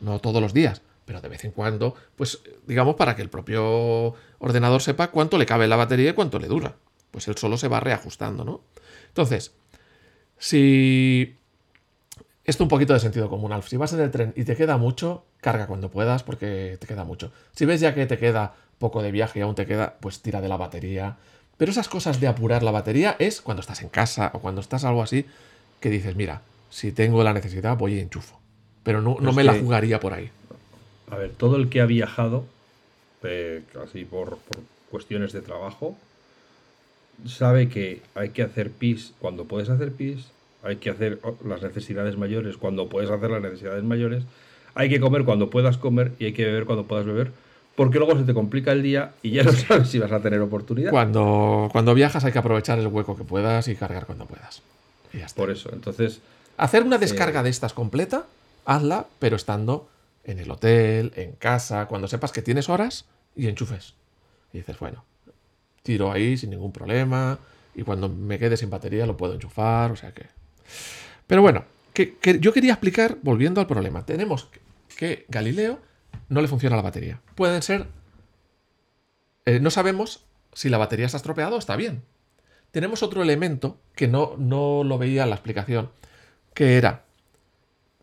no 0.00 0.18
todos 0.18 0.42
los 0.42 0.52
días, 0.52 0.82
pero 1.04 1.20
de 1.20 1.28
vez 1.28 1.44
en 1.44 1.52
cuando, 1.52 1.94
pues 2.16 2.40
digamos 2.66 2.96
para 2.96 3.16
que 3.16 3.22
el 3.22 3.28
propio 3.30 4.14
ordenador 4.38 4.82
sepa 4.82 5.10
cuánto 5.10 5.38
le 5.38 5.46
cabe 5.46 5.66
la 5.68 5.76
batería 5.76 6.10
y 6.10 6.14
cuánto 6.14 6.38
le 6.38 6.48
dura. 6.48 6.74
Pues 7.10 7.28
él 7.28 7.36
solo 7.36 7.56
se 7.56 7.68
va 7.68 7.80
reajustando, 7.80 8.44
¿no? 8.44 8.62
Entonces, 9.08 9.52
si 10.38 11.36
esto 12.44 12.64
un 12.64 12.68
poquito 12.68 12.92
de 12.92 13.00
sentido 13.00 13.28
común, 13.28 13.52
Alf. 13.52 13.68
Si 13.68 13.76
vas 13.76 13.92
en 13.92 14.00
el 14.00 14.10
tren 14.10 14.32
y 14.36 14.44
te 14.44 14.56
queda 14.56 14.76
mucho, 14.76 15.24
carga 15.40 15.66
cuando 15.66 15.90
puedas 15.90 16.22
porque 16.22 16.76
te 16.80 16.86
queda 16.86 17.04
mucho. 17.04 17.32
Si 17.52 17.64
ves 17.64 17.80
ya 17.80 17.94
que 17.94 18.06
te 18.06 18.18
queda 18.18 18.54
poco 18.78 19.02
de 19.02 19.12
viaje 19.12 19.38
y 19.38 19.42
aún 19.42 19.54
te 19.54 19.66
queda, 19.66 19.96
pues 20.00 20.20
tira 20.20 20.40
de 20.40 20.48
la 20.48 20.56
batería. 20.56 21.16
Pero 21.56 21.70
esas 21.70 21.88
cosas 21.88 22.20
de 22.20 22.26
apurar 22.26 22.62
la 22.62 22.72
batería 22.72 23.14
es 23.18 23.40
cuando 23.40 23.60
estás 23.60 23.82
en 23.82 23.88
casa 23.88 24.32
o 24.34 24.40
cuando 24.40 24.60
estás 24.60 24.84
algo 24.84 25.02
así 25.02 25.26
que 25.80 25.90
dices, 25.90 26.16
mira, 26.16 26.42
si 26.70 26.90
tengo 26.90 27.22
la 27.22 27.32
necesidad 27.32 27.76
voy 27.76 27.94
y 27.94 28.00
enchufo. 28.00 28.40
Pero 28.82 29.00
no, 29.00 29.16
me 29.32 29.44
la 29.44 29.54
jugaría 29.54 30.00
por 30.00 30.12
ahí. 30.12 30.30
A 31.10 31.16
ver, 31.16 31.30
todo 31.30 31.56
el 31.56 31.68
que 31.68 31.80
ha 31.80 31.86
viajado, 31.86 32.44
eh, 33.22 33.62
así 33.84 34.04
por, 34.04 34.38
por 34.38 34.58
cuestiones 34.90 35.32
de 35.32 35.42
trabajo, 35.42 35.96
sabe 37.26 37.68
que 37.68 38.02
hay 38.14 38.30
que 38.30 38.42
hacer 38.42 38.70
pis 38.70 39.12
cuando 39.20 39.44
puedes 39.44 39.68
hacer 39.68 39.92
pis, 39.92 40.26
hay 40.62 40.76
que 40.76 40.90
hacer 40.90 41.20
las 41.44 41.62
necesidades 41.62 42.16
mayores 42.16 42.56
cuando 42.56 42.88
puedes 42.88 43.10
hacer 43.10 43.30
las 43.30 43.42
necesidades 43.42 43.82
mayores, 43.84 44.24
hay 44.74 44.88
que 44.88 45.00
comer 45.00 45.24
cuando 45.24 45.50
puedas 45.50 45.76
comer 45.78 46.12
y 46.18 46.26
hay 46.26 46.32
que 46.32 46.44
beber 46.44 46.64
cuando 46.64 46.84
puedas 46.86 47.04
beber, 47.04 47.32
porque 47.76 47.98
luego 47.98 48.16
se 48.18 48.24
te 48.24 48.34
complica 48.34 48.72
el 48.72 48.82
día 48.82 49.12
y 49.22 49.30
ya 49.30 49.42
no 49.42 49.52
sabes 49.52 49.88
si 49.88 49.98
vas 49.98 50.12
a 50.12 50.20
tener 50.20 50.40
oportunidad. 50.40 50.90
Cuando, 50.90 51.68
cuando 51.72 51.94
viajas 51.94 52.24
hay 52.24 52.32
que 52.32 52.38
aprovechar 52.38 52.78
el 52.78 52.86
hueco 52.86 53.16
que 53.16 53.24
puedas 53.24 53.68
y 53.68 53.74
cargar 53.76 54.06
cuando 54.06 54.26
puedas. 54.26 54.62
Y 55.12 55.18
ya 55.18 55.26
está. 55.26 55.40
Por 55.40 55.50
eso, 55.50 55.70
entonces, 55.72 56.20
Hacer 56.58 56.82
una 56.84 56.98
descarga 56.98 57.40
Eh. 57.40 57.44
de 57.44 57.50
estas 57.50 57.72
completa, 57.72 58.26
hazla, 58.66 59.06
pero 59.18 59.36
estando 59.36 59.88
en 60.24 60.38
el 60.38 60.50
hotel, 60.50 61.12
en 61.16 61.32
casa, 61.32 61.86
cuando 61.86 62.06
sepas 62.08 62.30
que 62.30 62.42
tienes 62.42 62.68
horas 62.68 63.06
y 63.34 63.48
enchufes. 63.48 63.94
Y 64.52 64.58
dices, 64.58 64.78
bueno, 64.78 65.04
tiro 65.82 66.12
ahí 66.12 66.36
sin 66.36 66.50
ningún 66.50 66.70
problema 66.70 67.38
y 67.74 67.82
cuando 67.82 68.08
me 68.08 68.38
quede 68.38 68.56
sin 68.56 68.70
batería 68.70 69.06
lo 69.06 69.16
puedo 69.16 69.34
enchufar, 69.34 69.90
o 69.90 69.96
sea 69.96 70.12
que... 70.12 70.26
Pero 71.26 71.42
bueno, 71.42 71.64
que, 71.92 72.16
yo 72.40 72.52
quería 72.52 72.72
explicar, 72.72 73.18
volviendo 73.22 73.60
al 73.60 73.66
problema, 73.66 74.04
tenemos 74.04 74.44
que, 74.46 74.60
que 74.96 75.26
Galileo 75.28 75.80
no 76.28 76.40
le 76.40 76.48
funciona 76.48 76.76
la 76.76 76.82
batería. 76.82 77.20
Pueden 77.34 77.62
ser... 77.62 77.86
eh, 79.44 79.60
no 79.60 79.70
sabemos 79.70 80.24
si 80.52 80.68
la 80.68 80.78
batería 80.78 81.06
está 81.06 81.16
estropeada 81.16 81.54
o 81.54 81.58
está 81.58 81.76
bien. 81.76 82.02
Tenemos 82.70 83.02
otro 83.02 83.22
elemento 83.22 83.78
que 83.94 84.08
no, 84.08 84.34
no 84.38 84.82
lo 84.84 84.98
veía 84.98 85.24
en 85.24 85.30
la 85.30 85.36
explicación, 85.36 85.90
que 86.54 86.76
era, 86.76 87.04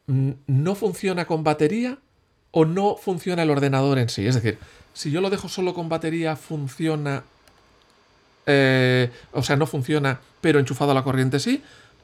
mm, 0.08 0.32
no 0.48 0.76
funciona 0.76 1.26
con 1.26 1.44
batería 1.44 1.98
o 2.52 2.66
no 2.66 2.96
funciona 2.96 3.44
el 3.44 3.50
ordenador 3.50 3.98
en 4.00 4.10
sí. 4.10 4.28
Es 4.28 4.36
decir, 4.36 4.58
si 4.94 5.12
yo 5.12 5.22
lo 5.22 5.30
dejo 5.30 5.50
solo 5.50 5.74
con 5.74 5.90
batería, 5.90 6.36
funciona, 6.36 7.24
eh, 8.46 9.12
o 9.32 9.44
sea, 9.44 9.56
no 9.56 9.66
funciona, 9.66 10.20
pero 10.42 10.60
enchufado 10.60 10.92
a 10.92 10.96
la 10.96 11.04
corriente 11.04 11.40
sí, 11.40 11.64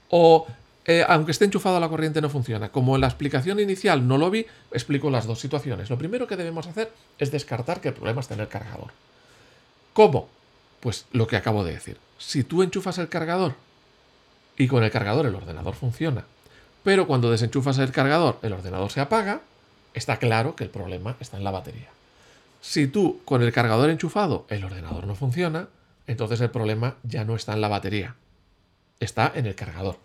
o 0.09 0.47
eh, 0.87 1.03
aunque 1.07 1.31
esté 1.31 1.45
enchufado 1.45 1.79
la 1.79 1.89
corriente 1.89 2.21
no 2.21 2.29
funciona. 2.29 2.69
Como 2.69 2.95
en 2.95 3.01
la 3.01 3.07
explicación 3.07 3.59
inicial 3.59 4.07
no 4.07 4.17
lo 4.17 4.29
vi, 4.29 4.45
explico 4.71 5.09
las 5.09 5.25
dos 5.25 5.39
situaciones. 5.39 5.89
Lo 5.89 5.97
primero 5.97 6.27
que 6.27 6.37
debemos 6.37 6.67
hacer 6.67 6.91
es 7.17 7.31
descartar 7.31 7.81
que 7.81 7.87
el 7.87 7.95
problema 7.95 8.21
está 8.21 8.35
en 8.35 8.41
el 8.41 8.47
cargador. 8.47 8.91
¿Cómo? 9.93 10.29
Pues 10.79 11.05
lo 11.11 11.25
que 11.25 11.37
acabo 11.37 11.63
de 11.63 11.73
decir. 11.73 11.97
Si 12.19 12.43
tú 12.43 12.61
enchufas 12.61 12.99
el 12.99 13.09
cargador 13.09 13.55
y 14.57 14.67
con 14.67 14.83
el 14.83 14.91
cargador 14.91 15.25
el 15.25 15.35
ordenador 15.35 15.73
funciona, 15.73 16.25
pero 16.83 17.07
cuando 17.07 17.31
desenchufas 17.31 17.79
el 17.79 17.91
cargador 17.91 18.37
el 18.43 18.53
ordenador 18.53 18.91
se 18.91 19.01
apaga, 19.01 19.41
está 19.95 20.17
claro 20.17 20.55
que 20.55 20.63
el 20.63 20.69
problema 20.69 21.15
está 21.19 21.37
en 21.37 21.43
la 21.43 21.51
batería. 21.51 21.89
Si 22.61 22.87
tú 22.87 23.21
con 23.25 23.41
el 23.41 23.51
cargador 23.51 23.89
enchufado 23.89 24.45
el 24.49 24.63
ordenador 24.63 25.07
no 25.07 25.15
funciona, 25.15 25.67
entonces 26.05 26.41
el 26.41 26.51
problema 26.51 26.95
ya 27.03 27.25
no 27.25 27.35
está 27.35 27.53
en 27.53 27.61
la 27.61 27.67
batería, 27.67 28.15
está 28.99 29.31
en 29.35 29.45
el 29.45 29.55
cargador. 29.55 29.97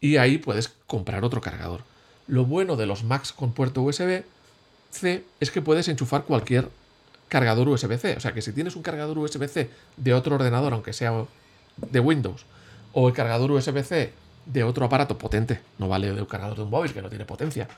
Y 0.00 0.16
ahí 0.16 0.38
puedes 0.38 0.68
comprar 0.86 1.24
otro 1.24 1.40
cargador. 1.40 1.82
Lo 2.26 2.44
bueno 2.44 2.76
de 2.76 2.86
los 2.86 3.04
Macs 3.04 3.32
con 3.32 3.52
puerto 3.52 3.82
USB-C 3.82 5.24
es 5.40 5.50
que 5.50 5.62
puedes 5.62 5.88
enchufar 5.88 6.24
cualquier 6.24 6.68
cargador 7.28 7.68
USB-C. 7.68 8.16
O 8.16 8.20
sea 8.20 8.32
que 8.32 8.42
si 8.42 8.52
tienes 8.52 8.76
un 8.76 8.82
cargador 8.82 9.18
USB-C 9.18 9.70
de 9.96 10.14
otro 10.14 10.34
ordenador, 10.34 10.72
aunque 10.72 10.92
sea 10.92 11.24
de 11.76 12.00
Windows, 12.00 12.44
o 12.92 13.08
el 13.08 13.14
cargador 13.14 13.50
USB-C 13.52 14.12
de 14.46 14.64
otro 14.64 14.84
aparato 14.84 15.18
potente, 15.18 15.60
no 15.78 15.88
vale 15.88 16.12
de 16.12 16.20
un 16.20 16.26
cargador 16.26 16.56
de 16.56 16.64
un 16.64 16.70
móvil 16.70 16.92
que 16.92 17.00
no 17.00 17.08
tiene 17.08 17.24
potencia, 17.24 17.68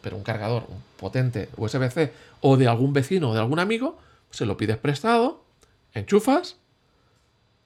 pero 0.00 0.16
un 0.16 0.22
cargador 0.22 0.66
potente 0.98 1.48
USB-C 1.56 2.12
o 2.40 2.56
de 2.56 2.68
algún 2.68 2.92
vecino 2.92 3.30
o 3.30 3.34
de 3.34 3.40
algún 3.40 3.58
amigo, 3.58 3.98
se 4.30 4.46
lo 4.46 4.56
pides 4.56 4.78
prestado, 4.78 5.44
enchufas, 5.94 6.56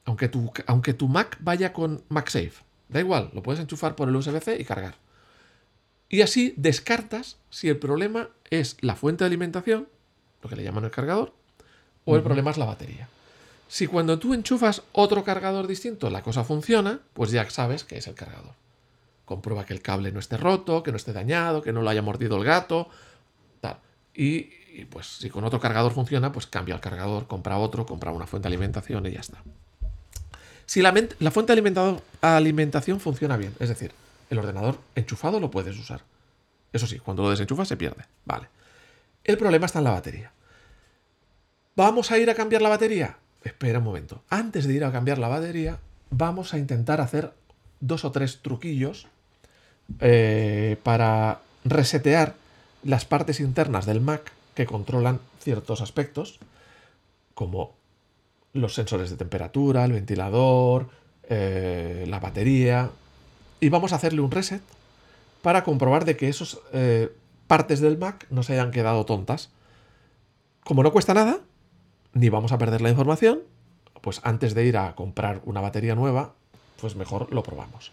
aunque 0.06 0.28
tu, 0.28 0.52
aunque 0.66 0.94
tu 0.94 1.08
Mac 1.08 1.36
vaya 1.40 1.72
con 1.72 2.02
MagSafe, 2.08 2.64
da 2.88 3.00
igual, 3.00 3.30
lo 3.34 3.42
puedes 3.42 3.60
enchufar 3.60 3.96
por 3.96 4.08
el 4.08 4.16
USB-C 4.16 4.58
y 4.58 4.64
cargar. 4.64 4.94
Y 6.08 6.22
así 6.22 6.54
descartas 6.56 7.36
si 7.50 7.68
el 7.68 7.78
problema 7.78 8.30
es 8.48 8.76
la 8.80 8.94
fuente 8.94 9.24
de 9.24 9.26
alimentación, 9.26 9.88
lo 10.42 10.48
que 10.48 10.56
le 10.56 10.62
llaman 10.62 10.84
el 10.84 10.92
cargador, 10.92 11.34
o 12.04 12.14
el 12.14 12.22
problema 12.22 12.52
es 12.52 12.56
la 12.56 12.64
batería. 12.64 13.08
Si 13.66 13.88
cuando 13.88 14.20
tú 14.20 14.32
enchufas 14.32 14.82
otro 14.92 15.24
cargador 15.24 15.66
distinto 15.66 16.08
la 16.08 16.22
cosa 16.22 16.44
funciona, 16.44 17.00
pues 17.12 17.32
ya 17.32 17.50
sabes 17.50 17.82
que 17.82 17.98
es 17.98 18.06
el 18.06 18.14
cargador. 18.14 18.54
Comprueba 19.24 19.66
que 19.66 19.74
el 19.74 19.82
cable 19.82 20.12
no 20.12 20.20
esté 20.20 20.36
roto, 20.36 20.84
que 20.84 20.92
no 20.92 20.96
esté 20.96 21.12
dañado, 21.12 21.62
que 21.62 21.72
no 21.72 21.82
lo 21.82 21.90
haya 21.90 22.00
mordido 22.00 22.36
el 22.36 22.44
gato, 22.44 22.88
tal. 23.60 23.80
Y, 24.14 24.50
y, 24.72 24.86
pues 24.88 25.08
si 25.18 25.30
con 25.30 25.42
otro 25.42 25.58
cargador 25.58 25.92
funciona, 25.92 26.30
pues 26.30 26.46
cambia 26.46 26.76
el 26.76 26.80
cargador, 26.80 27.26
compra 27.26 27.58
otro, 27.58 27.84
compra 27.86 28.12
una 28.12 28.28
fuente 28.28 28.48
de 28.48 28.54
alimentación 28.54 29.04
y 29.06 29.10
ya 29.10 29.20
está. 29.20 29.42
Si 30.66 30.83
la, 30.83 30.92
fuente 31.31 31.55
de 31.55 32.00
alimentación 32.20 33.00
funciona 33.00 33.37
bien, 33.37 33.55
es 33.61 33.68
decir, 33.68 33.92
el 34.31 34.38
ordenador 34.38 34.81
enchufado 34.96 35.38
lo 35.38 35.50
puedes 35.50 35.79
usar. 35.79 36.02
Eso 36.72 36.87
sí, 36.87 36.98
cuando 36.98 37.22
lo 37.22 37.31
desenchufas 37.31 37.68
se 37.68 37.76
pierde. 37.76 38.05
Vale. 38.24 38.48
El 39.24 39.38
problema 39.38 39.66
está 39.66 39.79
en 39.79 39.85
la 39.85 39.92
batería. 39.92 40.33
¿Vamos 41.76 42.11
a 42.11 42.18
ir 42.18 42.29
a 42.31 42.35
cambiar 42.35 42.62
la 42.62 42.68
batería? 42.68 43.16
Espera 43.44 43.78
un 43.78 43.84
momento. 43.84 44.22
Antes 44.28 44.66
de 44.66 44.74
ir 44.74 44.84
a 44.84 44.90
cambiar 44.90 45.18
la 45.18 45.28
batería, 45.28 45.78
vamos 46.11 46.53
a 46.53 46.59
intentar 46.59 47.01
hacer 47.01 47.32
dos 47.80 48.05
o 48.05 48.11
tres 48.11 48.40
truquillos 48.43 49.07
eh, 50.01 50.76
para 50.82 51.40
resetear 51.64 52.34
las 52.82 53.05
partes 53.05 53.38
internas 53.40 53.86
del 53.86 54.01
Mac 54.01 54.32
que 54.55 54.66
controlan 54.66 55.20
ciertos 55.40 55.80
aspectos, 55.80 56.40
como 57.34 57.76
los 58.59 58.74
sensores 58.74 59.11
de 59.11 59.16
temperatura, 59.16 59.84
el 59.84 59.92
ventilador, 59.92 60.88
eh, 61.28 62.04
la 62.09 62.20
batería. 62.20 62.90
Y 63.61 63.68
vamos 63.68 63.92
a 63.92 63.96
hacerle 63.96 64.20
un 64.20 64.30
reset 64.30 64.62
para 65.42 65.64
comprobar 65.64 66.04
de 66.04 66.16
que 66.16 66.28
esas 66.28 66.59
partes 67.46 67.80
del 67.80 67.98
Mac 67.98 68.26
no 68.30 68.42
se 68.42 68.54
hayan 68.54 68.70
quedado 68.70 69.04
tontas. 69.07 69.50
Como 70.64 70.82
no 70.82 70.92
cuesta 70.92 71.14
nada, 71.14 71.40
ni 72.12 72.28
vamos 72.28 72.52
a 72.52 72.59
perder 72.59 72.80
la 72.80 72.90
información, 72.90 73.40
pues 74.00 74.20
antes 74.24 74.54
de 74.54 74.64
ir 74.64 74.76
a 74.76 74.94
comprar 74.94 75.40
una 75.44 75.61
batería 75.61 75.94
nueva, 75.94 76.34
pues 76.80 76.96
mejor 76.96 77.32
lo 77.32 77.42
probamos. 77.42 77.92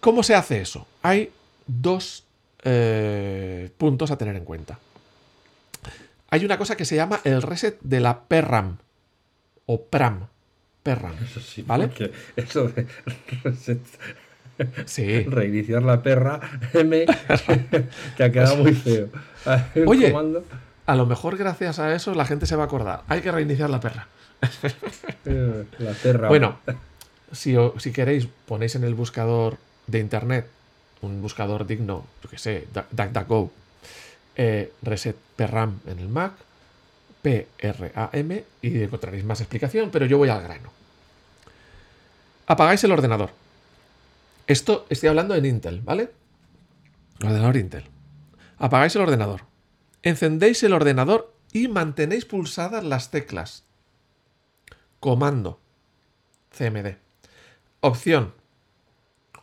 ¿Cómo 0.00 0.22
se 0.22 0.34
hace 0.34 0.60
eso? 0.60 0.86
Hay 1.02 1.32
dos 1.66 2.24
eh, 2.62 3.70
puntos 3.76 4.10
a 4.10 4.16
tener 4.16 4.36
en 4.36 4.44
cuenta. 4.44 4.78
Hay 6.30 6.44
una 6.44 6.58
cosa 6.58 6.76
que 6.76 6.84
se 6.84 6.96
llama 6.96 7.20
el 7.24 7.42
reset 7.42 7.78
de 7.82 8.00
la 8.00 8.24
PRAM 8.24 8.78
o 9.66 9.82
PRAM. 9.84 10.26
PERRAM. 10.82 11.12
Eso 11.22 11.40
sí, 11.40 11.62
¿Vale? 11.62 11.90
Eso 12.36 12.68
de 12.68 12.86
reset- 13.44 13.80
Sí. 14.86 15.22
reiniciar 15.24 15.82
la 15.82 16.02
perra 16.02 16.40
M 16.74 17.06
te 18.16 18.24
ha 18.24 18.30
quedado 18.32 18.56
muy 18.56 18.74
feo. 18.74 19.08
Oye. 19.86 20.10
comando, 20.10 20.44
A 20.86 20.94
lo 20.96 21.06
mejor 21.06 21.36
gracias 21.36 21.78
a 21.78 21.94
eso 21.94 22.14
la 22.14 22.24
gente 22.26 22.46
se 22.46 22.56
va 22.56 22.64
a 22.64 22.66
acordar. 22.66 23.02
Hay 23.08 23.20
que 23.20 23.30
reiniciar 23.32 23.70
la 23.70 23.80
perra. 23.80 24.08
eh, 25.26 25.64
la 25.78 25.92
perra. 25.92 26.28
Bueno, 26.28 26.58
si, 27.32 27.54
si 27.78 27.92
queréis, 27.92 28.26
ponéis 28.46 28.74
en 28.74 28.84
el 28.84 28.94
buscador 28.94 29.56
de 29.86 29.98
internet, 29.98 30.46
un 31.02 31.20
buscador 31.22 31.66
digno, 31.66 32.06
yo 32.22 32.28
que 32.30 32.38
sé, 32.38 32.66
Du- 32.74 32.80
DuckDuckGo, 32.90 33.50
eh, 34.36 34.72
reset 34.82 35.16
PRAM 35.36 35.80
en 35.86 35.98
el 35.98 36.08
Mac, 36.08 36.32
P-R-A-M, 37.22 38.44
y 38.62 38.82
encontraréis 38.82 39.24
más 39.24 39.40
explicación, 39.40 39.90
pero 39.90 40.06
yo 40.06 40.18
voy 40.18 40.28
al 40.28 40.42
grano. 40.42 40.70
Apagáis 42.46 42.82
el 42.84 42.92
ordenador. 42.92 43.30
Esto 44.46 44.86
estoy 44.88 45.08
hablando 45.08 45.34
en 45.34 45.44
Intel, 45.44 45.80
¿vale? 45.80 46.10
Ordenador 47.22 47.56
Intel. 47.56 47.84
Apagáis 48.58 48.96
el 48.96 49.02
ordenador. 49.02 49.42
Encendéis 50.02 50.62
el 50.62 50.72
ordenador 50.72 51.32
y 51.52 51.68
mantenéis 51.68 52.24
pulsadas 52.24 52.84
las 52.84 53.10
teclas. 53.10 53.64
Comando. 54.98 55.60
CMD. 56.56 56.96
Opción. 57.80 58.34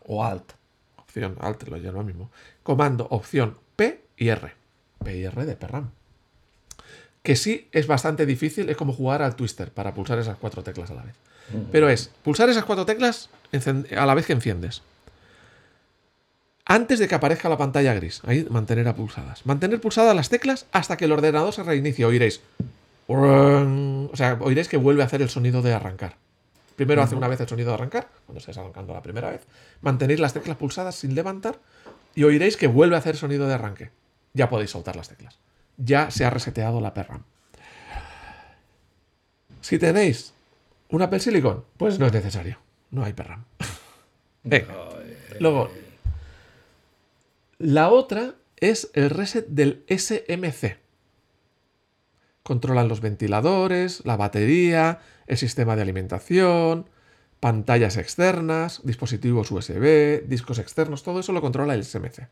O 0.06 0.24
Alt. 0.24 0.54
Opción 0.98 1.38
Alt, 1.40 1.64
lo 1.68 1.78
llamo 1.78 2.04
mismo. 2.04 2.32
Comando, 2.64 3.08
opción 3.10 3.58
P 3.76 4.04
y 4.18 4.28
R. 4.28 4.54
P 5.04 5.18
y 5.18 5.24
R 5.24 5.46
de 5.46 5.56
PRAM. 5.56 5.92
Que 7.28 7.36
sí 7.36 7.68
es 7.74 7.88
bastante 7.88 8.26
difícil, 8.26 8.70
es 8.70 8.78
como 8.78 8.94
jugar 8.94 9.22
al 9.22 9.36
Twister 9.36 9.70
para 9.70 9.94
pulsar 9.94 10.18
esas 10.18 10.38
cuatro 10.38 10.64
teclas 10.64 10.92
a 10.92 10.94
la 10.94 11.04
vez. 11.04 11.16
Pero 11.74 11.90
es 11.90 12.10
pulsar 12.24 12.48
esas 12.48 12.64
cuatro 12.64 12.86
teclas 12.86 13.30
a 13.98 14.06
la 14.06 14.14
vez 14.14 14.26
que 14.26 14.32
enciendes. 14.32 14.82
Antes 16.64 17.00
de 17.00 17.10
que 17.10 17.16
aparezca 17.16 17.50
la 17.50 17.58
pantalla 17.58 17.94
gris. 17.96 18.22
Ahí 18.26 18.48
mantener 18.50 18.88
a 18.88 18.96
pulsadas. 18.96 19.46
Mantener 19.46 19.82
pulsadas 19.82 20.16
las 20.16 20.30
teclas 20.30 20.68
hasta 20.72 20.96
que 20.96 21.04
el 21.04 21.12
ordenador 21.12 21.52
se 21.52 21.64
reinicie. 21.64 22.06
Oiréis. 22.06 22.40
O 23.08 24.12
sea, 24.14 24.38
oiréis 24.40 24.70
que 24.70 24.78
vuelve 24.78 25.02
a 25.04 25.06
hacer 25.08 25.22
el 25.22 25.28
sonido 25.28 25.62
de 25.62 25.74
arrancar. 25.74 26.16
Primero 26.78 27.02
hace 27.02 27.16
una 27.16 27.28
vez 27.28 27.42
el 27.42 27.50
sonido 27.50 27.72
de 27.72 27.74
arrancar, 27.74 28.08
cuando 28.26 28.40
estáis 28.40 28.58
arrancando 28.58 28.94
la 28.94 29.02
primera 29.02 29.32
vez. 29.32 29.42
Mantenéis 29.82 30.22
las 30.22 30.32
teclas 30.32 30.56
pulsadas 30.56 30.96
sin 30.96 31.14
levantar 31.14 31.60
y 32.16 32.24
oiréis 32.24 32.56
que 32.56 32.68
vuelve 32.68 32.96
a 32.96 33.00
hacer 33.00 33.18
sonido 33.18 33.50
de 33.50 33.54
arranque. 33.54 33.90
Ya 34.32 34.48
podéis 34.48 34.72
soltar 34.72 34.96
las 34.96 35.10
teclas. 35.10 35.38
Ya 35.78 36.12
se 36.12 36.26
ha 36.26 36.30
reseteado 36.30 36.82
la 36.82 36.94
PRAM. 36.94 37.24
Si 39.62 39.78
tenéis 39.78 40.34
un 40.90 41.02
Apple 41.02 41.20
Silicon, 41.20 41.64
pues 41.78 42.00
no 42.00 42.08
es 42.08 42.14
necesario. 42.14 42.58
No 42.92 43.04
hay 43.04 43.14
PRAM. 43.14 43.46
Venga. 44.44 44.76
Luego, 45.40 45.70
la 47.60 47.90
otra 47.90 48.36
es 48.58 48.90
el 48.94 49.10
reset 49.10 49.48
del 49.48 49.84
SMC. 49.88 50.78
Controlan 52.44 52.88
los 52.88 53.02
ventiladores, 53.02 54.06
la 54.06 54.16
batería, 54.16 55.00
el 55.28 55.38
sistema 55.38 55.76
de 55.76 55.82
alimentación, 55.82 56.90
pantallas 57.40 57.98
externas, 57.98 58.82
dispositivos 58.84 59.52
USB, 59.52 60.24
discos 60.28 60.60
externos, 60.60 61.04
todo 61.04 61.20
eso 61.20 61.34
lo 61.34 61.42
controla 61.42 61.74
el 61.74 61.84
SMC. 61.84 62.30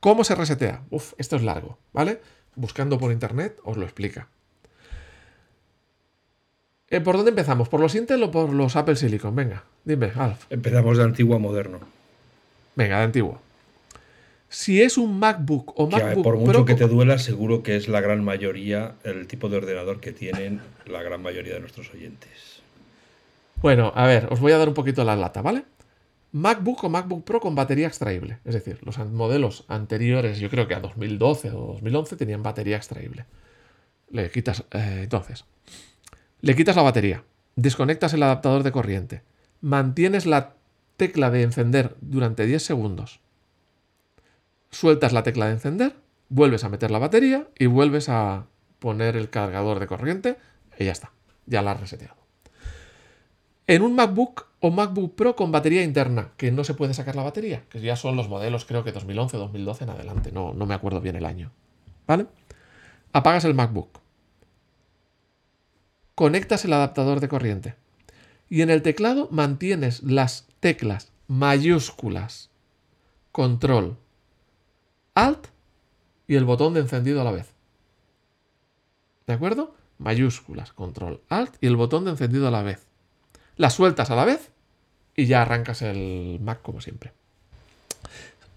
¿Cómo 0.00 0.24
se 0.24 0.34
resetea? 0.34 0.82
Uf, 0.90 1.14
esto 1.18 1.36
es 1.36 1.42
largo, 1.42 1.78
¿vale? 1.92 2.20
Buscando 2.56 2.98
por 2.98 3.12
internet 3.12 3.58
os 3.64 3.76
lo 3.76 3.84
explica. 3.84 4.28
Eh, 6.88 7.00
¿Por 7.00 7.16
dónde 7.16 7.30
empezamos? 7.30 7.68
¿Por 7.68 7.80
los 7.80 7.94
Intel 7.94 8.22
o 8.22 8.30
por 8.30 8.52
los 8.52 8.76
Apple 8.76 8.96
Silicon? 8.96 9.34
Venga, 9.34 9.64
dime, 9.84 10.12
Alf. 10.14 10.46
Empezamos 10.50 10.96
de 10.98 11.04
antiguo 11.04 11.36
a 11.36 11.38
moderno. 11.38 11.80
Venga, 12.76 12.98
de 12.98 13.04
antiguo. 13.04 13.40
Si 14.48 14.80
es 14.80 14.96
un 14.96 15.18
MacBook 15.18 15.78
o 15.78 15.88
Que 15.88 15.96
MacBook 15.96 16.24
por 16.24 16.36
mucho 16.36 16.52
Pro, 16.52 16.64
que 16.64 16.74
te 16.74 16.86
duela, 16.86 17.18
seguro 17.18 17.62
que 17.62 17.76
es 17.76 17.88
la 17.88 18.00
gran 18.00 18.22
mayoría 18.22 18.94
el 19.02 19.26
tipo 19.26 19.48
de 19.48 19.56
ordenador 19.56 20.00
que 20.00 20.12
tienen 20.12 20.60
la 20.86 21.02
gran 21.02 21.20
mayoría 21.20 21.54
de 21.54 21.60
nuestros 21.60 21.92
oyentes. 21.92 22.62
Bueno, 23.60 23.92
a 23.94 24.06
ver, 24.06 24.28
os 24.30 24.38
voy 24.38 24.52
a 24.52 24.58
dar 24.58 24.68
un 24.68 24.74
poquito 24.74 25.02
la 25.02 25.16
lata, 25.16 25.42
¿vale? 25.42 25.64
MacBook 26.36 26.84
o 26.84 26.90
MacBook 26.90 27.24
Pro 27.24 27.40
con 27.40 27.54
batería 27.54 27.86
extraíble. 27.86 28.40
Es 28.44 28.52
decir, 28.52 28.78
los 28.82 28.98
modelos 28.98 29.64
anteriores, 29.68 30.38
yo 30.38 30.50
creo 30.50 30.68
que 30.68 30.74
a 30.74 30.80
2012 30.80 31.50
o 31.52 31.72
2011, 31.72 32.16
tenían 32.16 32.42
batería 32.42 32.76
extraíble. 32.76 33.24
Le 34.10 34.30
quitas, 34.30 34.64
eh, 34.72 35.00
entonces, 35.04 35.46
le 36.42 36.54
quitas 36.54 36.76
la 36.76 36.82
batería, 36.82 37.24
desconectas 37.56 38.12
el 38.12 38.22
adaptador 38.22 38.64
de 38.64 38.72
corriente, 38.72 39.22
mantienes 39.62 40.26
la 40.26 40.56
tecla 40.98 41.30
de 41.30 41.40
encender 41.40 41.96
durante 42.02 42.44
10 42.44 42.62
segundos, 42.62 43.20
sueltas 44.70 45.14
la 45.14 45.22
tecla 45.22 45.46
de 45.46 45.52
encender, 45.52 45.96
vuelves 46.28 46.64
a 46.64 46.68
meter 46.68 46.90
la 46.90 46.98
batería 46.98 47.48
y 47.58 47.64
vuelves 47.64 48.10
a 48.10 48.44
poner 48.78 49.16
el 49.16 49.30
cargador 49.30 49.80
de 49.80 49.86
corriente 49.86 50.36
y 50.78 50.84
ya 50.84 50.92
está, 50.92 51.12
ya 51.46 51.62
la 51.62 51.72
has 51.72 51.80
reseteado. 51.80 52.25
En 53.68 53.82
un 53.82 53.94
MacBook 53.96 54.46
o 54.60 54.70
MacBook 54.70 55.14
Pro 55.16 55.34
con 55.34 55.50
batería 55.50 55.82
interna, 55.82 56.30
que 56.36 56.52
no 56.52 56.62
se 56.62 56.74
puede 56.74 56.94
sacar 56.94 57.16
la 57.16 57.24
batería, 57.24 57.64
que 57.68 57.80
ya 57.80 57.96
son 57.96 58.16
los 58.16 58.28
modelos 58.28 58.64
creo 58.64 58.84
que 58.84 58.92
2011 58.92 59.36
2012 59.36 59.84
en 59.84 59.90
adelante, 59.90 60.32
no, 60.32 60.54
no 60.54 60.66
me 60.66 60.74
acuerdo 60.74 61.00
bien 61.00 61.16
el 61.16 61.24
año. 61.24 61.50
¿Vale? 62.06 62.26
Apagas 63.12 63.44
el 63.44 63.54
MacBook. 63.54 63.98
Conectas 66.14 66.64
el 66.64 66.72
adaptador 66.72 67.20
de 67.20 67.28
corriente. 67.28 67.74
Y 68.48 68.62
en 68.62 68.70
el 68.70 68.82
teclado 68.82 69.28
mantienes 69.32 70.02
las 70.04 70.46
teclas 70.60 71.12
mayúsculas, 71.26 72.50
control, 73.32 73.96
alt 75.14 75.48
y 76.28 76.36
el 76.36 76.44
botón 76.44 76.74
de 76.74 76.80
encendido 76.80 77.20
a 77.20 77.24
la 77.24 77.32
vez. 77.32 77.52
¿De 79.26 79.32
acuerdo? 79.32 79.74
Mayúsculas, 79.98 80.72
control, 80.72 81.20
alt 81.28 81.56
y 81.60 81.66
el 81.66 81.76
botón 81.76 82.04
de 82.04 82.12
encendido 82.12 82.46
a 82.46 82.52
la 82.52 82.62
vez. 82.62 82.86
Las 83.56 83.74
sueltas 83.74 84.10
a 84.10 84.16
la 84.16 84.24
vez 84.24 84.50
y 85.14 85.26
ya 85.26 85.42
arrancas 85.42 85.82
el 85.82 86.38
Mac 86.40 86.60
como 86.62 86.80
siempre. 86.80 87.12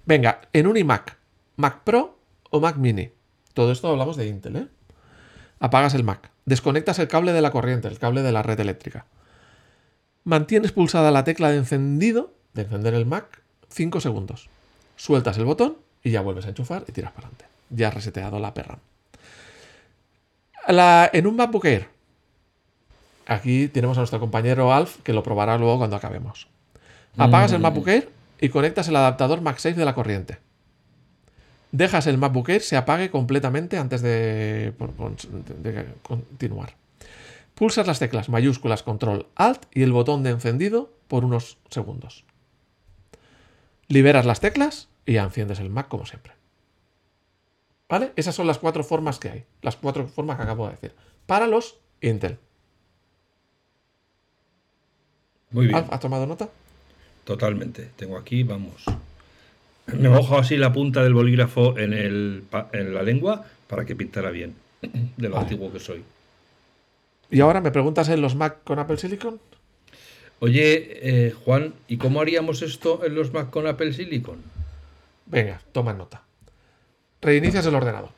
Venga, 0.06 0.42
en 0.54 0.68
un 0.68 0.76
iMac, 0.76 1.18
Mac 1.56 1.84
Pro 1.84 2.20
o 2.50 2.60
Mac 2.60 2.78
Mini. 2.78 3.12
Todo 3.54 3.72
esto 3.72 3.90
hablamos 3.90 4.18
de 4.18 4.28
Intel, 4.28 4.56
¿eh? 4.56 4.68
Apagas 5.60 5.94
el 5.94 6.04
Mac, 6.04 6.32
desconectas 6.46 7.00
el 7.00 7.08
cable 7.08 7.34
de 7.34 7.42
la 7.42 7.52
corriente, 7.52 7.88
el 7.88 8.00
cable 8.00 8.22
de 8.22 8.32
la 8.32 8.44
red 8.44 8.60
eléctrica. 8.60 9.06
Mantienes 10.24 10.72
pulsada 10.72 11.12
la 11.12 11.24
tecla 11.24 11.50
de 11.50 11.58
encendido, 11.58 12.34
de 12.54 12.64
encender 12.64 12.94
el 12.94 13.06
Mac, 13.06 13.42
5 13.70 14.02
segundos. 14.02 14.50
Sueltas 14.96 15.38
el 15.38 15.46
botón 15.46 15.78
y 16.04 16.12
ya 16.12 16.22
vuelves 16.22 16.46
a 16.46 16.50
enchufar 16.50 16.84
y 16.88 16.92
tiras 16.92 17.12
para 17.12 17.28
adelante. 17.28 17.46
Ya 17.70 17.88
has 17.90 17.94
reseteado 17.94 18.40
la 18.40 18.54
perra. 18.54 18.80
En 21.14 21.28
un 21.28 21.36
MacBook 21.36 21.66
Air, 21.66 21.90
Aquí 23.30 23.68
tenemos 23.68 23.98
a 23.98 24.02
nuestro 24.02 24.20
compañero 24.20 24.74
Alf 24.74 24.98
que 25.04 25.14
lo 25.14 25.22
probará 25.24 25.58
luego 25.58 25.78
cuando 25.78 25.96
acabemos. 25.96 26.48
Apagas 27.18 27.52
el 27.52 27.60
MacBook 27.62 27.88
Air 27.88 28.10
y 28.42 28.50
conectas 28.50 28.88
el 28.88 28.96
adaptador 28.96 29.42
MagSafe 29.42 29.76
de 29.76 29.86
la 29.86 29.94
corriente. 29.96 30.40
Dejas 31.72 32.08
el 32.08 32.18
MacBook 32.18 32.50
Air 32.50 32.62
se 32.62 32.76
apague 32.78 33.12
completamente 33.12 33.78
antes 33.78 34.02
de, 34.02 34.74
de- 34.74 35.72
de 35.72 35.86
continuar. 36.02 36.76
Pulsas 37.54 37.86
las 37.86 38.00
teclas 38.00 38.30
mayúsculas 38.30 38.82
Control 38.84 39.28
Alt 39.36 39.66
y 39.74 39.84
el 39.84 39.92
botón 39.92 40.24
de 40.24 40.32
encendido 40.32 40.92
por 41.08 41.26
unos 41.26 41.58
segundos. 41.70 42.24
Liberas 43.88 44.26
las 44.26 44.40
teclas 44.40 44.88
y 45.06 45.14
ya 45.14 45.24
enciendes 45.24 45.60
el 45.60 45.70
Mac 45.70 45.88
como 45.88 46.06
siempre. 46.06 46.34
¿Vale? 47.90 48.14
Esas 48.16 48.34
son 48.36 48.48
las 48.48 48.60
cuatro 48.60 48.84
formas 48.84 49.20
que 49.20 49.30
hay. 49.30 49.46
Las 49.62 49.76
cuatro 49.76 50.08
formas 50.08 50.38
que 50.38 50.44
acabo 50.44 50.66
de 50.66 50.72
decir. 50.72 50.96
Para 51.26 51.48
los 51.48 51.78
Intel. 52.02 52.38
Muy 55.52 55.68
bien, 55.68 55.86
¿Has 55.90 56.00
tomado 56.00 56.26
nota? 56.26 56.50
totalmente. 57.24 57.90
Tengo 57.96 58.18
aquí, 58.18 58.44
vamos. 58.44 58.84
Me 59.88 60.10
mojo 60.10 60.38
así 60.38 60.58
la 60.58 60.72
punta 60.74 61.04
del 61.04 61.14
bolígrafo 61.14 61.78
en, 61.78 61.94
el, 61.94 62.44
en 62.74 62.94
la 62.94 63.04
lengua 63.04 63.46
para 63.68 63.86
que 63.86 63.96
pintara 63.96 64.32
bien, 64.32 64.56
de 64.82 65.30
lo 65.30 65.36
Vale. 65.36 65.44
antiguo 65.46 65.72
que 65.72 65.80
soy. 65.80 66.04
Y 67.32 67.40
ahora 67.42 67.62
me 67.62 67.72
preguntas 67.72 68.10
en 68.10 68.22
los 68.22 68.36
Mac 68.36 68.58
con 68.64 68.80
Apple 68.80 68.98
Silicon. 68.98 69.40
Oye, 70.40 71.28
eh, 71.28 71.32
Juan, 71.32 71.74
¿y 71.88 71.98
cómo 71.98 72.22
haríamos 72.22 72.62
esto 72.64 73.04
en 73.06 73.14
los 73.16 73.32
Mac 73.34 73.50
con 73.50 73.68
Apple 73.68 73.94
Silicon? 73.94 74.38
Venga, 75.28 75.62
toma 75.72 75.94
nota. 75.94 76.24
Reinicias 77.22 77.66
el 77.66 77.76
ordenador. 77.76 78.10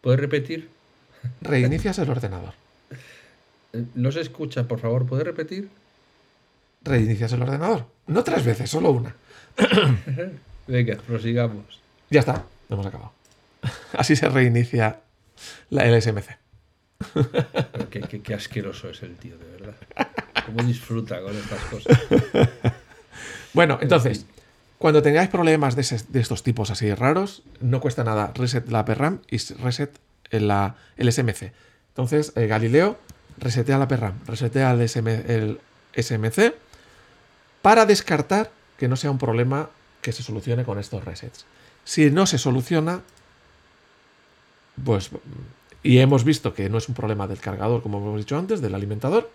¿Puedes 0.00 0.20
repetir? 0.20 0.68
Reinicias 1.42 1.98
el 1.98 2.08
ordenador. 2.10 2.54
Eh, 3.72 3.84
No 3.94 4.10
se 4.10 4.20
escucha, 4.20 4.66
por 4.66 4.80
favor, 4.80 5.06
¿puedes 5.06 5.24
repetir? 5.24 5.68
Reinicias 6.82 7.32
el 7.32 7.42
ordenador. 7.42 7.86
No 8.06 8.24
tres 8.24 8.44
veces, 8.44 8.70
solo 8.70 8.90
una. 8.90 9.14
Venga, 10.66 10.96
prosigamos. 11.06 11.80
Ya 12.10 12.20
está, 12.20 12.44
hemos 12.68 12.86
acabado. 12.86 13.12
Así 13.92 14.16
se 14.16 14.28
reinicia 14.28 15.00
la, 15.68 15.84
el 15.84 16.00
SMC. 16.00 16.28
Qué, 17.90 18.00
qué- 18.02 18.20
qué 18.22 18.34
asqueroso 18.34 18.90
es 18.90 19.02
el 19.02 19.16
tío, 19.16 19.36
de 19.38 19.44
verdad. 19.46 19.74
cómo 20.46 20.62
disfruta 20.62 21.20
con 21.22 21.34
estas 21.36 21.60
cosas. 21.64 21.98
bueno, 23.54 23.78
entonces, 23.80 24.26
cuando 24.78 25.02
tengáis 25.02 25.28
problemas 25.28 25.76
de, 25.76 25.82
estos 26.20 26.42
tipos 26.42 26.70
así 26.70 26.92
raros, 26.94 27.42
no 27.60 27.80
cuesta 27.80 28.04
nada 28.04 28.32
reset 28.34 28.68
la 28.70 28.84
PRAM 28.84 29.20
y 29.30 29.38
reset 29.62 29.90
la, 30.30 30.76
el 30.96 31.12
SMC. 31.12 31.52
Entonces, 31.88 32.32
eh, 32.36 32.46
Galileo 32.46 32.98
resetea 33.38 33.78
la 33.78 33.88
PRAM, 33.88 34.14
resetea 34.26 34.70
el, 34.72 34.80
el 34.80 35.60
SMC 35.96 36.54
para 37.62 37.86
descartar 37.86 38.50
que 38.78 38.88
no 38.88 38.96
sea 38.96 39.10
un 39.10 39.18
problema 39.18 39.70
que 40.00 40.12
se 40.12 40.22
solucione 40.22 40.64
con 40.64 40.78
estos 40.78 41.04
resets. 41.04 41.44
Si 41.84 42.10
no 42.10 42.26
se 42.26 42.38
soluciona, 42.38 43.02
pues, 44.84 45.10
y 45.82 45.98
hemos 45.98 46.24
visto 46.24 46.54
que 46.54 46.68
no 46.68 46.78
es 46.78 46.88
un 46.88 46.94
problema 46.94 47.26
del 47.26 47.38
cargador, 47.38 47.82
como 47.82 47.98
hemos 47.98 48.18
dicho 48.18 48.38
antes, 48.38 48.60
del 48.60 48.74
alimentador, 48.74 49.30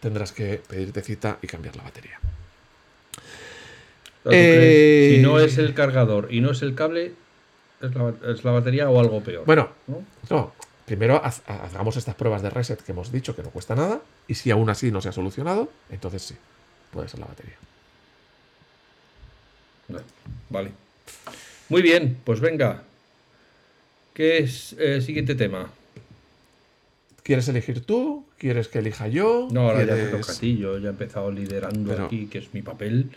tendrás 0.00 0.32
que 0.32 0.60
pedirte 0.66 1.02
cita 1.02 1.38
y 1.42 1.46
cambiar 1.46 1.76
la 1.76 1.84
batería. 1.84 2.18
Eh, 4.30 5.14
si 5.16 5.22
no 5.22 5.38
es 5.38 5.56
el 5.58 5.72
cargador 5.74 6.28
y 6.30 6.40
no 6.40 6.50
es 6.50 6.62
el 6.62 6.74
cable, 6.74 7.12
es 7.80 8.44
la, 8.44 8.50
batería 8.50 8.90
o 8.90 8.98
algo 8.98 9.22
peor. 9.22 9.44
Bueno, 9.44 9.68
¿no? 10.28 10.52
primero 10.84 11.20
hagamos 11.46 11.96
estas 11.96 12.14
pruebas 12.14 12.42
de 12.42 12.50
reset 12.50 12.80
que 12.80 12.92
hemos 12.92 13.12
dicho 13.12 13.36
que 13.36 13.42
no 13.42 13.50
cuesta 13.50 13.74
nada, 13.74 14.00
y 14.26 14.34
si 14.34 14.50
aún 14.50 14.68
así 14.70 14.90
no 14.90 15.00
se 15.00 15.08
ha 15.08 15.12
solucionado, 15.12 15.70
entonces 15.90 16.22
sí, 16.22 16.36
puede 16.90 17.08
ser 17.08 17.20
la 17.20 17.26
batería. 17.26 17.56
Vale. 20.50 20.70
Muy 21.68 21.82
bien, 21.82 22.18
pues 22.24 22.40
venga. 22.40 22.82
¿Qué 24.14 24.38
es 24.38 24.74
el 24.78 25.02
siguiente 25.02 25.34
tema? 25.34 25.70
¿Quieres 27.22 27.48
elegir 27.48 27.84
tú? 27.84 28.24
¿Quieres 28.38 28.68
que 28.68 28.78
elija 28.78 29.08
yo? 29.08 29.48
No, 29.50 29.62
ahora 29.62 29.84
ya 29.84 29.94
te 29.94 30.06
toca 30.06 30.32
a 30.32 30.34
ti. 30.34 30.56
Yo 30.56 30.78
ya 30.78 30.88
he 30.88 30.90
empezado 30.90 31.30
liderando 31.30 32.04
aquí, 32.04 32.26
que 32.26 32.38
es 32.38 32.54
mi 32.54 32.62
papel, 32.62 33.10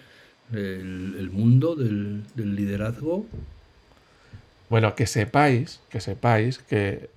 el, 0.51 1.29
mundo 1.31 1.75
del, 1.75 2.23
liderazgo. 2.35 3.25
Bueno, 4.69 4.95
que 4.95 5.07
sepáis, 5.07 5.79
que 5.89 6.01
sepáis 6.01 6.59
que, 6.59 7.09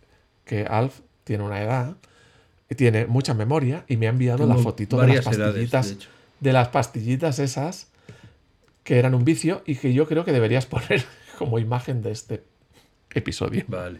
que 0.45 0.65
Alf 0.65 1.01
tiene 1.25 1.45
una 1.45 1.63
edad, 1.63 1.97
y 2.73 2.75
tiene 2.75 3.07
mucha 3.07 3.35
memoria 3.35 3.85
y 3.87 3.99
me 3.99 4.07
ha 4.07 4.11
enviado 4.11 4.47
la 4.47 4.57
fotito 4.57 4.99
de 4.99 5.09
las 5.09 5.25
pastillitas, 5.25 5.99
de 5.99 6.07
las 6.43 6.69
pastillitas 6.69 7.39
esas 7.39 7.89
que 8.83 8.99
eran 8.99 9.15
un 9.15 9.25
vicio 9.25 9.63
y 9.65 9.77
que 9.77 9.93
yo 9.93 10.07
creo 10.09 10.25
que 10.25 10.33
deberías 10.33 10.67
poner 10.67 11.05
como 11.39 11.59
imagen 11.59 12.03
de 12.03 12.11
este 12.11 12.43
episodio. 13.15 13.65
Vale. 13.69 13.99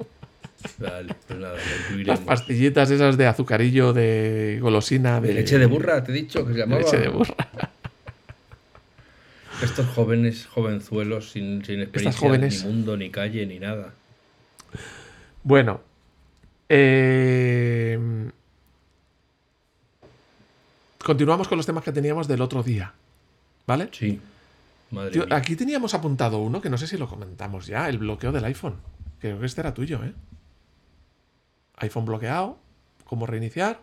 Vale, 0.79 1.15
pues 1.27 1.41
nada, 1.41 1.57
Las 2.05 2.21
pastillitas 2.21 2.91
esas 2.91 3.17
de 3.17 3.27
azucarillo, 3.27 3.93
de 3.93 4.59
golosina, 4.61 5.21
de... 5.21 5.35
leche 5.35 5.59
de 5.59 5.67
burra, 5.67 6.05
te 6.05 6.13
he 6.13 6.15
dicho 6.15 6.47
que 6.47 6.53
se 6.53 6.59
llamaba. 6.61 6.83
Leche 6.83 6.99
de 6.99 7.09
burra. 7.09 7.35
Estos 9.63 9.87
jóvenes, 9.87 10.47
jovenzuelos, 10.47 11.31
sin, 11.31 11.65
sin 11.65 11.81
experiencia, 11.81 12.29
ni 12.39 12.73
mundo, 12.73 12.97
ni 12.97 13.11
calle, 13.11 13.47
ni 13.47 13.59
nada. 13.59 13.93
Bueno. 15.43 15.81
Eh, 16.69 17.99
continuamos 21.05 21.49
con 21.49 21.57
los 21.57 21.67
temas 21.67 21.85
que 21.85 21.93
teníamos 21.93 22.29
del 22.29 22.41
otro 22.41 22.63
día. 22.63 22.93
¿Vale? 23.67 23.89
Sí 23.93 24.21
aquí 25.31 25.57
teníamos 25.57 25.95
apuntado 25.95 26.39
uno 26.39 26.61
que 26.61 26.71
no 26.71 26.79
sé 26.79 26.87
si 26.87 26.97
lo 26.97 27.09
comentamos 27.09 27.67
ya, 27.67 27.89
el 27.89 27.99
bloqueo 27.99 28.33
del 28.33 28.45
iPhone. 28.45 28.77
Creo 29.21 29.39
que 29.41 29.47
este 29.47 29.61
era 29.61 29.75
tuyo, 29.75 30.01
¿eh? 30.05 30.13
iPhone 31.77 32.05
bloqueado, 32.05 32.59
cómo 33.05 33.27
reiniciar. 33.27 33.81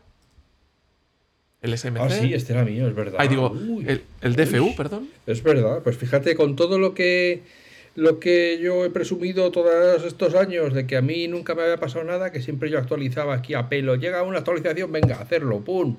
El 1.61 1.78
SMC. 1.78 1.99
Ah, 1.99 2.09
sí, 2.09 2.34
este 2.34 2.53
era 2.53 2.63
mío, 2.63 2.88
es 2.88 2.95
verdad. 2.95 3.15
Ahí 3.20 3.28
digo, 3.28 3.53
el, 4.22 4.36
DFU, 4.36 4.76
perdón. 4.78 5.09
Es 5.26 5.43
verdad, 5.43 5.82
pues 5.84 5.97
fíjate, 5.97 6.36
con 6.36 6.55
todo 6.55 6.80
lo 6.80 6.93
que 6.93 7.43
lo 7.95 8.20
que 8.20 8.59
yo 8.61 8.86
he 8.86 8.89
presumido 8.91 9.51
todos 9.51 10.05
estos 10.05 10.36
años 10.36 10.74
de 10.74 10.88
que 10.88 10.95
a 10.95 11.01
mí 11.01 11.28
nunca 11.28 11.55
me 11.55 11.63
había 11.63 11.78
pasado 11.78 12.05
nada, 12.05 12.32
que 12.32 12.41
siempre 12.41 12.70
yo 12.70 12.78
actualizaba 12.78 13.34
aquí 13.34 13.55
a 13.55 13.67
pelo. 13.67 13.95
Llega 13.95 14.24
una 14.24 14.38
actualización, 14.38 14.89
venga, 14.91 15.20
hacerlo, 15.20 15.59
¡pum! 15.59 15.97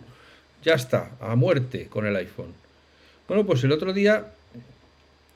Ya 0.63 0.75
está, 0.75 1.13
a 1.21 1.37
muerte 1.37 1.87
con 1.87 2.07
el 2.07 2.17
iPhone. 2.17 2.53
Bueno, 3.29 3.47
pues 3.47 3.65
el 3.65 3.73
otro 3.73 3.93
día 3.93 4.27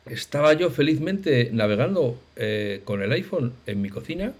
estaba 0.06 0.52
yo 0.52 0.70
felizmente 0.70 1.50
navegando 1.52 2.18
eh, 2.36 2.82
con 2.84 3.02
el 3.02 3.12
iPhone 3.12 3.52
en 3.66 3.80
mi 3.80 3.88
cocina 3.88 4.32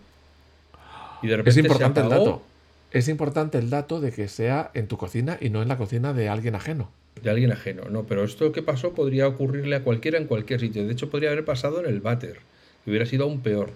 y 1.22 1.28
de 1.28 1.36
repente 1.36 1.60
es 1.60 1.64
importante 1.64 2.00
el 2.00 2.08
dato. 2.08 2.42
Es 2.90 3.08
importante 3.08 3.58
el 3.58 3.70
dato 3.70 4.00
de 4.00 4.12
que 4.12 4.28
sea 4.28 4.70
en 4.74 4.86
tu 4.86 4.96
cocina 4.96 5.38
y 5.40 5.50
no 5.50 5.62
en 5.62 5.68
la 5.68 5.76
cocina 5.76 6.12
de 6.12 6.28
alguien 6.28 6.54
ajeno. 6.54 6.90
De 7.22 7.30
alguien 7.30 7.50
ajeno, 7.50 7.84
no, 7.88 8.04
pero 8.04 8.24
esto 8.24 8.52
que 8.52 8.62
pasó 8.62 8.92
podría 8.92 9.26
ocurrirle 9.26 9.76
a 9.76 9.82
cualquiera 9.82 10.18
en 10.18 10.26
cualquier 10.26 10.60
sitio. 10.60 10.84
De 10.86 10.92
hecho, 10.92 11.10
podría 11.10 11.30
haber 11.30 11.44
pasado 11.44 11.80
en 11.80 11.86
el 11.86 12.00
váter, 12.00 12.40
que 12.84 12.90
hubiera 12.90 13.06
sido 13.06 13.24
aún 13.24 13.40
peor. 13.40 13.70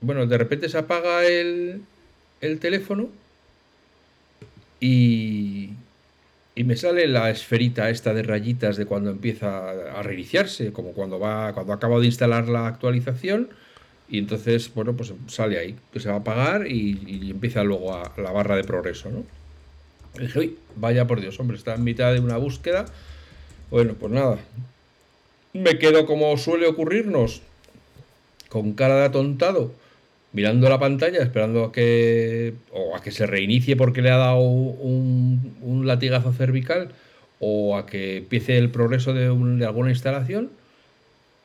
Bueno, 0.00 0.26
de 0.26 0.38
repente 0.38 0.68
se 0.68 0.78
apaga 0.78 1.24
el, 1.26 1.82
el 2.40 2.58
teléfono 2.58 3.08
y, 4.80 5.70
y 6.54 6.64
me 6.64 6.76
sale 6.76 7.06
la 7.06 7.30
esferita 7.30 7.88
esta 7.88 8.12
de 8.12 8.24
rayitas 8.24 8.76
de 8.76 8.84
cuando 8.84 9.10
empieza 9.10 9.70
a 9.70 10.02
reiniciarse, 10.02 10.72
como 10.72 10.92
cuando 10.92 11.18
va, 11.20 11.52
cuando 11.52 11.72
acabo 11.72 12.00
de 12.00 12.06
instalar 12.06 12.48
la 12.48 12.66
actualización. 12.66 13.50
Y 14.08 14.18
entonces, 14.18 14.72
bueno, 14.74 14.96
pues 14.96 15.12
sale 15.28 15.58
ahí, 15.58 15.76
que 15.92 16.00
se 16.00 16.08
va 16.08 16.16
a 16.16 16.18
apagar 16.18 16.66
y, 16.66 17.30
empieza 17.30 17.62
luego 17.62 18.02
la 18.16 18.32
barra 18.32 18.56
de 18.56 18.64
progreso, 18.64 19.10
¿no? 19.10 19.24
Y 20.16 20.26
dije, 20.26 20.38
uy, 20.38 20.58
vaya 20.74 21.06
por 21.06 21.20
Dios, 21.20 21.38
hombre, 21.38 21.56
está 21.56 21.74
en 21.74 21.84
mitad 21.84 22.12
de 22.12 22.20
una 22.20 22.38
búsqueda. 22.38 22.86
Bueno, 23.70 23.94
pues 23.94 24.12
nada. 24.12 24.38
Me 25.52 25.78
quedo 25.78 26.06
como 26.06 26.36
suele 26.38 26.66
ocurrirnos, 26.66 27.42
con 28.48 28.72
cara 28.72 28.96
de 28.96 29.04
atontado 29.04 29.72
mirando 30.32 30.68
la 30.68 30.78
pantalla, 30.78 31.22
esperando 31.22 31.64
a 31.64 31.72
que, 31.72 32.54
o 32.72 32.96
a 32.96 33.02
que 33.02 33.10
se 33.10 33.26
reinicie 33.26 33.76
porque 33.76 34.02
le 34.02 34.10
ha 34.10 34.16
dado 34.16 34.40
un, 34.40 35.82
latigazo 35.86 36.32
cervical, 36.32 36.90
o 37.40 37.76
a 37.76 37.86
que 37.86 38.18
empiece 38.18 38.58
el 38.58 38.70
progreso 38.70 39.14
de, 39.14 39.28
de, 39.28 39.66
alguna 39.66 39.90
instalación, 39.90 40.50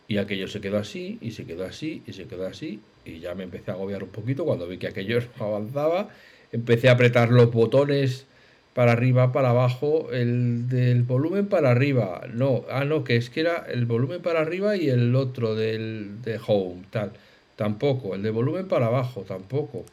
y 0.08 0.18
aquello 0.18 0.48
se 0.48 0.60
quedó 0.60 0.80
así, 0.80 1.18
y 1.22 1.32
se 1.32 1.46
quedó 1.46 1.66
así, 1.66 2.04
y 2.06 2.14
se 2.14 2.26
quedó 2.26 2.46
así, 2.46 2.82
y 3.06 3.20
ya 3.20 3.36
me 3.36 3.44
empecé 3.44 3.72
a 3.72 3.76
agobiar 3.76 4.04
un 4.04 4.10
poquito. 4.10 4.44
Cuando 4.46 4.68
vi 4.68 4.78
que 4.78 4.88
aquello 4.88 5.20
avanzaba, 5.40 6.10
empecé 6.52 6.90
a 6.90 6.94
apretar 6.94 7.30
los 7.30 7.52
botones 7.52 8.26
para 8.74 8.92
arriba, 8.92 9.32
para 9.32 9.52
abajo, 9.52 10.10
el 10.12 10.68
del 10.68 11.04
volumen 11.04 11.46
para 11.48 11.70
arriba, 11.70 12.24
no, 12.34 12.66
ah 12.72 12.86
no, 12.86 13.04
que 13.04 13.16
es 13.18 13.30
que 13.30 13.42
era 13.42 13.66
el 13.70 13.86
volumen 13.86 14.22
para 14.22 14.42
arriba 14.42 14.76
y 14.76 14.90
el 14.90 15.16
otro 15.16 15.56
del 15.56 16.22
de 16.24 16.40
home, 16.46 16.82
tal 16.90 17.14
Tampoco. 17.56 18.16
El 18.16 18.24
de 18.24 18.32
volumen 18.32 18.68
para 18.68 18.88
abajo, 18.88 19.22
tampoco. 19.22 19.86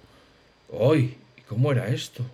¡Uy! 0.69 1.15
¿Cómo 1.49 1.73
era 1.73 1.89
esto? 1.89 2.25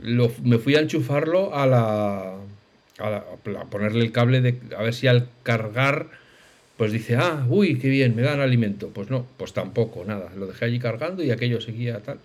Lo, 0.00 0.30
me 0.42 0.58
fui 0.58 0.74
a 0.74 0.80
enchufarlo 0.80 1.54
a 1.54 1.66
la, 1.66 2.34
a 2.98 3.64
ponerle 3.70 4.04
el 4.04 4.12
cable 4.12 4.40
de. 4.40 4.60
A 4.76 4.82
ver 4.82 4.94
si 4.94 5.06
al 5.06 5.28
cargar. 5.42 6.08
Pues 6.76 6.92
dice, 6.92 7.16
ah, 7.16 7.46
uy, 7.48 7.78
qué 7.78 7.88
bien, 7.88 8.14
me 8.14 8.20
dan 8.20 8.40
alimento. 8.40 8.90
Pues 8.90 9.08
no, 9.08 9.24
pues 9.38 9.54
tampoco, 9.54 10.04
nada. 10.04 10.30
Lo 10.36 10.46
dejé 10.46 10.66
allí 10.66 10.78
cargando 10.78 11.24
y 11.24 11.30
aquello 11.30 11.62
seguía 11.62 12.00
tal. 12.00 12.18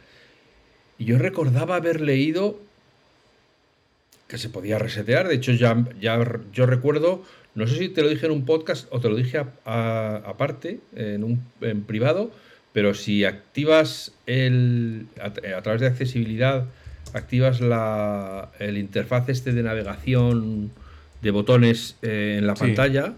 Y 0.99 1.05
yo 1.05 1.17
recordaba 1.17 1.77
haber 1.77 2.01
leído 2.01 2.59
que 4.31 4.39
se 4.39 4.49
podía 4.49 4.79
resetear. 4.79 5.27
De 5.27 5.35
hecho, 5.35 5.51
ya, 5.51 5.85
ya 5.99 6.17
yo 6.51 6.65
recuerdo 6.65 7.23
no 7.53 7.67
sé 7.67 7.77
si 7.77 7.89
te 7.89 8.01
lo 8.01 8.09
dije 8.09 8.25
en 8.25 8.31
un 8.31 8.45
podcast 8.45 8.87
o 8.91 8.99
te 8.99 9.09
lo 9.09 9.15
dije 9.15 9.43
aparte, 9.65 10.79
en, 10.95 11.23
un, 11.23 11.43
en 11.59 11.83
privado, 11.83 12.31
pero 12.71 12.93
si 12.93 13.25
activas 13.25 14.13
el, 14.25 15.07
a, 15.21 15.61
través 15.61 15.81
de 15.81 15.87
accesibilidad, 15.87 16.65
activas 17.13 17.59
la, 17.59 18.51
el 18.59 18.77
interfaz 18.77 19.27
este 19.27 19.51
de 19.51 19.63
navegación 19.63 20.71
de 21.21 21.31
botones 21.31 21.97
eh, 22.01 22.37
en 22.37 22.47
la 22.47 22.53
pantalla, 22.53 23.15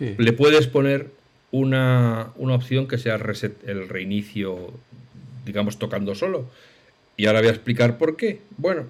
le 0.00 0.32
puedes 0.32 0.66
poner 0.66 1.10
una, 1.50 2.30
una, 2.36 2.54
opción 2.54 2.86
que 2.88 2.98
sea 2.98 3.18
reset, 3.18 3.68
el 3.68 3.88
reinicio, 3.88 4.72
digamos, 5.44 5.78
tocando 5.78 6.14
solo. 6.14 6.48
Y 7.16 7.26
ahora 7.26 7.40
voy 7.40 7.48
a 7.48 7.52
explicar 7.52 7.98
por 7.98 8.16
qué. 8.16 8.40
Bueno, 8.56 8.86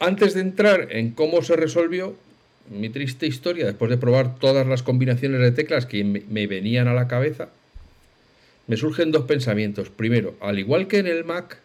antes 0.00 0.34
de 0.34 0.40
entrar 0.40 0.88
en 0.90 1.12
cómo 1.12 1.42
se 1.42 1.54
resolvió, 1.56 2.16
mi 2.68 2.88
triste 2.88 3.26
historia, 3.26 3.66
después 3.66 3.90
de 3.90 3.98
probar 3.98 4.36
todas 4.38 4.66
las 4.66 4.82
combinaciones 4.82 5.40
de 5.40 5.52
teclas 5.52 5.86
que 5.86 6.04
me 6.04 6.46
venían 6.46 6.88
a 6.88 6.94
la 6.94 7.08
cabeza, 7.08 7.50
me 8.66 8.76
surgen 8.76 9.10
dos 9.10 9.24
pensamientos. 9.24 9.90
Primero, 9.90 10.36
al 10.40 10.58
igual 10.58 10.86
que 10.86 10.98
en 10.98 11.06
el 11.06 11.24
Mac, 11.24 11.58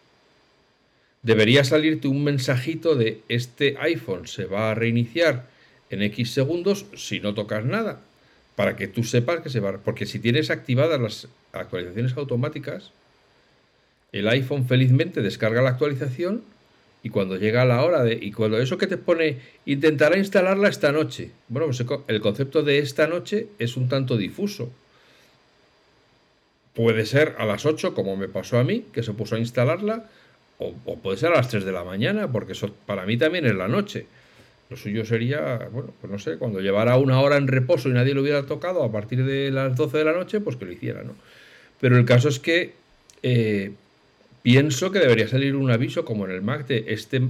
debería 1.22 1.64
salirte 1.64 2.08
un 2.08 2.24
mensajito 2.24 2.94
de 2.94 3.20
este 3.28 3.76
iPhone 3.80 4.26
se 4.26 4.44
va 4.44 4.70
a 4.70 4.74
reiniciar 4.74 5.46
en 5.90 6.02
X 6.02 6.30
segundos 6.32 6.86
si 6.96 7.20
no 7.20 7.34
tocas 7.34 7.64
nada, 7.64 8.00
para 8.54 8.76
que 8.76 8.88
tú 8.88 9.04
sepas 9.04 9.40
que 9.40 9.50
se 9.50 9.60
va. 9.60 9.78
Porque 9.78 10.06
si 10.06 10.18
tienes 10.18 10.50
activadas 10.50 11.00
las 11.00 11.28
actualizaciones 11.52 12.16
automáticas, 12.16 12.90
el 14.12 14.28
iPhone 14.28 14.66
felizmente 14.66 15.22
descarga 15.22 15.62
la 15.62 15.70
actualización 15.70 16.42
Y 17.06 17.08
cuando 17.08 17.36
llega 17.36 17.64
la 17.64 17.84
hora 17.84 18.02
de. 18.02 18.18
Y 18.20 18.32
cuando 18.32 18.58
eso 18.58 18.78
que 18.78 18.88
te 18.88 18.96
pone. 18.96 19.36
Intentará 19.64 20.18
instalarla 20.18 20.68
esta 20.68 20.90
noche. 20.90 21.30
Bueno, 21.46 21.68
pues 21.68 21.84
el 22.08 22.20
concepto 22.20 22.64
de 22.64 22.80
esta 22.80 23.06
noche 23.06 23.46
es 23.60 23.76
un 23.76 23.88
tanto 23.88 24.16
difuso. 24.16 24.72
Puede 26.74 27.06
ser 27.06 27.36
a 27.38 27.46
las 27.46 27.64
8, 27.64 27.94
como 27.94 28.16
me 28.16 28.26
pasó 28.26 28.58
a 28.58 28.64
mí, 28.64 28.86
que 28.92 29.04
se 29.04 29.12
puso 29.12 29.36
a 29.36 29.38
instalarla. 29.38 30.06
O, 30.58 30.74
puede 30.96 31.16
ser 31.16 31.30
a 31.30 31.36
las 31.36 31.48
3 31.48 31.64
de 31.64 31.70
la 31.70 31.84
mañana, 31.84 32.32
porque 32.32 32.54
eso 32.54 32.74
para 32.86 33.06
mí 33.06 33.16
también 33.16 33.46
es 33.46 33.54
la 33.54 33.68
noche. 33.68 34.06
Lo 34.68 34.76
suyo 34.76 35.04
sería, 35.04 35.68
bueno, 35.70 35.94
pues 36.00 36.10
no 36.10 36.18
sé, 36.18 36.38
cuando 36.38 36.60
llevara 36.60 36.96
una 36.96 37.20
hora 37.20 37.36
en 37.36 37.46
reposo 37.46 37.88
y 37.88 37.92
nadie 37.92 38.14
lo 38.14 38.22
hubiera 38.22 38.46
tocado 38.46 38.82
a 38.82 38.90
partir 38.90 39.24
de 39.24 39.52
las 39.52 39.76
12 39.76 39.96
de 39.96 40.04
la 40.04 40.12
noche, 40.12 40.40
pues 40.40 40.56
que 40.56 40.64
lo 40.64 40.72
hiciera, 40.72 41.04
¿no? 41.04 41.14
Pero 41.80 41.98
el 41.98 42.04
caso 42.04 42.28
es 42.28 42.40
que 42.40 42.74
eh, 43.22 43.70
pienso 44.46 44.92
que 44.92 45.00
debería 45.00 45.26
salir 45.26 45.56
un 45.56 45.72
aviso 45.72 46.04
como 46.04 46.24
en 46.24 46.30
el 46.30 46.40
Mac 46.40 46.68
de 46.68 46.84
este 46.86 47.20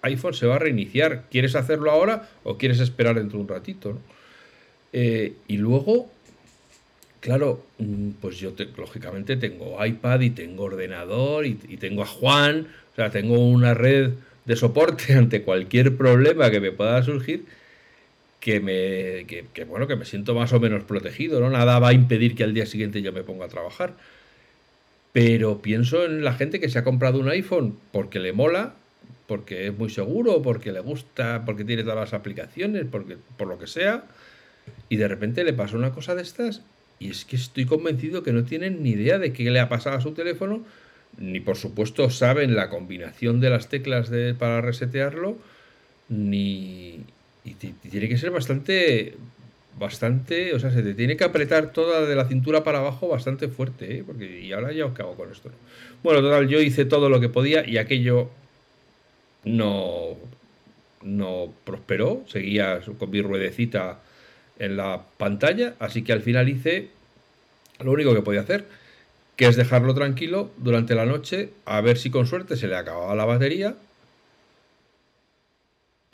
iPhone 0.00 0.32
se 0.32 0.46
va 0.46 0.54
a 0.54 0.58
reiniciar. 0.58 1.24
¿Quieres 1.30 1.54
hacerlo 1.54 1.90
ahora 1.90 2.30
o 2.44 2.56
quieres 2.56 2.80
esperar 2.80 3.16
dentro 3.16 3.36
de 3.36 3.42
un 3.42 3.48
ratito? 3.50 3.98
Eh, 4.94 5.34
y 5.48 5.58
luego, 5.58 6.10
claro, 7.20 7.62
mm, 7.76 8.12
pues 8.22 8.38
yo 8.38 8.54
lógicamente 8.78 9.36
tengo 9.36 9.84
iPad 9.84 10.20
y 10.22 10.30
tengo 10.30 10.64
ordenador 10.64 11.44
y, 11.44 11.58
y 11.68 11.76
tengo 11.76 12.04
a 12.04 12.06
Juan, 12.06 12.68
o 12.92 12.96
sea, 12.96 13.10
tengo 13.10 13.46
una 13.46 13.74
red 13.74 14.12
de 14.46 14.56
soporte 14.56 15.12
ante 15.14 15.42
cualquier 15.42 15.98
problema 15.98 16.50
que 16.50 16.60
me 16.60 16.72
pueda 16.72 17.02
surgir 17.02 17.44
que 18.40 18.60
me 18.60 19.26
que, 19.26 19.64
bueno 19.64 19.86
que 19.86 19.94
me 19.94 20.06
siento 20.06 20.34
más 20.34 20.52
o 20.54 20.58
menos 20.58 20.82
protegido 20.84 21.38
no 21.38 21.48
nada 21.48 21.78
va 21.78 21.90
a 21.90 21.92
impedir 21.92 22.34
que 22.34 22.42
al 22.42 22.54
día 22.54 22.66
siguiente 22.66 23.00
yo 23.00 23.12
me 23.12 23.22
ponga 23.22 23.44
a 23.44 23.48
trabajar 23.48 23.94
pero 25.12 25.60
pienso 25.62 26.04
en 26.04 26.24
la 26.24 26.34
gente 26.34 26.60
que 26.60 26.68
se 26.68 26.78
ha 26.78 26.84
comprado 26.84 27.18
un 27.20 27.28
iPhone 27.28 27.78
porque 27.92 28.18
le 28.18 28.32
mola 28.32 28.74
porque 29.26 29.66
es 29.68 29.78
muy 29.78 29.90
seguro 29.90 30.42
porque 30.42 30.72
le 30.72 30.80
gusta 30.80 31.44
porque 31.44 31.64
tiene 31.64 31.82
todas 31.82 31.98
las 31.98 32.14
aplicaciones 32.14 32.86
porque 32.90 33.18
por 33.36 33.48
lo 33.48 33.58
que 33.58 33.66
sea 33.66 34.04
y 34.88 34.96
de 34.96 35.08
repente 35.08 35.44
le 35.44 35.52
pasa 35.52 35.76
una 35.76 35.92
cosa 35.92 36.14
de 36.14 36.22
estas 36.22 36.62
y 36.98 37.10
es 37.10 37.24
que 37.24 37.36
estoy 37.36 37.66
convencido 37.66 38.22
que 38.22 38.32
no 38.32 38.44
tienen 38.44 38.82
ni 38.82 38.90
idea 38.90 39.18
de 39.18 39.32
qué 39.32 39.50
le 39.50 39.60
ha 39.60 39.68
pasado 39.68 39.96
a 39.96 40.00
su 40.00 40.12
teléfono 40.12 40.62
ni 41.18 41.40
por 41.40 41.56
supuesto 41.56 42.08
saben 42.10 42.54
la 42.54 42.70
combinación 42.70 43.40
de 43.40 43.50
las 43.50 43.68
teclas 43.68 44.10
para 44.38 44.60
resetearlo, 44.60 45.36
ni... 46.08 47.00
Y 47.44 47.54
tiene 47.54 48.08
que 48.08 48.16
ser 48.18 48.30
bastante, 48.30 49.16
bastante, 49.78 50.54
o 50.54 50.58
sea, 50.58 50.70
se 50.70 50.82
te 50.82 50.94
tiene 50.94 51.16
que 51.16 51.24
apretar 51.24 51.72
toda 51.72 52.06
de 52.06 52.14
la 52.14 52.26
cintura 52.26 52.64
para 52.64 52.78
abajo 52.78 53.08
bastante 53.08 53.48
fuerte, 53.48 53.98
¿eh? 53.98 54.04
Porque, 54.06 54.40
y 54.40 54.52
ahora 54.52 54.72
ya 54.72 54.86
os 54.86 54.92
cago 54.92 55.14
con 55.14 55.30
esto. 55.30 55.50
Bueno, 56.02 56.20
total, 56.20 56.48
yo 56.48 56.60
hice 56.60 56.84
todo 56.84 57.08
lo 57.08 57.20
que 57.20 57.28
podía 57.28 57.66
y 57.66 57.78
aquello 57.78 58.30
no, 59.44 60.16
no 61.02 61.52
prosperó, 61.64 62.24
seguía 62.26 62.80
con 62.98 63.10
mi 63.10 63.22
ruedecita 63.22 64.00
en 64.58 64.76
la 64.76 65.02
pantalla, 65.16 65.74
así 65.78 66.02
que 66.02 66.12
al 66.12 66.22
final 66.22 66.48
hice 66.48 66.90
lo 67.80 67.92
único 67.92 68.14
que 68.14 68.22
podía 68.22 68.40
hacer, 68.40 68.66
que 69.36 69.46
es 69.46 69.56
dejarlo 69.56 69.94
tranquilo 69.94 70.50
durante 70.58 70.94
la 70.94 71.06
noche 71.06 71.50
a 71.64 71.80
ver 71.80 71.98
si 71.98 72.10
con 72.10 72.26
suerte 72.26 72.56
se 72.56 72.68
le 72.68 72.76
acababa 72.76 73.14
la 73.14 73.24
batería. 73.24 73.74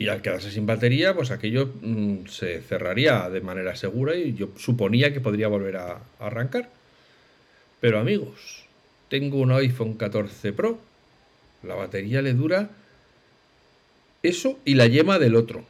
Y 0.01 0.07
al 0.07 0.21
quedarse 0.21 0.49
sin 0.49 0.65
batería, 0.65 1.13
pues 1.13 1.29
aquello 1.29 1.73
mm, 1.81 2.25
se 2.27 2.61
cerraría 2.61 3.29
de 3.29 3.41
manera 3.41 3.75
segura 3.75 4.15
y 4.15 4.33
yo 4.33 4.47
suponía 4.55 5.11
que 5.11 5.19
podría 5.19 5.49
volver 5.49 5.75
a, 5.75 5.99
arrancar. 6.19 6.69
Pero 7.81 7.99
amigos, 7.99 8.63
tengo 9.09 9.39
un 9.39 9.51
iPhone 9.51 9.95
14 9.95 10.53
Pro. 10.53 10.79
La 11.63 11.75
batería 11.75 12.21
le 12.21 12.33
dura 12.33 12.69
eso 14.23 14.57
y 14.63 14.75
la 14.75 14.87
yema 14.87 15.19
del 15.19 15.35
otro. 15.35 15.65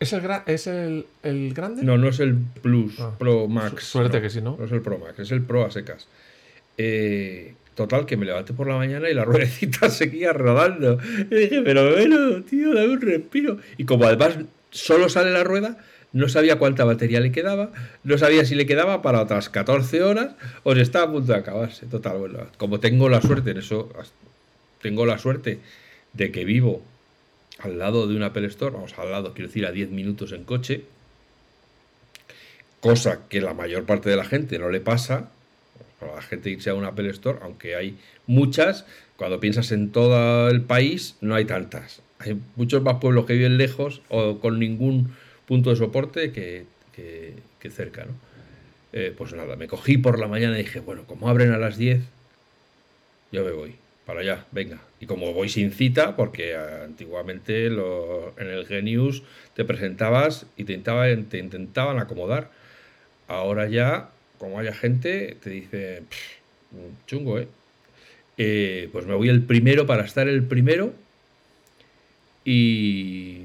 ¿Es 0.00 0.14
el, 0.14 0.24
¿es 0.46 0.66
el, 0.66 1.06
grande? 1.52 1.82
No, 1.82 1.98
no 1.98 2.08
es 2.08 2.20
el 2.20 2.36
Plus 2.36 2.98
ah, 3.00 3.14
Pro 3.18 3.48
Max. 3.48 3.84
suerte 3.84 4.22
que 4.22 4.30
sí, 4.30 4.40
¿no? 4.40 4.56
No 4.58 4.64
es 4.64 4.72
el 4.72 4.80
Pro 4.80 4.96
Max, 4.96 5.18
es 5.18 5.30
el 5.30 5.42
Pro 5.42 5.62
a 5.62 5.70
secas. 5.70 6.08
Eh, 6.78 7.54
total, 7.74 8.06
que 8.06 8.16
me 8.16 8.26
levanté 8.26 8.52
por 8.52 8.66
la 8.66 8.76
mañana 8.76 9.08
y 9.10 9.14
la 9.14 9.24
ruedecita 9.26 9.90
seguía 9.90 10.32
rodando. 10.32 10.98
Y 11.30 11.34
dije, 11.34 11.62
pero 11.62 11.92
bueno, 11.92 12.42
tío, 12.42 12.74
dame 12.74 12.94
un 12.94 13.00
respiro. 13.00 13.58
Y 13.76 13.84
como 13.84 14.04
además 14.04 14.38
solo 14.70 15.08
sale 15.08 15.30
la 15.30 15.44
rueda, 15.44 15.78
no 16.12 16.28
sabía 16.28 16.58
cuánta 16.58 16.84
batería 16.84 17.20
le 17.20 17.32
quedaba, 17.32 17.72
no 18.04 18.16
sabía 18.18 18.44
si 18.44 18.54
le 18.54 18.66
quedaba 18.66 19.02
para 19.02 19.20
otras 19.20 19.48
14 19.48 20.02
horas 20.04 20.36
o 20.62 20.74
si 20.74 20.80
estaba 20.80 21.06
a 21.06 21.12
punto 21.12 21.32
de 21.32 21.38
acabarse. 21.38 21.86
Total, 21.86 22.18
bueno, 22.18 22.38
como 22.56 22.80
tengo 22.80 23.08
la 23.08 23.20
suerte 23.20 23.50
en 23.50 23.58
eso, 23.58 23.92
tengo 24.80 25.06
la 25.06 25.18
suerte 25.18 25.58
de 26.12 26.30
que 26.30 26.44
vivo 26.44 26.82
al 27.58 27.78
lado 27.78 28.06
de 28.06 28.16
un 28.16 28.22
Apple 28.22 28.46
Store, 28.46 28.74
vamos, 28.74 28.94
al 28.98 29.10
lado, 29.10 29.34
quiero 29.34 29.48
decir, 29.48 29.66
a 29.66 29.72
10 29.72 29.90
minutos 29.90 30.32
en 30.32 30.44
coche, 30.44 30.84
cosa 32.80 33.20
que 33.28 33.40
la 33.40 33.54
mayor 33.54 33.84
parte 33.84 34.10
de 34.10 34.16
la 34.16 34.24
gente 34.24 34.58
no 34.58 34.70
le 34.70 34.80
pasa, 34.80 35.30
la 36.06 36.22
gente 36.22 36.50
irse 36.50 36.70
a 36.70 36.74
un 36.74 36.84
Apple 36.84 37.08
Store, 37.10 37.38
aunque 37.42 37.76
hay 37.76 37.98
muchas, 38.26 38.86
cuando 39.16 39.40
piensas 39.40 39.72
en 39.72 39.90
todo 39.90 40.48
el 40.48 40.62
país, 40.62 41.16
no 41.20 41.34
hay 41.34 41.44
tantas. 41.44 42.02
Hay 42.18 42.40
muchos 42.56 42.82
más 42.82 42.96
pueblos 43.00 43.26
que 43.26 43.34
viven 43.34 43.58
lejos 43.58 44.02
o 44.08 44.40
con 44.40 44.58
ningún 44.58 45.14
punto 45.46 45.70
de 45.70 45.76
soporte 45.76 46.32
que, 46.32 46.66
cerca, 47.70 48.04
¿no? 48.04 48.12
Eh, 48.92 49.12
pues 49.16 49.32
nada, 49.32 49.56
me 49.56 49.66
cogí 49.66 49.98
por 49.98 50.18
la 50.18 50.28
mañana 50.28 50.58
y 50.58 50.62
dije, 50.62 50.80
bueno, 50.80 51.04
como 51.06 51.28
abren 51.28 51.50
a 51.50 51.58
las 51.58 51.76
10, 51.76 52.02
yo 53.32 53.44
me 53.44 53.50
voy 53.50 53.74
para 54.06 54.20
allá, 54.20 54.46
venga. 54.52 54.80
Y 55.00 55.06
como 55.06 55.32
voy 55.32 55.48
sin 55.48 55.72
cita, 55.72 56.14
porque 56.14 56.56
antiguamente 56.56 57.66
en 57.66 58.48
el 58.48 58.66
Genius 58.66 59.22
te 59.54 59.64
presentabas 59.64 60.46
y 60.56 60.64
te 60.64 60.74
intentaban 60.74 61.98
acomodar. 61.98 62.50
Ahora 63.26 63.66
ya 63.68 64.10
como 64.44 64.58
haya 64.58 64.74
gente, 64.74 65.38
te 65.42 65.48
dice, 65.48 66.02
chungo, 67.06 67.38
¿eh? 67.38 67.48
¿eh? 68.36 68.90
Pues 68.92 69.06
me 69.06 69.14
voy 69.14 69.30
el 69.30 69.42
primero 69.42 69.86
para 69.86 70.04
estar 70.04 70.28
el 70.28 70.44
primero 70.44 70.92
y... 72.44 73.44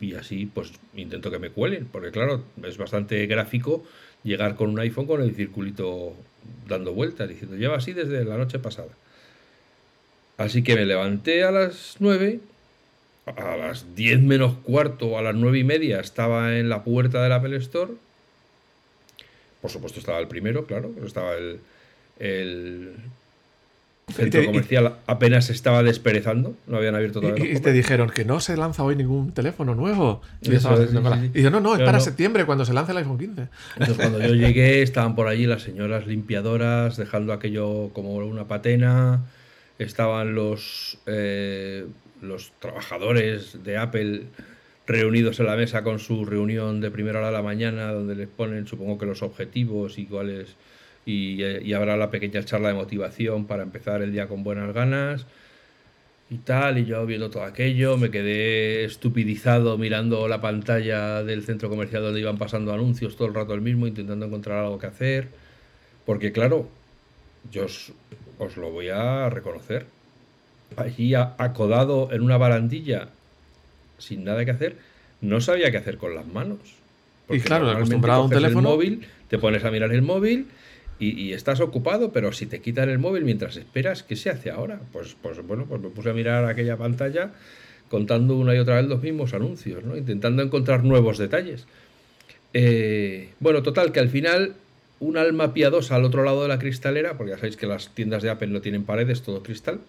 Y 0.00 0.14
así, 0.14 0.46
pues 0.46 0.70
intento 0.94 1.32
que 1.32 1.40
me 1.40 1.50
cuelen, 1.50 1.86
porque 1.90 2.12
claro, 2.12 2.44
es 2.62 2.78
bastante 2.78 3.26
gráfico 3.26 3.82
llegar 4.22 4.54
con 4.54 4.70
un 4.70 4.78
iPhone 4.78 5.06
con 5.06 5.20
el 5.20 5.34
circulito 5.34 6.14
dando 6.68 6.94
vueltas, 6.94 7.28
diciendo, 7.28 7.56
lleva 7.56 7.78
así 7.78 7.92
desde 7.92 8.24
la 8.24 8.36
noche 8.36 8.60
pasada. 8.60 8.92
Así 10.36 10.62
que 10.62 10.76
me 10.76 10.86
levanté 10.86 11.42
a 11.42 11.50
las 11.50 11.96
9, 11.98 12.38
a 13.26 13.56
las 13.56 13.96
10 13.96 14.20
menos 14.20 14.54
cuarto, 14.62 15.18
a 15.18 15.22
las 15.22 15.34
9 15.34 15.58
y 15.58 15.64
media 15.64 15.98
estaba 15.98 16.56
en 16.56 16.68
la 16.68 16.84
puerta 16.84 17.20
del 17.20 17.32
Apple 17.32 17.56
Store 17.56 17.94
por 19.60 19.70
supuesto 19.70 20.00
estaba 20.00 20.18
el 20.18 20.28
primero, 20.28 20.66
claro, 20.66 20.92
estaba 21.04 21.34
el, 21.34 21.60
el 22.18 22.94
centro 24.12 24.44
comercial 24.44 24.94
apenas 25.06 25.50
estaba 25.50 25.82
desperezando, 25.82 26.54
no 26.66 26.76
habían 26.78 26.94
abierto 26.94 27.20
todavía. 27.20 27.52
Y, 27.52 27.60
te 27.60 27.72
dijeron 27.72 28.10
que 28.10 28.24
no 28.24 28.40
se 28.40 28.56
lanza 28.56 28.82
hoy 28.82 28.96
ningún 28.96 29.32
teléfono 29.32 29.74
nuevo. 29.74 30.22
Y, 30.40 30.50
yo, 30.50 31.50
no, 31.50 31.60
no, 31.60 31.74
es 31.74 31.82
para 31.82 32.00
septiembre 32.00 32.46
cuando 32.46 32.64
se 32.64 32.72
lance 32.72 32.92
el 32.92 32.98
iPhone 32.98 33.18
15. 33.18 33.48
Entonces 33.74 33.96
cuando 33.96 34.20
yo 34.20 34.34
llegué 34.34 34.82
estaban 34.82 35.14
por 35.14 35.26
allí 35.26 35.46
las 35.46 35.62
señoras 35.62 36.06
limpiadoras 36.06 36.96
dejando 36.96 37.32
aquello 37.32 37.90
como 37.92 38.14
una 38.14 38.46
patena, 38.46 39.24
estaban 39.78 40.34
los, 40.34 40.98
eh, 41.06 41.86
los 42.22 42.52
trabajadores 42.60 43.62
de 43.64 43.76
Apple 43.76 44.22
reunidos 44.88 45.38
en 45.38 45.46
la 45.46 45.54
mesa 45.54 45.84
con 45.84 45.98
su 45.98 46.24
reunión 46.24 46.80
de 46.80 46.90
primera 46.90 47.18
hora 47.18 47.28
de 47.28 47.34
la 47.34 47.42
mañana, 47.42 47.92
donde 47.92 48.16
les 48.16 48.26
ponen, 48.26 48.66
supongo 48.66 48.96
que 48.96 49.04
los 49.04 49.22
objetivos 49.22 49.98
y 49.98 50.06
cuáles, 50.06 50.56
y, 51.04 51.72
habrá 51.74 51.96
la 51.98 52.10
pequeña 52.10 52.42
charla 52.42 52.68
de 52.68 52.74
motivación 52.74 53.46
para 53.46 53.62
empezar 53.62 54.00
el 54.00 54.12
día 54.12 54.28
con 54.28 54.42
buenas 54.42 54.72
ganas 54.72 55.26
y 56.30 56.38
tal, 56.38 56.78
y 56.78 56.86
yo 56.86 57.04
viendo 57.04 57.28
todo 57.30 57.42
aquello, 57.42 57.98
me 57.98 58.10
quedé 58.10 58.84
estupidizado 58.84 59.76
mirando 59.76 60.26
la 60.26 60.40
pantalla 60.40 61.22
del 61.22 61.44
centro 61.44 61.68
comercial 61.68 62.02
donde 62.02 62.20
iban 62.20 62.38
pasando 62.38 62.72
anuncios 62.72 63.14
todo 63.16 63.28
el 63.28 63.34
rato 63.34 63.52
el 63.52 63.60
mismo, 63.60 63.86
intentando 63.86 64.26
encontrar 64.26 64.64
algo 64.64 64.78
que 64.78 64.86
hacer, 64.86 65.28
porque 66.06 66.32
claro, 66.32 66.66
yo 67.50 67.66
os, 67.66 67.92
os 68.38 68.56
lo 68.56 68.70
voy 68.70 68.88
a 68.88 69.28
reconocer, 69.28 69.84
allí 70.76 71.14
acodado 71.14 72.10
en 72.10 72.22
una 72.22 72.38
barandilla 72.38 73.08
sin 73.98 74.24
nada 74.24 74.44
que 74.44 74.50
hacer, 74.50 74.76
no 75.20 75.40
sabía 75.40 75.70
qué 75.70 75.76
hacer 75.76 75.98
con 75.98 76.14
las 76.14 76.26
manos. 76.26 76.58
y 77.28 77.40
claro, 77.40 77.70
acostumbrado 77.70 78.22
a 78.22 78.24
un 78.24 78.30
teléfono. 78.30 78.68
El 78.68 78.74
móvil, 78.76 79.06
te 79.28 79.38
pones 79.38 79.64
a 79.64 79.70
mirar 79.70 79.92
el 79.92 80.02
móvil 80.02 80.46
y, 80.98 81.32
estás 81.32 81.60
ocupado, 81.60 82.10
pero 82.12 82.32
si 82.32 82.46
te 82.46 82.60
quitan 82.60 82.88
el 82.88 82.98
móvil 82.98 83.24
mientras 83.24 83.56
esperas, 83.56 84.02
¿qué 84.02 84.16
se 84.16 84.30
hace 84.30 84.50
ahora? 84.50 84.80
Pues, 84.92 85.16
pues 85.20 85.46
bueno, 85.46 85.66
pues 85.68 85.80
me 85.80 85.90
puse 85.90 86.10
a 86.10 86.12
mirar 86.12 86.44
aquella 86.44 86.76
pantalla 86.76 87.32
contando 87.88 88.36
una 88.36 88.54
y 88.54 88.58
otra 88.58 88.76
vez 88.76 88.86
los 88.86 89.02
mismos 89.02 89.32
anuncios, 89.32 89.84
¿no? 89.84 89.96
intentando 89.96 90.42
encontrar 90.42 90.84
nuevos 90.84 91.18
detalles. 91.18 91.66
Eh, 92.52 93.30
bueno, 93.40 93.62
total, 93.62 93.92
que 93.92 94.00
al 94.00 94.08
final 94.08 94.54
un 95.00 95.16
alma 95.16 95.54
piadosa 95.54 95.94
al 95.94 96.04
otro 96.04 96.24
lado 96.24 96.42
de 96.42 96.48
la 96.48 96.58
cristalera, 96.58 97.16
porque 97.16 97.30
ya 97.30 97.36
sabéis 97.36 97.56
que 97.56 97.66
las 97.66 97.94
tiendas 97.94 98.22
de 98.22 98.30
Apple 98.30 98.48
no 98.48 98.60
tienen 98.60 98.84
paredes, 98.84 99.22
todo 99.22 99.42
cristal, 99.42 99.80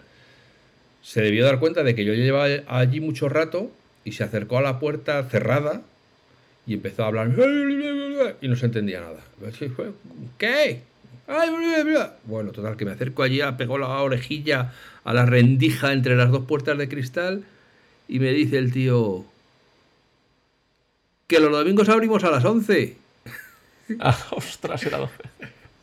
se 1.02 1.22
debió 1.22 1.44
dar 1.44 1.58
cuenta 1.58 1.82
de 1.82 1.94
que 1.94 2.04
yo 2.04 2.14
llevaba 2.14 2.46
allí 2.68 3.00
mucho 3.00 3.28
rato 3.28 3.70
y 4.04 4.12
se 4.12 4.24
acercó 4.24 4.58
a 4.58 4.62
la 4.62 4.78
puerta 4.78 5.22
cerrada 5.24 5.82
y 6.66 6.74
empezó 6.74 7.04
a 7.04 7.08
hablar 7.08 7.30
y 8.40 8.48
no 8.48 8.56
se 8.56 8.66
entendía 8.66 9.00
nada. 9.00 9.20
¿Qué? 10.38 10.82
Bueno, 12.24 12.50
total, 12.50 12.76
que 12.76 12.84
me 12.84 12.92
acerco 12.92 13.22
allí, 13.22 13.40
pegó 13.56 13.78
la 13.78 13.88
orejilla 14.02 14.72
a 15.04 15.14
la 15.14 15.26
rendija 15.26 15.92
entre 15.92 16.16
las 16.16 16.30
dos 16.30 16.44
puertas 16.46 16.76
de 16.76 16.88
cristal 16.88 17.44
y 18.08 18.18
me 18.18 18.32
dice 18.32 18.58
el 18.58 18.72
tío 18.72 19.24
que 21.28 21.38
los 21.38 21.52
domingos 21.52 21.88
abrimos 21.88 22.24
a 22.24 22.30
las 22.30 22.44
11. 22.44 22.96
Ah, 23.98 24.16
ostras, 24.30 24.84
era 24.84 24.98
12. 24.98 25.12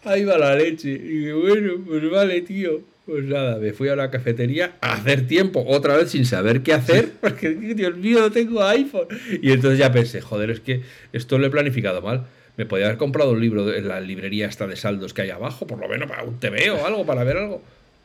Ahí 0.05 0.23
va 0.23 0.37
la 0.37 0.55
leche. 0.55 0.91
Y 0.91 1.29
bueno, 1.33 1.73
pues 1.85 2.09
vale, 2.09 2.39
tío. 2.41 2.79
Pues 3.07 3.23
nada, 3.23 3.57
me 3.57 3.71
fui 3.71 3.87
a 3.87 3.95
la 3.95 4.11
cafetería 4.11 4.73
a 4.81 4.91
hacer 4.91 5.25
tiempo, 5.27 5.63
otra 5.65 5.95
vez 5.95 6.11
sin 6.11 6.25
saber 6.25 6.61
qué 6.61 6.73
hacer, 6.73 7.13
porque 7.21 7.51
Dios 7.51 7.95
mío, 7.95 8.19
no 8.19 8.31
tengo 8.31 8.61
iPhone. 8.65 9.07
Y 9.41 9.53
entonces 9.53 9.79
ya 9.79 9.93
pensé, 9.93 10.19
joder, 10.19 10.49
es 10.49 10.59
que 10.59 10.81
esto 11.13 11.37
lo 11.37 11.47
he 11.47 11.49
planificado 11.49 12.01
mal. 12.01 12.25
Me 12.57 12.65
podía 12.65 12.87
haber 12.87 12.97
comprado 12.97 13.31
un 13.31 13.39
libro 13.39 13.73
en 13.73 13.87
la 13.87 14.01
librería 14.01 14.47
esta 14.47 14.67
de 14.67 14.75
saldos 14.75 15.13
que 15.13 15.21
hay 15.21 15.29
abajo, 15.29 15.65
por 15.65 15.79
lo 15.79 15.87
menos 15.87 16.09
para 16.09 16.23
un 16.23 16.37
TV 16.37 16.69
o 16.69 16.85
algo, 16.85 17.05
para 17.05 17.23
ver 17.23 17.37
algo. 17.37 17.61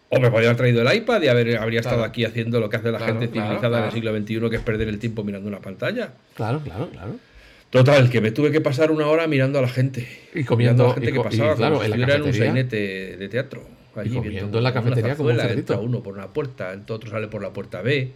O 0.09 0.21
me 0.21 0.31
podía 0.31 0.51
haber 0.51 0.59
traído 0.59 0.83
el 0.83 0.97
iPad 0.97 1.21
y 1.23 1.27
haber, 1.27 1.57
habría 1.57 1.81
estado 1.81 2.05
aquí 2.05 2.25
haciendo 2.25 2.61
lo 2.61 2.71
que 2.71 2.77
hace 2.77 2.93
la 2.93 3.01
gente 3.01 3.27
civilizada 3.27 3.81
en 3.81 3.85
el 3.87 3.91
siglo 3.91 4.17
XXI, 4.17 4.51
que 4.51 4.57
es 4.57 4.63
perder 4.63 4.87
el 4.87 5.01
tiempo 5.01 5.25
mirando 5.25 5.49
una 5.49 5.61
pantalla. 5.61 6.13
Claro, 6.37 6.61
claro, 6.61 6.91
claro. 6.91 7.17
Total, 7.71 8.09
que 8.09 8.21
me 8.21 8.31
tuve 8.31 8.53
que 8.53 8.61
pasar 8.61 8.93
una 8.93 9.09
hora 9.09 9.27
mirando 9.27 9.59
a 9.59 9.63
la 9.63 9.69
gente. 9.69 10.07
Y 10.33 10.45
comiendo 10.45 10.85
a 10.85 10.89
la 10.89 10.95
gente 10.95 11.11
y 11.11 11.13
que 11.13 11.19
y 11.19 11.23
pasaba 11.23 11.57
claro, 11.57 11.75
como 11.75 11.85
en 11.85 11.93
si 11.93 11.99
la 11.99 12.05
estuviera 12.05 12.23
en 12.23 12.29
un 12.29 12.35
sainete 12.35 13.17
de 13.17 13.29
teatro. 13.29 13.82
Allí 13.95 14.11
comiendo 14.15 14.31
viendo 14.41 14.59
en 14.59 14.65
la 14.65 14.73
cafetería 14.73 15.17
como 15.17 15.29
un 15.31 15.37
entra 15.41 15.79
uno 15.79 16.03
por 16.03 16.15
una 16.15 16.29
puerta, 16.29 16.73
el 16.73 16.83
otro 16.89 17.11
sale 17.11 17.29
por 17.29 17.43
la 17.43 17.53
puerta 17.53 17.83
B. 17.83 18.13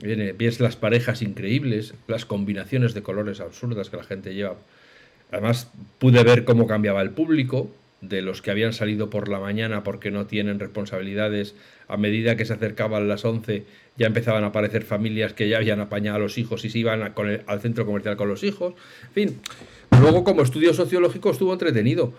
Viene, 0.00 0.32
ves 0.32 0.58
las 0.60 0.76
parejas 0.76 1.22
increíbles, 1.22 1.94
las 2.08 2.24
combinaciones 2.24 2.94
de 2.94 3.02
colores 3.02 3.40
absurdas 3.40 3.90
que 3.90 3.96
la 3.96 4.04
gente 4.04 4.34
lleva. 4.34 4.56
Además, 5.30 5.70
pude 5.98 6.22
ver 6.24 6.44
cómo 6.44 6.66
cambiaba 6.66 7.02
el 7.02 7.10
público, 7.10 7.70
de 8.00 8.20
los 8.20 8.42
que 8.42 8.50
habían 8.50 8.72
salido 8.72 9.10
por 9.10 9.28
la 9.28 9.38
mañana 9.38 9.84
porque 9.84 10.10
no 10.10 10.26
tienen 10.26 10.58
responsabilidades. 10.58 11.54
A 11.86 11.96
medida 11.96 12.36
que 12.36 12.44
se 12.44 12.52
acercaban 12.52 13.06
las 13.06 13.24
11, 13.24 13.62
ya 13.96 14.08
empezaban 14.08 14.42
a 14.42 14.48
aparecer 14.48 14.82
familias 14.82 15.34
que 15.34 15.48
ya 15.48 15.58
habían 15.58 15.78
apañado 15.78 16.16
a 16.16 16.20
los 16.20 16.36
hijos 16.36 16.64
y 16.64 16.70
se 16.70 16.80
iban 16.80 17.02
a- 17.02 17.14
con 17.14 17.28
el- 17.28 17.42
al 17.46 17.60
centro 17.60 17.86
comercial 17.86 18.16
con 18.16 18.28
los 18.28 18.42
hijos. 18.42 18.74
En 19.08 19.12
fin, 19.12 19.40
luego 20.00 20.24
como 20.24 20.42
estudio 20.42 20.74
sociológico 20.74 21.30
estuvo 21.30 21.52
entretenido, 21.52 22.12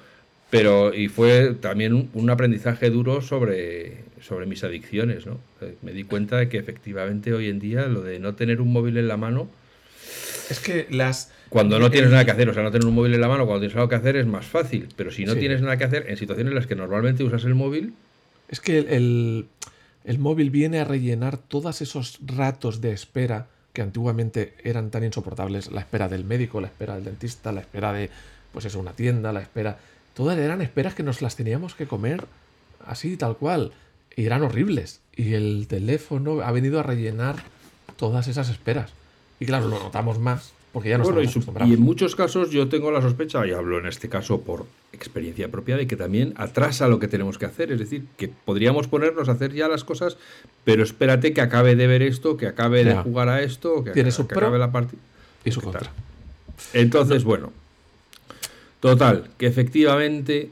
pero 0.58 0.94
y 0.94 1.08
fue 1.10 1.56
también 1.60 1.94
un, 1.94 2.10
un 2.14 2.30
aprendizaje 2.30 2.90
duro 2.90 3.22
sobre, 3.22 4.04
sobre 4.22 4.46
mis 4.46 4.64
adicciones. 4.64 5.26
¿no? 5.26 5.40
Eh, 5.62 5.76
Me 5.82 5.92
di 5.94 6.04
cuenta 6.04 6.38
de 6.38 6.48
que 6.50 6.58
efectivamente 6.58 7.34
hoy 7.34 7.50
en 7.50 7.60
día 7.60 7.88
lo 7.88 8.02
de 8.02 8.20
no 8.20 8.36
tener 8.36 8.62
un 8.62 8.72
móvil 8.72 8.98
en 8.98 9.08
la 9.08 9.18
mano 9.18 9.48
Es 10.50 10.60
que 10.60 10.88
las. 10.92 11.32
cuando 11.50 11.80
no 11.80 11.90
tienes 11.90 12.12
nada 12.12 12.26
que 12.26 12.32
hacer, 12.32 12.50
o 12.50 12.54
sea, 12.54 12.64
no 12.64 12.72
tener 12.72 12.88
un 12.88 12.94
móvil 12.96 13.14
en 13.14 13.22
la 13.22 13.28
mano 13.28 13.46
cuando 13.46 13.62
tienes 13.62 13.76
algo 13.76 13.90
que 13.90 13.96
hacer 13.96 14.16
es 14.16 14.26
más 14.28 14.46
fácil. 14.46 14.90
Pero 14.96 15.12
si 15.12 15.26
no 15.26 15.34
Sí. 15.34 15.40
tienes 15.40 15.62
nada 15.62 15.78
que 15.78 15.86
hacer, 15.86 16.06
en 16.10 16.18
situaciones 16.18 16.52
en 16.52 16.56
las 16.56 16.68
que 16.68 16.76
normalmente 16.76 17.24
usas 17.24 17.44
el 17.46 17.56
móvil, 17.56 17.94
Es 18.50 18.60
que 18.60 18.78
el, 18.80 18.88
el- 18.90 19.46
el 20.06 20.20
móvil 20.20 20.50
viene 20.52 20.80
a 20.80 20.84
rellenar 20.84 21.38
todos 21.38 21.82
esos 21.82 22.20
ratos 22.26 22.82
de 22.82 22.92
espera 22.92 23.48
que 23.72 23.82
antiguamente 23.82 24.54
eran 24.64 24.92
tan 24.92 25.04
insoportables. 25.04 25.72
La 25.72 25.80
espera 25.80 26.08
del 26.10 26.26
médico, 26.26 26.62
la 26.62 26.68
espera 26.68 26.94
del 26.96 27.06
dentista, 27.06 27.52
la 27.54 27.62
espera 27.62 27.92
de, 27.94 28.10
pues 28.52 28.66
eso, 28.66 28.80
una 28.80 28.92
tienda, 28.92 29.32
la 29.34 29.42
espera. 29.42 29.80
Todas 30.14 30.38
eran 30.38 30.62
esperas 30.62 30.94
que 30.94 31.04
nos 31.04 31.22
las 31.22 31.36
teníamos 31.36 31.76
que 31.76 31.88
comer 31.88 32.26
así, 32.86 33.18
tal 33.18 33.38
cual. 33.38 33.72
Y 34.16 34.26
eran 34.26 34.44
horribles. 34.44 35.02
Y 35.16 35.34
el 35.34 35.68
teléfono 35.68 36.42
ha 36.42 36.52
venido 36.52 36.80
a 36.80 36.84
rellenar 36.84 37.38
todas 37.96 38.28
esas 38.28 38.50
esperas. 38.50 38.92
Y 39.40 39.46
claro, 39.46 39.68
lo 39.68 39.80
notamos 39.80 40.20
más, 40.20 40.54
porque 40.72 40.90
ya 40.90 40.98
no 40.98 41.04
Bueno, 41.04 41.22
y, 41.22 41.70
y 41.70 41.74
en 41.74 41.82
muchos 41.82 42.16
casos 42.16 42.52
yo 42.52 42.70
tengo 42.70 42.92
la 42.92 43.02
sospecha, 43.02 43.46
y 43.46 43.52
hablo 43.52 43.80
en 43.80 43.88
este 43.88 44.10
caso 44.10 44.42
por 44.42 44.66
experiencia 44.92 45.50
propia, 45.50 45.78
de 45.78 45.88
que 45.88 45.96
también 45.96 46.34
atrasa 46.38 46.88
lo 46.88 47.00
que 47.00 47.08
tenemos 47.08 47.38
que 47.38 47.46
hacer. 47.46 47.72
Es 47.72 47.80
decir, 47.80 48.06
que 48.18 48.28
podríamos 48.28 48.88
ponernos 48.88 49.30
a 49.30 49.34
hacer 49.34 49.54
ya 49.54 49.68
las 49.68 49.84
cosas, 49.84 50.18
pero 50.64 50.84
espérate 50.84 51.34
que 51.34 51.42
acabe 51.42 51.76
de 51.76 51.88
ver 51.88 52.04
esto, 52.04 52.38
que 52.38 52.48
acabe 52.48 52.84
de 52.84 52.96
jugar 52.96 53.30
a 53.30 53.42
esto, 53.42 53.84
que, 53.84 53.92
Tiene 53.92 54.10
acabe, 54.10 54.12
su 54.12 54.28
que 54.28 54.36
pro 54.36 54.48
acabe 54.48 54.60
la 54.60 54.72
partida. 54.72 55.02
Y 55.44 55.52
su 55.52 55.62
contra. 55.62 55.92
Entonces, 56.74 57.24
bueno. 57.24 57.52
Total, 58.90 59.30
que 59.38 59.48
efectivamente 59.48 60.52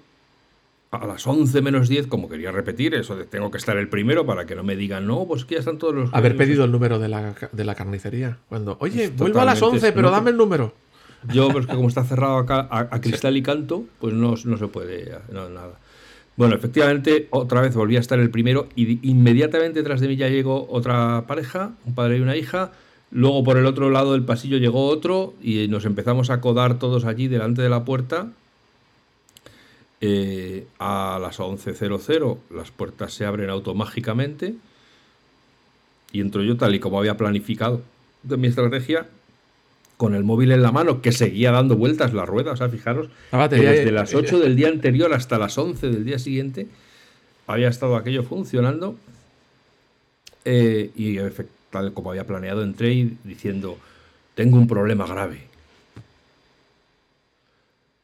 a 0.92 1.06
las 1.06 1.26
11 1.28 1.62
menos 1.62 1.88
10, 1.90 2.08
como 2.08 2.28
quería 2.30 2.52
repetir, 2.52 2.94
eso 2.96 3.16
de 3.16 3.26
tengo 3.26 3.52
que 3.52 3.58
estar 3.58 3.78
el 3.78 3.88
primero 3.90 4.26
para 4.26 4.46
que 4.46 4.56
no 4.56 4.64
me 4.64 4.76
digan, 4.76 5.06
no, 5.08 5.26
pues 5.26 5.46
que 5.46 5.56
ya 5.56 5.60
están 5.60 5.78
todos 5.78 5.94
los... 5.96 6.14
Haber 6.14 6.32
juegos". 6.34 6.38
pedido 6.48 6.64
el 6.66 6.72
número 6.72 6.98
de 7.00 7.08
la, 7.10 7.36
de 7.52 7.64
la 7.64 7.76
carnicería. 7.76 8.38
Cuando, 8.50 8.78
oye, 8.80 9.06
Es 9.06 9.16
vuelvo 9.16 9.40
a 9.42 9.46
las 9.46 9.60
totalmente 9.60 9.88
11, 9.88 9.96
pero 9.96 10.12
dame 10.12 10.32
el 10.32 10.38
número. 10.38 10.74
Yo, 11.34 11.48
pero 11.50 11.60
es 11.60 11.68
que 11.68 11.76
como 11.76 11.88
está 11.88 12.04
cerrado 12.04 12.38
acá 12.38 12.68
a, 12.72 12.88
a 12.92 13.02
cristal 13.02 13.38
y 13.38 13.44
canto, 13.44 13.86
pues 14.00 14.14
no, 14.14 14.34
no 14.44 14.58
se 14.58 14.68
puede, 14.68 15.12
no, 15.32 15.50
nada. 15.50 15.80
Bueno, 16.36 16.56
efectivamente, 16.56 17.28
otra 17.32 17.62
vez 17.62 17.76
volví 17.76 17.96
a 17.98 18.00
estar 18.00 18.18
el 18.20 18.30
primero 18.32 18.68
y 18.76 18.86
di- 18.86 19.00
inmediatamente 19.04 19.84
tras 19.84 20.00
de 20.02 20.08
mí 20.08 20.16
ya 20.16 20.30
llegó 20.30 20.68
otra 20.70 21.26
pareja, 21.28 21.72
un 21.86 21.94
padre 21.96 22.18
y 22.18 22.22
una 22.22 22.36
hija. 22.38 22.72
Luego 23.12 23.44
por 23.44 23.58
el 23.58 23.66
otro 23.66 23.90
lado 23.90 24.14
del 24.14 24.24
pasillo 24.24 24.58
llegó 24.58 24.88
otro 24.88 25.34
y 25.42 25.68
nos 25.68 25.86
empezamos 25.86 26.30
a 26.30 26.40
codar 26.40 26.80
todos 26.80 27.04
allí 27.06 27.28
delante 27.28 27.62
de 27.62 27.70
la 27.70 27.84
puerta. 27.84 28.28
Eh, 30.04 30.66
a 30.80 31.20
las 31.22 31.40
11.00 31.40 32.38
las 32.56 32.72
puertas 32.72 33.14
se 33.14 33.24
abren 33.26 33.50
automágicamente 33.52 34.56
y 36.12 36.22
entro 36.22 36.42
yo 36.42 36.58
tal 36.58 36.74
y 36.74 36.80
como 36.80 36.98
había 36.98 37.18
planificado 37.18 37.82
de 38.24 38.38
mi 38.38 38.48
estrategia 38.48 39.08
con 39.98 40.16
el 40.16 40.24
móvil 40.24 40.52
en 40.54 40.64
la 40.64 40.72
mano 40.72 41.04
que 41.04 41.12
seguía 41.12 41.52
dando 41.52 41.76
vueltas 41.76 42.14
la 42.16 42.26
rueda. 42.26 42.54
O 42.54 42.58
sea, 42.58 42.70
fijaros 42.70 43.10
que 43.58 43.62
desde 43.78 43.92
las 43.92 44.16
8 44.16 44.40
del 44.40 44.56
día 44.56 44.70
anterior 44.70 45.14
hasta 45.14 45.38
las 45.38 45.56
11 45.58 45.90
del 45.92 46.04
día 46.06 46.18
siguiente 46.18 46.68
había 47.46 47.68
estado 47.68 47.96
aquello 47.96 48.24
funcionando 48.24 48.96
eh, 50.46 50.90
y 50.96 51.18
efect- 51.18 51.46
tal 51.72 51.94
como 51.94 52.12
había 52.12 52.28
planeado 52.28 52.62
entré 52.64 52.94
y 52.94 53.18
diciendo 53.24 53.78
tengo 54.36 54.58
un 54.58 54.68
problema 54.68 55.06
grave. 55.08 55.50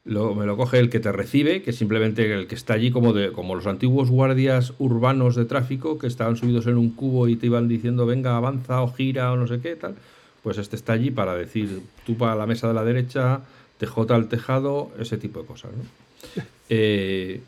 Lo- 0.06 0.36
me 0.36 0.46
lo 0.46 0.56
coge 0.56 0.80
el 0.80 0.90
que 0.90 1.02
te 1.02 1.12
recibe, 1.12 1.62
que 1.62 1.72
es 1.72 1.76
simplemente 1.76 2.34
el 2.34 2.48
que 2.48 2.56
está 2.56 2.74
allí 2.74 2.92
como, 2.92 3.12
de, 3.12 3.34
como 3.34 3.56
los 3.56 3.68
antiguos 3.68 4.10
guardias 4.10 4.74
urbanos 4.80 5.36
de 5.36 5.44
tráfico 5.46 6.00
que 6.00 6.08
estaban 6.08 6.38
subidos 6.38 6.66
en 6.68 6.78
un 6.78 6.92
cubo 6.92 7.28
y 7.28 7.36
te 7.36 7.48
iban 7.48 7.68
diciendo 7.68 8.06
venga, 8.06 8.38
avanza 8.38 8.82
o 8.82 8.94
gira 8.94 9.34
o 9.34 9.36
no 9.38 9.48
sé 9.48 9.60
qué 9.60 9.76
tal. 9.76 9.96
Pues 10.44 10.58
este 10.60 10.78
está 10.78 10.94
allí 10.94 11.12
para 11.12 11.36
decir 11.36 11.82
tú 12.06 12.16
para 12.16 12.36
la 12.36 12.46
mesa 12.46 12.70
de 12.70 12.74
la 12.74 12.86
derecha, 12.86 13.42
TJ 13.80 14.12
al 14.16 14.30
tejado, 14.30 14.92
ese 14.98 15.18
tipo 15.18 15.42
de 15.42 15.46
cosas. 15.46 15.72
¿no? 15.76 16.44
Eh, 16.70 17.40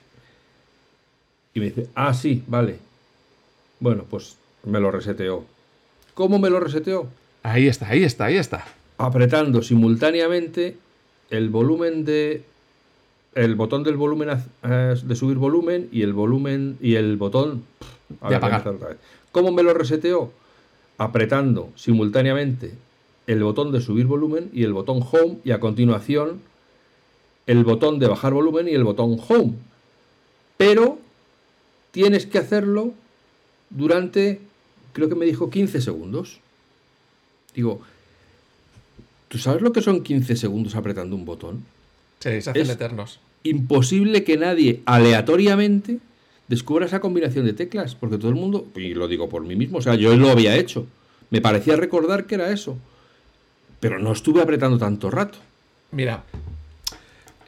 y 1.54 1.60
me 1.60 1.66
dice, 1.66 1.88
ah, 1.96 2.14
sí, 2.14 2.42
vale. 2.48 2.80
Bueno, 3.82 4.06
pues 4.10 4.38
me 4.64 4.80
lo 4.80 4.92
reseteó. 4.92 5.44
¿Cómo 6.20 6.38
me 6.38 6.50
lo 6.50 6.60
reseteó? 6.60 7.08
Ahí 7.44 7.68
está, 7.68 7.88
ahí 7.88 8.04
está, 8.04 8.26
ahí 8.26 8.36
está. 8.36 8.66
apretando 8.98 9.62
simultáneamente 9.62 10.76
el 11.30 11.48
volumen 11.48 12.04
de 12.04 12.44
el 13.36 13.56
botón 13.56 13.84
del 13.86 13.96
volumen 13.96 14.28
eh, 14.64 14.96
de 15.02 15.16
subir 15.16 15.38
volumen 15.38 15.88
y 15.94 16.02
el 16.02 16.12
volumen 16.12 16.78
y 16.82 16.96
el 16.96 17.16
botón 17.16 17.64
a 18.20 18.28
De 18.28 18.36
apagar. 18.36 18.68
otra 18.68 18.90
vez. 18.90 18.98
¿Cómo 19.32 19.54
me 19.54 19.64
lo 19.64 19.74
reseteó? 19.74 20.34
Apretando 20.98 21.70
simultáneamente 21.76 22.74
el 23.26 23.42
botón 23.42 23.72
de 23.72 23.80
subir 23.80 24.06
volumen 24.06 24.50
y 24.52 24.66
el 24.66 24.74
botón 24.74 25.02
home 25.10 25.38
y 25.46 25.52
a 25.52 25.62
continuación 25.62 26.42
el 27.48 27.64
botón 27.64 27.98
de 27.98 28.08
bajar 28.08 28.34
volumen 28.34 28.68
y 28.68 28.72
el 28.72 28.84
botón 28.84 29.18
home. 29.26 29.54
Pero 30.58 30.98
tienes 31.92 32.26
que 32.26 32.40
hacerlo 32.40 32.92
durante 33.70 34.49
creo 35.00 35.10
que 35.10 35.16
me 35.16 35.26
dijo 35.26 35.50
15 35.50 35.82
segundos. 35.82 36.40
Digo, 37.56 37.82
¿tú 39.28 39.38
sabes 39.38 39.62
lo 39.62 39.72
que 39.74 39.82
son 39.82 40.04
15 40.04 40.36
segundos 40.36 40.76
apretando 40.76 41.16
un 41.16 41.26
botón? 41.26 41.64
Sí, 42.20 42.42
se 42.42 42.50
hacen 42.52 42.62
Es- 42.62 42.70
eternos. 42.70 43.20
Imposible 43.44 44.26
que 44.26 44.36
nadie 44.38 44.82
aleatoriamente 44.86 46.00
descubra 46.50 46.86
esa 46.86 47.00
combinación 47.00 47.46
de 47.46 47.54
teclas, 47.54 47.96
porque 47.96 48.18
todo 48.18 48.28
el 48.30 48.36
mundo, 48.36 48.68
y 48.76 48.94
lo 48.94 49.08
digo 49.08 49.30
por 49.30 49.44
mí 49.44 49.56
mismo, 49.56 49.78
o 49.78 49.82
sea, 49.82 49.96
yo 49.96 50.16
lo 50.18 50.30
había 50.30 50.58
hecho. 50.58 50.86
Me 51.30 51.40
parecía 51.42 51.76
recordar 51.78 52.26
que 52.26 52.36
era 52.36 52.52
eso. 52.52 52.78
Pero 53.80 53.98
no 53.98 54.12
estuve 54.12 54.42
apretando 54.42 54.78
tanto 54.78 55.10
rato. 55.10 55.38
Mira, 55.92 56.24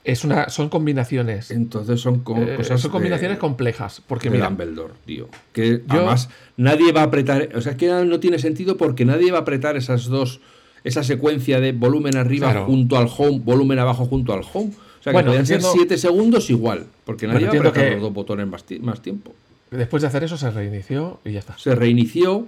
es 0.04 0.24
una, 0.24 0.50
son 0.50 0.70
combinaciones. 0.70 1.52
Entonces 1.52 2.00
son 2.02 2.20
co- 2.20 2.38
eh, 2.38 2.56
cosas. 2.58 2.82
son 2.82 2.92
combinaciones 2.92 3.38
de, 3.38 3.40
complejas. 3.40 4.02
Porque 4.08 4.30
de 4.30 4.36
mira, 4.38 4.48
Dumbledore, 4.50 4.94
tío. 5.06 5.28
Que 5.54 5.82
además 5.88 6.30
nadie 6.58 6.92
va 6.92 7.02
a 7.02 7.06
apretar. 7.06 7.50
O 7.56 7.62
sea, 7.62 7.74
es 7.74 7.78
que 7.78 7.88
no 7.88 8.20
tiene 8.20 8.40
sentido 8.40 8.78
porque 8.78 9.06
nadie 9.06 9.32
va 9.32 9.40
a 9.40 9.42
apretar 9.42 9.78
esas 9.78 10.06
dos. 10.06 10.40
Esa 10.84 11.04
secuencia 11.04 11.60
de 11.60 11.74
volumen 11.74 12.18
arriba 12.18 12.50
Claro. 12.52 12.66
junto 12.66 12.98
al 12.98 13.08
home, 13.16 13.40
volumen 13.44 13.78
abajo 13.78 14.06
junto 14.06 14.34
al 14.34 14.42
home. 14.52 14.72
O 15.00 15.04
sea, 15.04 15.12
que 15.12 15.14
Bueno, 15.14 15.30
podían 15.30 15.46
ser 15.46 15.58
entiendo- 15.58 15.74
7 15.78 15.98
segundos 15.98 16.50
igual. 16.50 16.86
Porque 17.06 17.28
nadie 17.28 17.46
va 17.48 17.54
a 17.54 17.58
apretar 17.58 17.84
que- 17.86 17.92
los 17.92 18.02
dos 18.02 18.14
botones 18.14 18.48
más, 18.48 18.64
ti- 18.64 18.80
más 18.80 19.02
tiempo. 19.02 19.34
Después 19.70 20.02
de 20.02 20.08
hacer 20.08 20.24
eso 20.24 20.38
se 20.38 20.50
reinició 20.52 21.20
y 21.24 21.34
ya 21.34 21.40
está. 21.40 21.58
Se 21.58 21.76
reinició, 21.76 22.48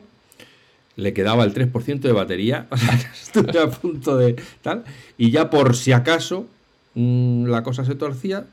le 0.96 1.14
quedaba 1.14 1.44
el 1.44 1.54
3% 1.54 2.08
de 2.08 2.12
batería, 2.14 2.68
o 2.72 2.78
sea, 2.78 3.00
estuve 3.14 3.60
a 3.60 3.68
punto 3.70 4.18
de 4.18 4.36
tal, 4.62 4.84
y 5.18 5.32
ya 5.32 5.50
por 5.50 5.76
si 5.76 5.92
acaso 5.92 6.46
la 6.96 7.64
cosa 7.64 7.86
se 7.86 7.96
torcía, 7.96 8.46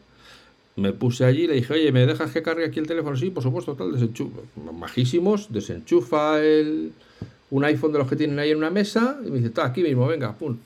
me 0.77 0.93
puse 0.93 1.25
allí 1.25 1.43
y 1.43 1.47
le 1.47 1.55
dije, 1.55 1.75
oye, 1.75 1.93
¿me 1.93 2.07
dejas 2.07 2.33
que 2.33 2.43
cargue 2.43 2.65
aquí 2.65 2.79
el 2.79 2.87
teléfono? 2.87 3.17
Sí, 3.17 3.31
por 3.31 3.43
supuesto, 3.43 3.75
tal, 3.75 3.93
desenchufa. 3.93 4.41
Majísimos, 4.73 5.53
desenchufa 5.53 6.41
el, 6.41 6.93
un 7.51 7.65
iPhone 7.65 7.93
de 7.93 7.99
los 7.99 8.09
que 8.09 8.17
tienen 8.17 8.39
ahí 8.39 8.51
en 8.51 8.59
una 8.59 8.71
mesa 8.71 9.19
y 9.25 9.31
me 9.31 9.37
dice, 9.37 9.49
está 9.49 9.67
aquí 9.67 9.83
mismo, 9.83 10.07
venga, 10.07 10.33
pum. 10.33 10.57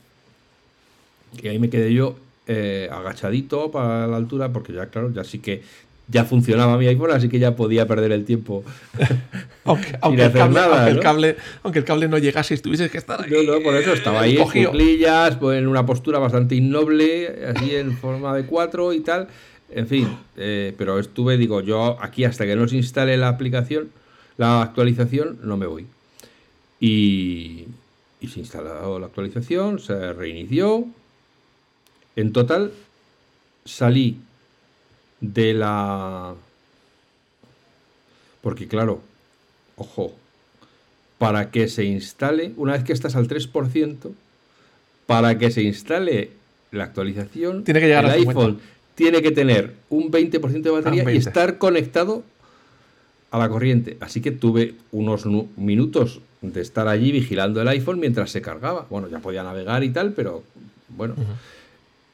Y 1.43 1.49
ahí 1.49 1.59
me 1.59 1.69
quedé 1.69 1.93
yo 1.93 2.17
eh, 2.47 2.89
agachadito 2.93 3.71
para 3.71 4.07
la 4.07 4.17
altura, 4.17 4.53
porque 4.53 4.73
ya, 4.73 4.87
claro, 4.87 5.13
ya 5.13 5.25
sí 5.25 5.39
que 5.41 5.63
ya 6.09 6.25
funcionaba 6.25 6.77
mi 6.77 6.87
iPhone, 6.87 7.13
así 7.13 7.29
que 7.29 7.39
ya 7.39 7.57
podía 7.57 7.87
perder 7.87 8.13
el 8.13 8.25
tiempo. 8.25 8.63
aunque, 9.65 9.99
aunque, 10.01 10.25
el 10.25 10.33
cable, 10.33 10.55
nada, 10.55 10.77
aunque, 10.77 10.91
el 10.91 11.01
cable, 11.01 11.37
aunque, 11.63 11.79
el 11.79 11.85
cable, 11.85 12.09
no 12.09 12.19
llegase 12.19 12.55
y 12.55 12.59
tuvieses 12.59 12.91
que 12.91 12.99
estar 12.99 13.23
ahí. 13.23 13.31
No, 13.31 13.55
no, 13.55 13.63
por 13.63 13.75
eso 13.75 13.93
estaba 13.93 14.21
ahí 14.21 14.37
en 14.37 14.67
cuclillas, 14.67 15.37
pues, 15.37 15.59
en 15.59 15.67
una 15.67 15.87
postura 15.87 16.19
bastante 16.19 16.55
innoble, 16.55 17.47
así 17.55 17.75
en 17.75 17.97
forma 17.97 18.35
de 18.35 18.45
cuatro 18.45 18.93
y 18.93 19.01
tal. 19.01 19.29
En 19.71 19.87
fin, 19.89 20.17
eh, 20.37 20.75
pero 20.77 20.99
estuve, 20.99 21.37
digo, 21.37 21.61
yo 21.61 21.97
aquí 22.01 22.25
hasta 22.25 22.45
que 22.45 22.55
no 22.55 22.69
se 22.69 22.77
instale 22.77 23.17
la 23.17 23.29
aplicación, 23.29 23.91
la 24.37 24.63
actualización, 24.63 25.39
no 25.43 25.57
me 25.57 25.67
voy. 25.67 25.87
Y, 26.81 27.65
y 28.21 28.29
se 28.29 28.41
instaló 28.41 28.99
la 28.99 29.07
actualización, 29.07 29.79
se 29.79 30.13
reinició. 30.13 30.87
En 32.15 32.33
total 32.33 32.73
salí 33.65 34.19
de 35.21 35.55
la... 35.55 36.35
Porque 38.43 38.69
claro, 38.69 39.01
ojo, 39.77 40.15
para 41.19 41.51
que 41.51 41.69
se 41.69 41.85
instale, 41.85 42.53
una 42.57 42.73
vez 42.73 42.85
que 42.85 42.93
estás 42.93 43.17
al 43.17 43.29
3%, 43.29 44.13
para 45.07 45.39
que 45.39 45.51
se 45.51 45.63
instale 45.63 46.31
la 46.71 46.85
actualización, 46.85 47.65
tiene 47.65 47.81
que 47.81 47.87
llegar 47.87 48.05
el 48.05 48.11
iPhone 48.11 48.61
tiene 48.95 49.23
que 49.23 49.33
tener 49.33 49.75
un 49.91 50.11
20% 50.11 50.63
de 50.63 50.71
batería 50.71 51.13
y 51.13 51.17
estar 51.17 51.59
conectado 51.59 52.23
a 53.31 53.39
la 53.39 53.49
corriente. 53.49 53.97
Así 54.01 54.21
que 54.21 54.31
tuve 54.31 54.75
unos 54.93 55.27
minutos 55.57 56.21
de 56.41 56.61
estar 56.61 56.87
allí 56.89 57.11
vigilando 57.11 57.61
el 57.61 57.69
iPhone 57.69 57.99
mientras 57.99 58.31
se 58.31 58.41
cargaba. 58.41 58.87
Bueno, 58.89 59.09
ya 59.09 59.19
podía 59.19 59.43
navegar 59.43 59.83
y 59.83 59.91
tal, 59.91 60.13
pero 60.13 60.43
bueno. 60.91 61.15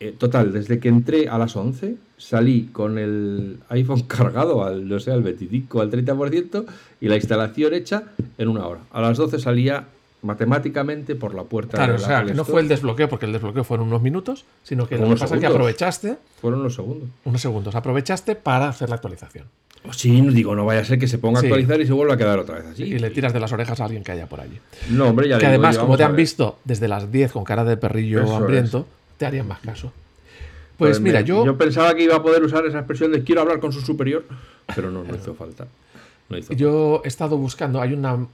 Eh, 0.03 0.14
total, 0.16 0.51
desde 0.51 0.78
que 0.78 0.88
entré 0.88 1.28
a 1.28 1.36
las 1.36 1.55
11, 1.55 1.94
salí 2.16 2.70
con 2.72 2.96
el 2.96 3.59
iPhone 3.68 4.01
cargado 4.09 4.64
al, 4.64 4.88
no 4.88 4.98
sé, 4.98 5.12
al 5.12 5.22
25, 5.22 5.80
al 5.80 5.90
30% 5.90 6.64
y 7.03 7.09
la 7.09 7.16
instalación 7.16 7.74
hecha 7.74 8.05
en 8.38 8.48
una 8.48 8.66
hora. 8.66 8.80
A 8.92 9.03
las 9.03 9.18
12 9.18 9.38
salía 9.38 9.88
matemáticamente 10.22 11.14
por 11.16 11.34
la 11.34 11.44
puerta. 11.44 11.76
Claro, 11.76 11.96
o 11.96 11.98
sea, 11.98 12.24
que 12.24 12.32
no 12.32 12.46
fue 12.46 12.62
el 12.62 12.68
desbloqueo, 12.68 13.11
porque 13.11 13.26
el 13.26 13.32
desbloqueo 13.32 13.62
fueron 13.62 13.88
unos 13.88 14.01
minutos, 14.01 14.46
sino 14.62 14.86
que 14.88 14.96
lo 14.96 15.07
que 15.09 15.16
pasa 15.16 15.34
es 15.34 15.40
que 15.40 15.46
aprovechaste. 15.46 16.16
Fueron 16.40 16.61
unos 16.61 16.74
segundos. 16.74 17.09
Unos 17.24 17.40
segundos. 17.42 17.74
Aprovechaste 17.74 18.36
para 18.36 18.68
hacer 18.68 18.88
la 18.88 18.94
actualización. 18.96 19.46
Oh, 19.88 19.92
sí, 19.94 20.20
digo, 20.20 20.55
no 20.55 20.66
vaya 20.66 20.80
a 20.80 20.84
ser 20.84 20.98
que 20.98 21.09
se 21.09 21.18
ponga 21.18 21.40
a 21.40 21.42
actualizar 21.42 21.80
y 21.80 21.86
se 21.86 21.92
vuelva 21.92 22.14
a 22.14 22.16
quedar 22.16 22.38
otra 22.38 22.57
vez 22.57 22.66
así. 22.66 22.84
Y 22.84 22.98
le 22.98 23.11
tiras 23.11 23.32
de 23.32 23.40
las 23.40 23.51
orejas 23.53 23.80
a 23.80 23.84
alguien 23.84 24.05
que 24.05 24.12
haya 24.12 24.26
por 24.26 24.40
allí. 24.40 24.59
No, 24.90 25.09
hombre, 25.09 25.28
ya 25.28 25.38
Que 25.38 25.46
además, 25.46 25.78
como 25.78 25.96
te 25.96 26.05
han 26.05 26.16
visto 26.16 26.59
desde 26.64 26.88
las 26.88 27.11
10 27.11 27.32
con 27.32 27.44
cara 27.44 27.64
de 27.64 27.76
perrillo 27.78 28.34
hambriento, 28.36 28.86
te 29.21 29.27
harían 29.27 29.47
más 29.47 29.61
caso. 29.61 29.93
Pues, 30.79 30.93
pues 30.93 31.01
mira, 31.01 31.21
yo. 31.21 31.45
Yo 31.45 31.59
pensaba 31.59 31.95
que 31.95 32.05
iba 32.05 32.16
a 32.16 32.23
poder 32.23 32.43
usar 32.43 32.64
esa 32.64 32.79
expresión 32.79 33.12
de 33.12 33.23
quiero 33.23 33.43
hablar 33.43 33.61
con 33.61 33.71
su 33.71 33.83
superior, 33.83 34.25
pero 34.75 34.91
no, 34.91 35.05
no 35.05 35.14
hizo 35.14 35.35
falta. 35.35 35.66
yo 36.57 37.03
he 37.05 37.09
estado 37.09 37.37
buscando, 37.37 37.83
hay 37.83 37.93
una, 37.93 38.27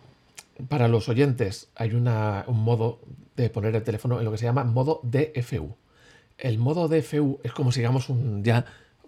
para 0.68 0.86
los 0.86 1.08
oyentes 1.08 1.70
hay 1.74 1.94
una, 1.94 2.44
un 2.46 2.62
modo 2.62 3.00
de 3.34 3.50
poner 3.50 3.74
el 3.74 3.82
teléfono 3.82 4.20
en 4.20 4.24
lo 4.24 4.30
que 4.30 4.38
se 4.38 4.44
llama 4.44 4.62
modo 4.62 5.00
DFU. 5.02 5.74
El 6.38 6.58
modo 6.58 6.86
DFU 6.86 7.40
es 7.42 7.50
como 7.50 7.72
si 7.72 7.80
digamos 7.80 8.08
un, 8.08 8.44
ya 8.44 8.64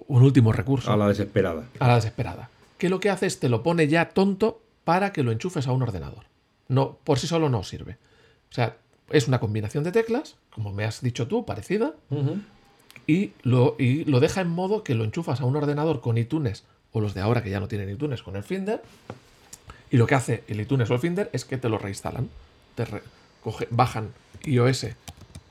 un 0.09 0.25
último 0.25 0.53
recurso. 0.53 0.93
A 0.93 0.97
la 0.97 1.07
desesperada. 1.07 1.63
A 1.79 1.87
la 1.87 1.95
desesperada. 1.95 2.51
Que 2.77 2.89
lo 2.89 2.99
que 2.99 3.11
hace 3.11 3.27
es 3.27 3.39
te 3.39 3.49
lo 3.49 3.63
pone 3.63 3.87
ya 3.87 4.09
tonto 4.09 4.61
para 4.83 5.13
que 5.13 5.23
lo 5.23 5.31
enchufes 5.31 5.69
a 5.69 5.73
un 5.73 5.83
ordenador. 5.83 6.25
No, 6.67 6.99
por 7.05 7.21
sí 7.21 7.29
solo 7.29 7.49
no 7.49 7.63
sirve. 7.63 7.99
O 8.51 8.55
sea, 8.55 8.79
es 9.11 9.29
una 9.29 9.41
combinación 9.41 9.85
de 9.85 9.93
teclas, 9.93 10.37
como 10.51 10.73
me 10.73 10.85
has 10.85 11.01
dicho 11.01 11.29
tú, 11.29 11.45
parecida, 11.45 11.95
y, 13.07 13.33
lo, 13.43 13.77
y 13.79 14.05
lo 14.05 14.21
deja 14.21 14.41
en 14.41 14.49
modo 14.49 14.83
que 14.83 14.95
lo 14.95 15.05
enchufas 15.05 15.41
a 15.41 15.45
un 15.45 15.57
ordenador 15.57 16.01
con 16.01 16.19
iTunes 16.19 16.65
o 16.93 17.01
los 17.01 17.15
de 17.15 17.21
ahora 17.21 17.43
que 17.43 17.51
ya 17.51 17.61
no 17.61 17.69
tienen 17.69 17.91
iTunes 17.91 18.23
con 18.23 18.37
el 18.37 18.43
Finder 18.43 18.83
y 19.91 19.97
lo 19.97 20.07
que 20.07 20.15
hace 20.15 20.45
el 20.49 20.61
iTunes 20.61 20.91
o 20.91 20.95
el 20.95 21.01
Finder 21.01 21.31
es 21.33 21.45
que 21.45 21.57
te 21.57 21.69
lo 21.69 21.79
reinstalan. 21.79 22.29
Te 22.75 22.85
bajan 23.71 24.13
iOS 24.45 24.87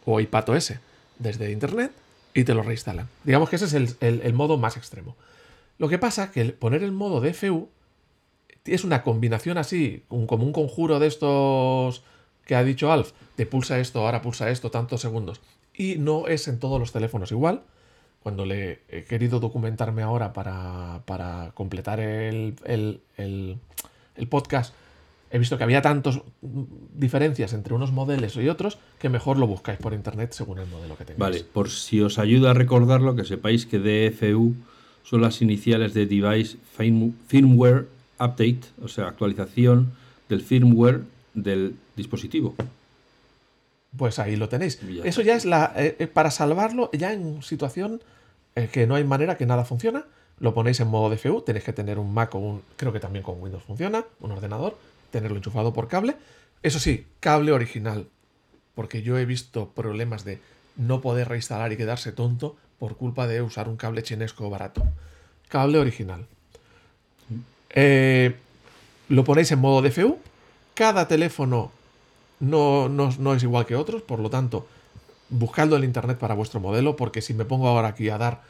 o 0.05 0.20
iPadOS 0.20 0.74
desde 1.20 1.51
Internet 1.51 1.91
y 2.34 2.43
te 2.43 2.53
lo 2.53 2.62
reinstalan. 2.62 3.08
Digamos 3.24 3.49
que 3.49 3.55
ese 3.55 3.66
es 3.66 3.97
el, 3.99 4.34
modo 4.34 4.58
más 4.58 4.78
extremo. 4.78 5.16
Lo 5.80 5.89
que 5.89 5.97
pasa 5.97 6.26
es 6.26 6.30
que 6.32 6.45
poner 6.45 6.84
el 6.84 6.91
modo 6.91 7.22
DFU 7.22 7.70
es 8.66 8.84
una 8.84 9.03
combinación 9.03 9.58
así, 9.58 10.03
como 10.08 10.43
un 10.43 10.53
conjuro 10.53 10.99
de 10.99 11.08
estos 11.08 12.03
que 12.48 12.56
ha 12.56 12.64
dicho 12.64 12.91
Alf, 12.91 13.12
de 13.36 13.45
pulsa 13.45 13.80
esto, 13.80 14.00
ahora 14.00 14.22
pulsa 14.22 14.50
esto, 14.50 14.72
tantos 14.72 15.02
segundos. 15.02 15.41
Y 15.76 15.98
no 15.98 16.28
es 16.28 16.48
en 16.48 16.60
todos 16.60 16.80
los 16.80 16.91
teléfonos 16.91 17.32
igual. 17.32 17.62
Cuando 18.24 18.45
le 18.45 18.80
he 18.89 19.04
querido 19.04 19.39
documentarme 19.39 20.02
ahora 20.02 20.34
para, 20.34 21.52
completar 21.54 22.00
el, 22.00 22.56
el 22.66 24.28
podcast, 24.30 24.74
he 25.30 25.39
visto 25.39 25.58
que 25.58 25.64
había 25.64 25.82
tantas 25.82 26.22
diferencias 26.41 27.54
entre 27.54 27.74
unos 27.74 27.91
modelos 27.91 28.36
y 28.38 28.48
otros 28.50 28.80
que 29.00 29.10
mejor 29.10 29.38
lo 29.38 29.48
buscáis 29.48 29.78
por 29.78 29.93
internet 29.93 30.32
según 30.32 30.60
el 30.60 30.68
modelo 30.68 30.98
que 30.98 31.06
tengáis. 31.06 31.20
Vale, 31.20 31.43
por 31.43 31.70
si 31.70 32.02
os 32.02 32.18
ayuda 32.18 32.52
a 32.52 32.54
recordarlo, 32.54 33.16
que 33.16 33.26
sepáis 33.26 33.66
que 33.66 33.80
DFU 33.80 34.56
son 35.04 35.22
las 35.22 35.41
iniciales 35.41 35.93
de 35.93 36.06
Device 36.06 36.58
Firmware 37.28 37.88
Update, 38.20 38.62
o 38.82 38.88
sea, 38.88 39.08
actualización 39.08 39.91
del 40.28 40.41
firmware 40.41 41.02
del 41.38 41.78
dispositivo. 41.96 42.56
Pues 43.96 44.20
ahí 44.20 44.36
lo 44.36 44.50
tenéis. 44.50 44.80
Eso 45.04 45.22
ya 45.22 45.36
es 45.36 45.46
la. 45.46 45.72
Eh, 45.78 45.96
eh, 46.00 46.08
para 46.08 46.32
salvarlo, 46.32 46.90
ya 46.92 47.14
en 47.14 47.42
situación 47.42 48.02
eh, 48.56 48.70
que 48.72 48.86
no 48.86 48.96
hay 48.96 49.04
manera 49.04 49.38
que 49.38 49.46
nada 49.46 49.64
funciona, 49.64 50.06
lo 50.40 50.54
ponéis 50.54 50.80
en 50.80 50.88
modo 50.88 51.10
DFU, 51.10 51.42
tenéis 51.42 51.64
que 51.64 51.74
tener 51.74 52.00
un 52.00 52.14
Mac 52.14 52.36
o 52.36 52.40
un, 52.40 52.62
creo 52.76 52.92
que 52.92 53.00
también 53.00 53.24
con 53.24 53.42
Windows 53.42 53.64
funciona, 53.64 54.06
un 54.20 54.32
ordenador, 54.32 54.78
tenerlo 55.12 55.38
enchufado 55.38 55.74
por 55.74 55.88
cable. 55.88 56.16
Eso 56.64 56.80
sí, 56.80 57.06
cable 57.20 57.52
original, 57.52 58.08
porque 58.76 59.02
yo 59.02 59.18
he 59.18 59.26
visto 59.26 59.70
problemas 59.70 60.26
de 60.26 60.40
no 60.76 61.02
poder 61.02 61.30
reinstalar 61.30 61.72
y 61.72 61.78
quedarse 61.78 62.12
tonto 62.12 62.56
por 62.80 62.98
culpa 62.98 63.28
de 63.28 63.42
usar 63.42 63.70
un 63.70 63.78
cable 63.78 64.04
chinesco 64.04 64.50
barato. 64.50 64.84
Cable 65.50 65.80
original. 65.80 66.26
Eh, 67.70 68.36
lo 69.10 69.24
ponéis 69.24 69.52
en 69.52 69.60
modo 69.60 69.82
DFU. 69.82 70.18
Cada 70.78 71.08
teléfono 71.08 71.72
no, 72.40 72.88
no, 72.88 73.34
es 73.34 73.42
igual 73.42 73.66
que 73.66 73.76
otros, 73.76 74.04
por 74.04 74.20
lo 74.20 74.30
tanto, 74.30 74.68
buscadlo 75.28 75.76
en 75.76 75.84
internet 75.84 76.20
para 76.20 76.36
vuestro 76.36 76.60
modelo, 76.60 76.96
porque 76.96 77.24
si 77.24 77.34
me 77.34 77.46
pongo 77.46 77.68
ahora 77.68 77.88
aquí 77.88 78.10
a 78.10 78.20
dar, 78.20 78.44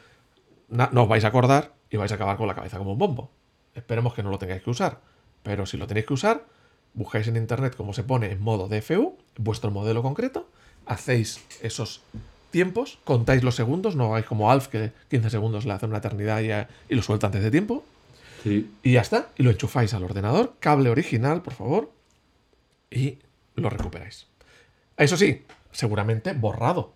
no 0.68 1.04
os 1.04 1.08
vais 1.08 1.24
a 1.24 1.28
acordar 1.28 1.72
y 1.88 1.96
vais 1.96 2.12
a 2.12 2.16
acabar 2.16 2.36
con 2.36 2.46
la 2.46 2.54
cabeza 2.54 2.76
como 2.76 2.92
un 2.92 2.98
bombo. 2.98 3.30
Esperemos 3.74 4.12
que 4.12 4.22
no 4.22 4.28
lo 4.28 4.38
tengáis 4.38 4.62
que 4.62 4.68
usar. 4.68 5.00
Pero 5.42 5.64
si 5.64 5.78
lo 5.78 5.86
tenéis 5.86 6.04
que 6.04 6.12
usar, 6.12 6.44
buscáis 6.92 7.26
en 7.28 7.38
internet 7.38 7.74
cómo 7.74 7.94
se 7.94 8.04
pone 8.04 8.30
en 8.30 8.42
modo 8.42 8.68
DFU, 8.68 9.16
vuestro 9.38 9.70
modelo 9.70 10.02
concreto, 10.02 10.50
hacéis 10.84 11.42
esos 11.62 12.02
tiempos, 12.50 12.98
contáis 13.04 13.42
los 13.42 13.54
segundos, 13.54 13.96
no 13.96 14.08
hagáis 14.08 14.26
como 14.26 14.50
Alf 14.50 14.68
que 14.68 14.92
15 15.08 15.30
segundos 15.30 15.64
le 15.64 15.72
hace 15.72 15.86
una 15.86 15.96
eternidad 15.96 16.66
y, 16.90 16.94
lo 16.94 17.00
suelta 17.00 17.28
antes 17.28 17.42
de 17.42 17.50
tiempo. 17.50 17.84
Y 18.44 18.92
ya 18.92 19.00
está, 19.00 19.30
y 19.38 19.44
lo 19.44 19.50
enchufáis 19.50 19.94
al 19.94 20.04
ordenador, 20.04 20.56
cable 20.60 20.90
original, 20.90 21.40
por 21.40 21.54
favor, 21.54 21.97
y 22.90 23.18
lo 23.54 23.70
recuperáis. 23.70 24.26
Eso 24.96 25.16
sí, 25.16 25.44
seguramente 25.72 26.32
borrado. 26.32 26.94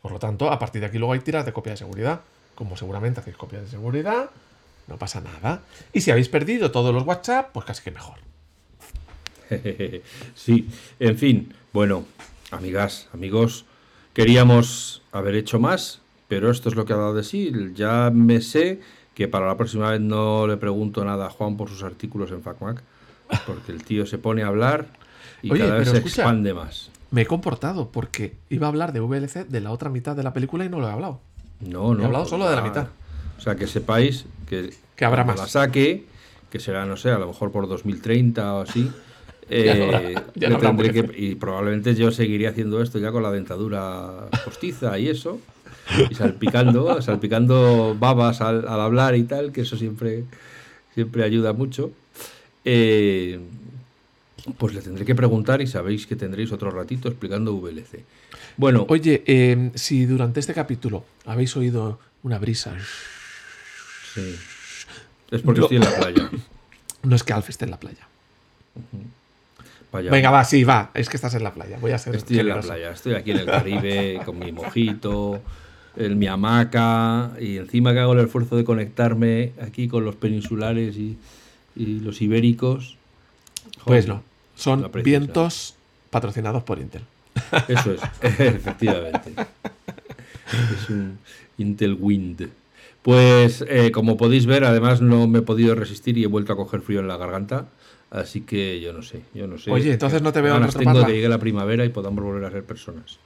Por 0.00 0.12
lo 0.12 0.18
tanto, 0.18 0.50
a 0.50 0.58
partir 0.58 0.80
de 0.80 0.86
aquí 0.86 0.98
luego 0.98 1.12
hay 1.12 1.20
tiras 1.20 1.44
de 1.44 1.52
copia 1.52 1.72
de 1.72 1.78
seguridad 1.78 2.20
como 2.56 2.76
seguramente 2.76 3.20
hacéis 3.20 3.36
copias 3.36 3.62
de 3.62 3.68
seguridad, 3.68 4.30
no 4.88 4.96
pasa 4.96 5.20
nada. 5.20 5.62
Y 5.92 6.00
si 6.00 6.10
habéis 6.10 6.28
perdido 6.28 6.72
todos 6.72 6.92
los 6.92 7.06
WhatsApp, 7.06 7.50
pues 7.52 7.64
casi 7.66 7.84
que 7.84 7.90
mejor. 7.92 8.18
sí, 10.34 10.68
en 10.98 11.18
fin, 11.18 11.54
bueno, 11.72 12.04
amigas, 12.50 13.08
amigos, 13.12 13.66
queríamos 14.12 15.02
haber 15.12 15.36
hecho 15.36 15.60
más, 15.60 16.00
pero 16.26 16.50
esto 16.50 16.68
es 16.68 16.74
lo 16.74 16.84
que 16.84 16.94
ha 16.94 16.96
dado 16.96 17.14
de 17.14 17.22
sí. 17.22 17.52
Ya 17.74 18.10
me 18.12 18.40
sé 18.40 18.80
que 19.14 19.28
para 19.28 19.46
la 19.46 19.56
próxima 19.56 19.90
vez 19.90 20.00
no 20.00 20.46
le 20.46 20.56
pregunto 20.56 21.04
nada 21.04 21.26
a 21.26 21.30
Juan 21.30 21.56
por 21.56 21.68
sus 21.68 21.82
artículos 21.82 22.32
en 22.32 22.42
FacMac, 22.42 22.82
porque 23.46 23.72
el 23.72 23.82
tío 23.82 24.06
se 24.06 24.18
pone 24.18 24.42
a 24.42 24.48
hablar 24.48 24.86
y 25.42 25.50
cada 25.50 25.76
vez 25.76 25.88
se 25.90 25.98
expande 25.98 26.54
más. 26.54 26.90
Me 27.10 27.22
he 27.22 27.26
comportado 27.26 27.90
porque 27.90 28.34
iba 28.50 28.66
a 28.66 28.70
hablar 28.70 28.92
de 28.92 29.00
VLC 29.00 29.46
de 29.46 29.60
la 29.60 29.70
otra 29.70 29.90
mitad 29.90 30.16
de 30.16 30.22
la 30.22 30.32
película 30.32 30.64
y 30.64 30.68
no 30.68 30.80
lo 30.80 30.88
he 30.88 30.92
hablado. 30.92 31.20
No, 31.60 31.94
no. 31.94 32.02
He 32.02 32.06
hablado 32.06 32.26
solo 32.26 32.48
de 32.48 32.56
la 32.56 32.62
mitad. 32.62 32.88
O 33.38 33.40
sea, 33.40 33.54
que 33.56 33.66
sepáis 33.66 34.26
que, 34.48 34.70
Que 34.96 35.04
habrá 35.04 35.24
más. 35.24 35.38
la 35.38 35.46
saque, 35.46 36.04
que 36.50 36.58
será, 36.58 36.84
no 36.86 36.96
sé, 36.96 37.10
a 37.10 37.18
lo 37.18 37.28
mejor 37.28 37.52
por 37.52 37.68
2030 37.68 38.54
o 38.54 38.60
así. 38.62 38.90
Ya 39.48 39.76
no 39.76 39.84
eh, 39.84 40.14
habrá- 40.16 40.24
ya 40.34 40.48
no 40.48 40.76
que- 40.82 41.14
y 41.16 41.36
probablemente 41.36 41.94
yo 41.94 42.10
seguiría 42.10 42.50
haciendo 42.50 42.82
esto 42.82 42.98
ya 42.98 43.12
con 43.12 43.22
la 43.22 43.30
dentadura 43.30 44.26
postiza 44.44 44.98
y 44.98 45.08
eso. 45.08 45.38
Y 46.10 46.16
salpicando, 46.16 47.00
salpicando 47.00 47.94
babas 47.96 48.40
al, 48.40 48.66
al 48.66 48.80
hablar 48.80 49.14
y 49.14 49.22
tal, 49.22 49.52
que 49.52 49.60
eso 49.60 49.76
siempre, 49.76 50.24
siempre 50.94 51.22
ayuda 51.22 51.52
mucho. 51.52 51.92
Eh, 52.68 53.38
pues 54.58 54.74
le 54.74 54.82
tendré 54.82 55.04
que 55.04 55.14
preguntar 55.14 55.62
y 55.62 55.68
sabéis 55.68 56.06
que 56.06 56.16
tendréis 56.16 56.50
otro 56.50 56.72
ratito 56.72 57.08
explicando 57.08 57.54
VLC. 57.54 58.04
Bueno, 58.56 58.86
Oye, 58.88 59.22
eh, 59.26 59.70
si 59.74 60.04
durante 60.04 60.40
este 60.40 60.52
capítulo 60.52 61.04
habéis 61.26 61.56
oído 61.56 62.00
una 62.24 62.38
brisa, 62.40 62.76
sí. 64.14 64.34
es 65.30 65.42
porque 65.42 65.60
estoy 65.60 65.76
en 65.76 65.84
la 65.84 65.96
playa. 65.96 66.30
no 67.04 67.14
es 67.14 67.22
que 67.22 67.32
Alf 67.32 67.48
esté 67.50 67.66
en 67.66 67.70
la 67.70 67.78
playa. 67.78 68.08
Vaya, 69.92 70.10
Venga, 70.10 70.30
va, 70.30 70.44
sí, 70.44 70.64
va. 70.64 70.90
Es 70.92 71.08
que 71.08 71.16
estás 71.16 71.34
en 71.34 71.44
la 71.44 71.54
playa. 71.54 71.78
Voy 71.80 71.92
a 71.92 71.98
ser 71.98 72.16
Estoy 72.16 72.40
en 72.40 72.48
la 72.48 72.60
playa, 72.60 72.90
estoy 72.90 73.14
aquí 73.14 73.30
en 73.30 73.38
el 73.38 73.46
Caribe 73.46 74.20
con 74.24 74.40
mi 74.40 74.50
mojito, 74.50 75.40
en 75.96 76.18
mi 76.18 76.26
hamaca 76.26 77.30
y 77.40 77.58
encima 77.58 77.92
que 77.92 78.00
hago 78.00 78.14
el 78.14 78.26
esfuerzo 78.26 78.56
de 78.56 78.64
conectarme 78.64 79.52
aquí 79.62 79.86
con 79.86 80.04
los 80.04 80.16
peninsulares 80.16 80.96
y, 80.96 81.16
y 81.76 82.00
los 82.00 82.22
ibéricos. 82.22 82.96
Pues 83.84 84.08
no. 84.08 84.22
Son 84.54 84.90
vientos 85.04 85.74
patrocinados 86.10 86.62
por 86.62 86.78
Intel. 86.78 87.02
Eso 87.68 87.92
es, 87.92 88.00
efectivamente. 88.22 89.34
Es 90.74 90.90
un 90.90 91.18
Intel 91.58 91.96
Wind. 92.00 92.48
Pues 93.02 93.64
eh, 93.68 93.92
como 93.92 94.16
podéis 94.16 94.46
ver, 94.46 94.64
además 94.64 95.00
no 95.00 95.28
me 95.28 95.40
he 95.40 95.42
podido 95.42 95.74
resistir 95.74 96.18
y 96.18 96.24
he 96.24 96.26
vuelto 96.26 96.52
a 96.52 96.56
coger 96.56 96.80
frío 96.80 97.00
en 97.00 97.08
la 97.08 97.16
garganta. 97.16 97.66
Así 98.10 98.40
que 98.40 98.80
yo 98.80 98.92
no 98.92 99.02
sé, 99.02 99.22
yo 99.34 99.46
no 99.46 99.58
sé. 99.58 99.70
Oye, 99.70 99.92
entonces 99.92 100.22
no 100.22 100.32
te 100.32 100.40
veo 100.40 100.54
en 100.54 100.60
Ganas 100.60 100.74
tengo 100.74 100.90
retroparla. 100.90 101.06
que 101.06 101.12
llegue 101.14 101.28
la 101.28 101.38
primavera 101.38 101.84
y 101.84 101.88
podamos 101.90 102.24
volver 102.24 102.44
a 102.44 102.50
ser 102.50 102.64
personas. 102.64 103.18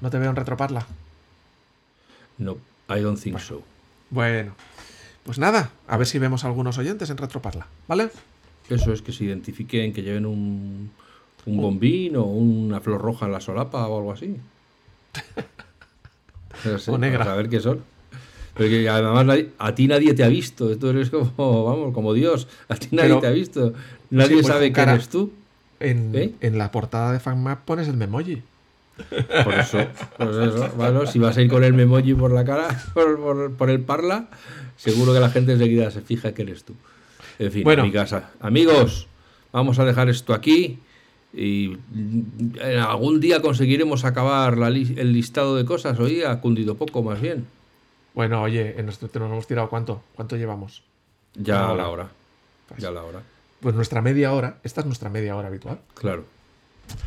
¿No 0.00 0.10
te 0.10 0.18
veo 0.18 0.30
en 0.30 0.36
retroparla? 0.36 0.86
No, 2.38 2.58
I 2.90 3.00
don't 3.00 3.20
think 3.20 3.38
so. 3.38 3.62
Bueno. 4.10 4.52
Pues 5.26 5.38
nada, 5.38 5.70
a 5.88 5.96
ver 5.98 6.06
si 6.06 6.18
vemos 6.18 6.44
algunos 6.44 6.78
oyentes 6.78 7.10
en 7.10 7.16
retroparla, 7.18 7.66
¿vale? 7.88 8.08
Eso 8.70 8.92
es 8.92 9.02
que 9.02 9.12
se 9.12 9.24
identifiquen, 9.24 9.92
que 9.92 10.02
lleven 10.02 10.24
un, 10.24 10.90
un 11.44 11.56
bombín 11.60 12.16
o 12.16 12.24
una 12.24 12.80
flor 12.80 13.00
roja 13.02 13.26
en 13.26 13.32
la 13.32 13.40
solapa 13.40 13.86
o 13.86 13.98
algo 13.98 14.12
así. 14.12 14.36
No 16.64 16.78
sé, 16.78 16.90
O 16.90 16.96
negra. 16.98 17.18
vamos 17.18 17.32
a 17.34 17.36
ver 17.36 17.48
qué 17.50 17.60
son. 17.60 17.82
Pero 18.54 18.70
que 18.70 18.88
además 18.88 19.26
nadie- 19.26 19.50
a 19.58 19.74
ti 19.74 19.86
nadie 19.88 20.14
te 20.14 20.24
ha 20.24 20.28
visto. 20.28 20.76
Tú 20.78 20.88
eres 20.88 21.10
como, 21.10 21.64
vamos, 21.64 21.92
como 21.92 22.14
Dios. 22.14 22.48
A 22.68 22.76
ti 22.76 22.88
nadie 22.92 23.10
Pero- 23.10 23.20
te 23.20 23.26
ha 23.26 23.30
visto. 23.30 23.74
Nadie 24.10 24.34
pues 24.36 24.46
sabe 24.46 24.72
quién 24.72 24.88
eres 24.88 25.08
tú. 25.10 25.32
En, 25.80 26.12
¿Eh? 26.14 26.32
en 26.40 26.56
la 26.56 26.70
portada 26.70 27.12
de 27.12 27.20
FanMap 27.20 27.62
pones 27.66 27.88
el 27.88 27.96
memoji. 27.98 28.42
Por 29.44 29.52
eso, 29.54 29.78
por 30.16 30.28
eso, 30.42 30.70
bueno, 30.78 31.04
si 31.06 31.18
vas 31.18 31.36
a 31.36 31.42
ir 31.42 31.50
con 31.50 31.62
el 31.62 31.74
memoji 31.74 32.14
por 32.14 32.32
la 32.32 32.46
cara, 32.46 32.68
por, 32.94 33.20
por- 33.20 33.52
por 33.52 33.68
el 33.68 33.80
parla, 33.82 34.28
seguro 34.76 35.12
que 35.14 35.20
la 35.20 35.30
gente 35.30 35.52
enseguida 35.52 35.90
se 35.90 36.00
fija 36.00 36.32
que 36.32 36.42
eres 36.42 36.64
tú. 36.64 36.74
En 37.38 37.52
fin, 37.52 37.64
Bueno. 37.64 37.84
mi 37.84 37.92
casa. 37.92 38.30
Amigos, 38.40 39.06
vamos 39.52 39.78
a 39.78 39.84
dejar 39.84 40.08
esto 40.08 40.32
aquí 40.34 40.78
y 41.34 41.76
en 41.94 42.78
algún 42.78 43.20
día 43.20 43.42
conseguiremos 43.42 44.04
acabar 44.04 44.56
la 44.56 44.70
li- 44.70 44.94
el 44.96 45.12
listado 45.12 45.56
de 45.56 45.64
cosas. 45.64 45.98
Hoy 45.98 46.22
ha 46.22 46.40
cundido 46.40 46.76
poco, 46.76 47.02
más 47.02 47.20
bien. 47.20 47.46
Bueno, 48.14 48.40
oye, 48.42 48.74
en 48.78 48.86
nuestro, 48.86 49.08
te 49.08 49.18
nos 49.18 49.30
hemos 49.30 49.46
tirado 49.46 49.68
cuánto? 49.68 50.02
¿Cuánto 50.14 50.36
llevamos? 50.36 50.82
Ya 51.34 51.68
a 51.70 51.74
la 51.74 51.88
hora. 51.88 52.08
Pues- 52.68 52.80
Ya 52.82 52.88
a 52.88 52.92
la 52.92 53.02
hora. 53.02 53.20
Pues 53.60 53.74
nuestra 53.74 54.00
media 54.00 54.32
hora, 54.32 54.58
esta 54.64 54.80
es 54.80 54.86
nuestra 54.86 55.10
media 55.10 55.36
hora 55.36 55.48
habitual. 55.48 55.80
Claro. 55.94 56.24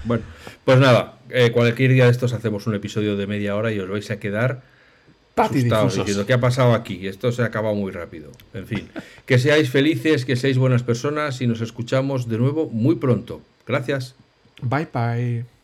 Bueno, 0.03 0.23
pues 0.65 0.77
nada, 0.79 1.17
eh, 1.29 1.51
cualquier 1.51 1.93
día 1.93 2.05
de 2.05 2.11
estos 2.11 2.33
hacemos 2.33 2.67
un 2.67 2.75
episodio 2.75 3.15
de 3.15 3.25
media 3.27 3.55
hora 3.55 3.71
y 3.71 3.79
os 3.79 3.89
vais 3.89 4.11
a 4.11 4.19
quedar 4.19 4.61
diciendo 5.47 6.25
qué 6.25 6.33
ha 6.33 6.39
pasado 6.39 6.73
aquí. 6.73 7.07
Esto 7.07 7.31
se 7.31 7.41
ha 7.41 7.45
acabado 7.45 7.75
muy 7.75 7.91
rápido. 7.91 8.31
En 8.53 8.67
fin, 8.67 8.89
que 9.25 9.39
seáis 9.39 9.69
felices, 9.69 10.25
que 10.25 10.35
seáis 10.35 10.57
buenas 10.57 10.83
personas 10.83 11.41
y 11.41 11.47
nos 11.47 11.61
escuchamos 11.61 12.27
de 12.27 12.37
nuevo 12.37 12.69
muy 12.69 12.95
pronto. 12.95 13.41
Gracias. 13.65 14.15
Bye 14.61 14.87
bye. 14.93 15.58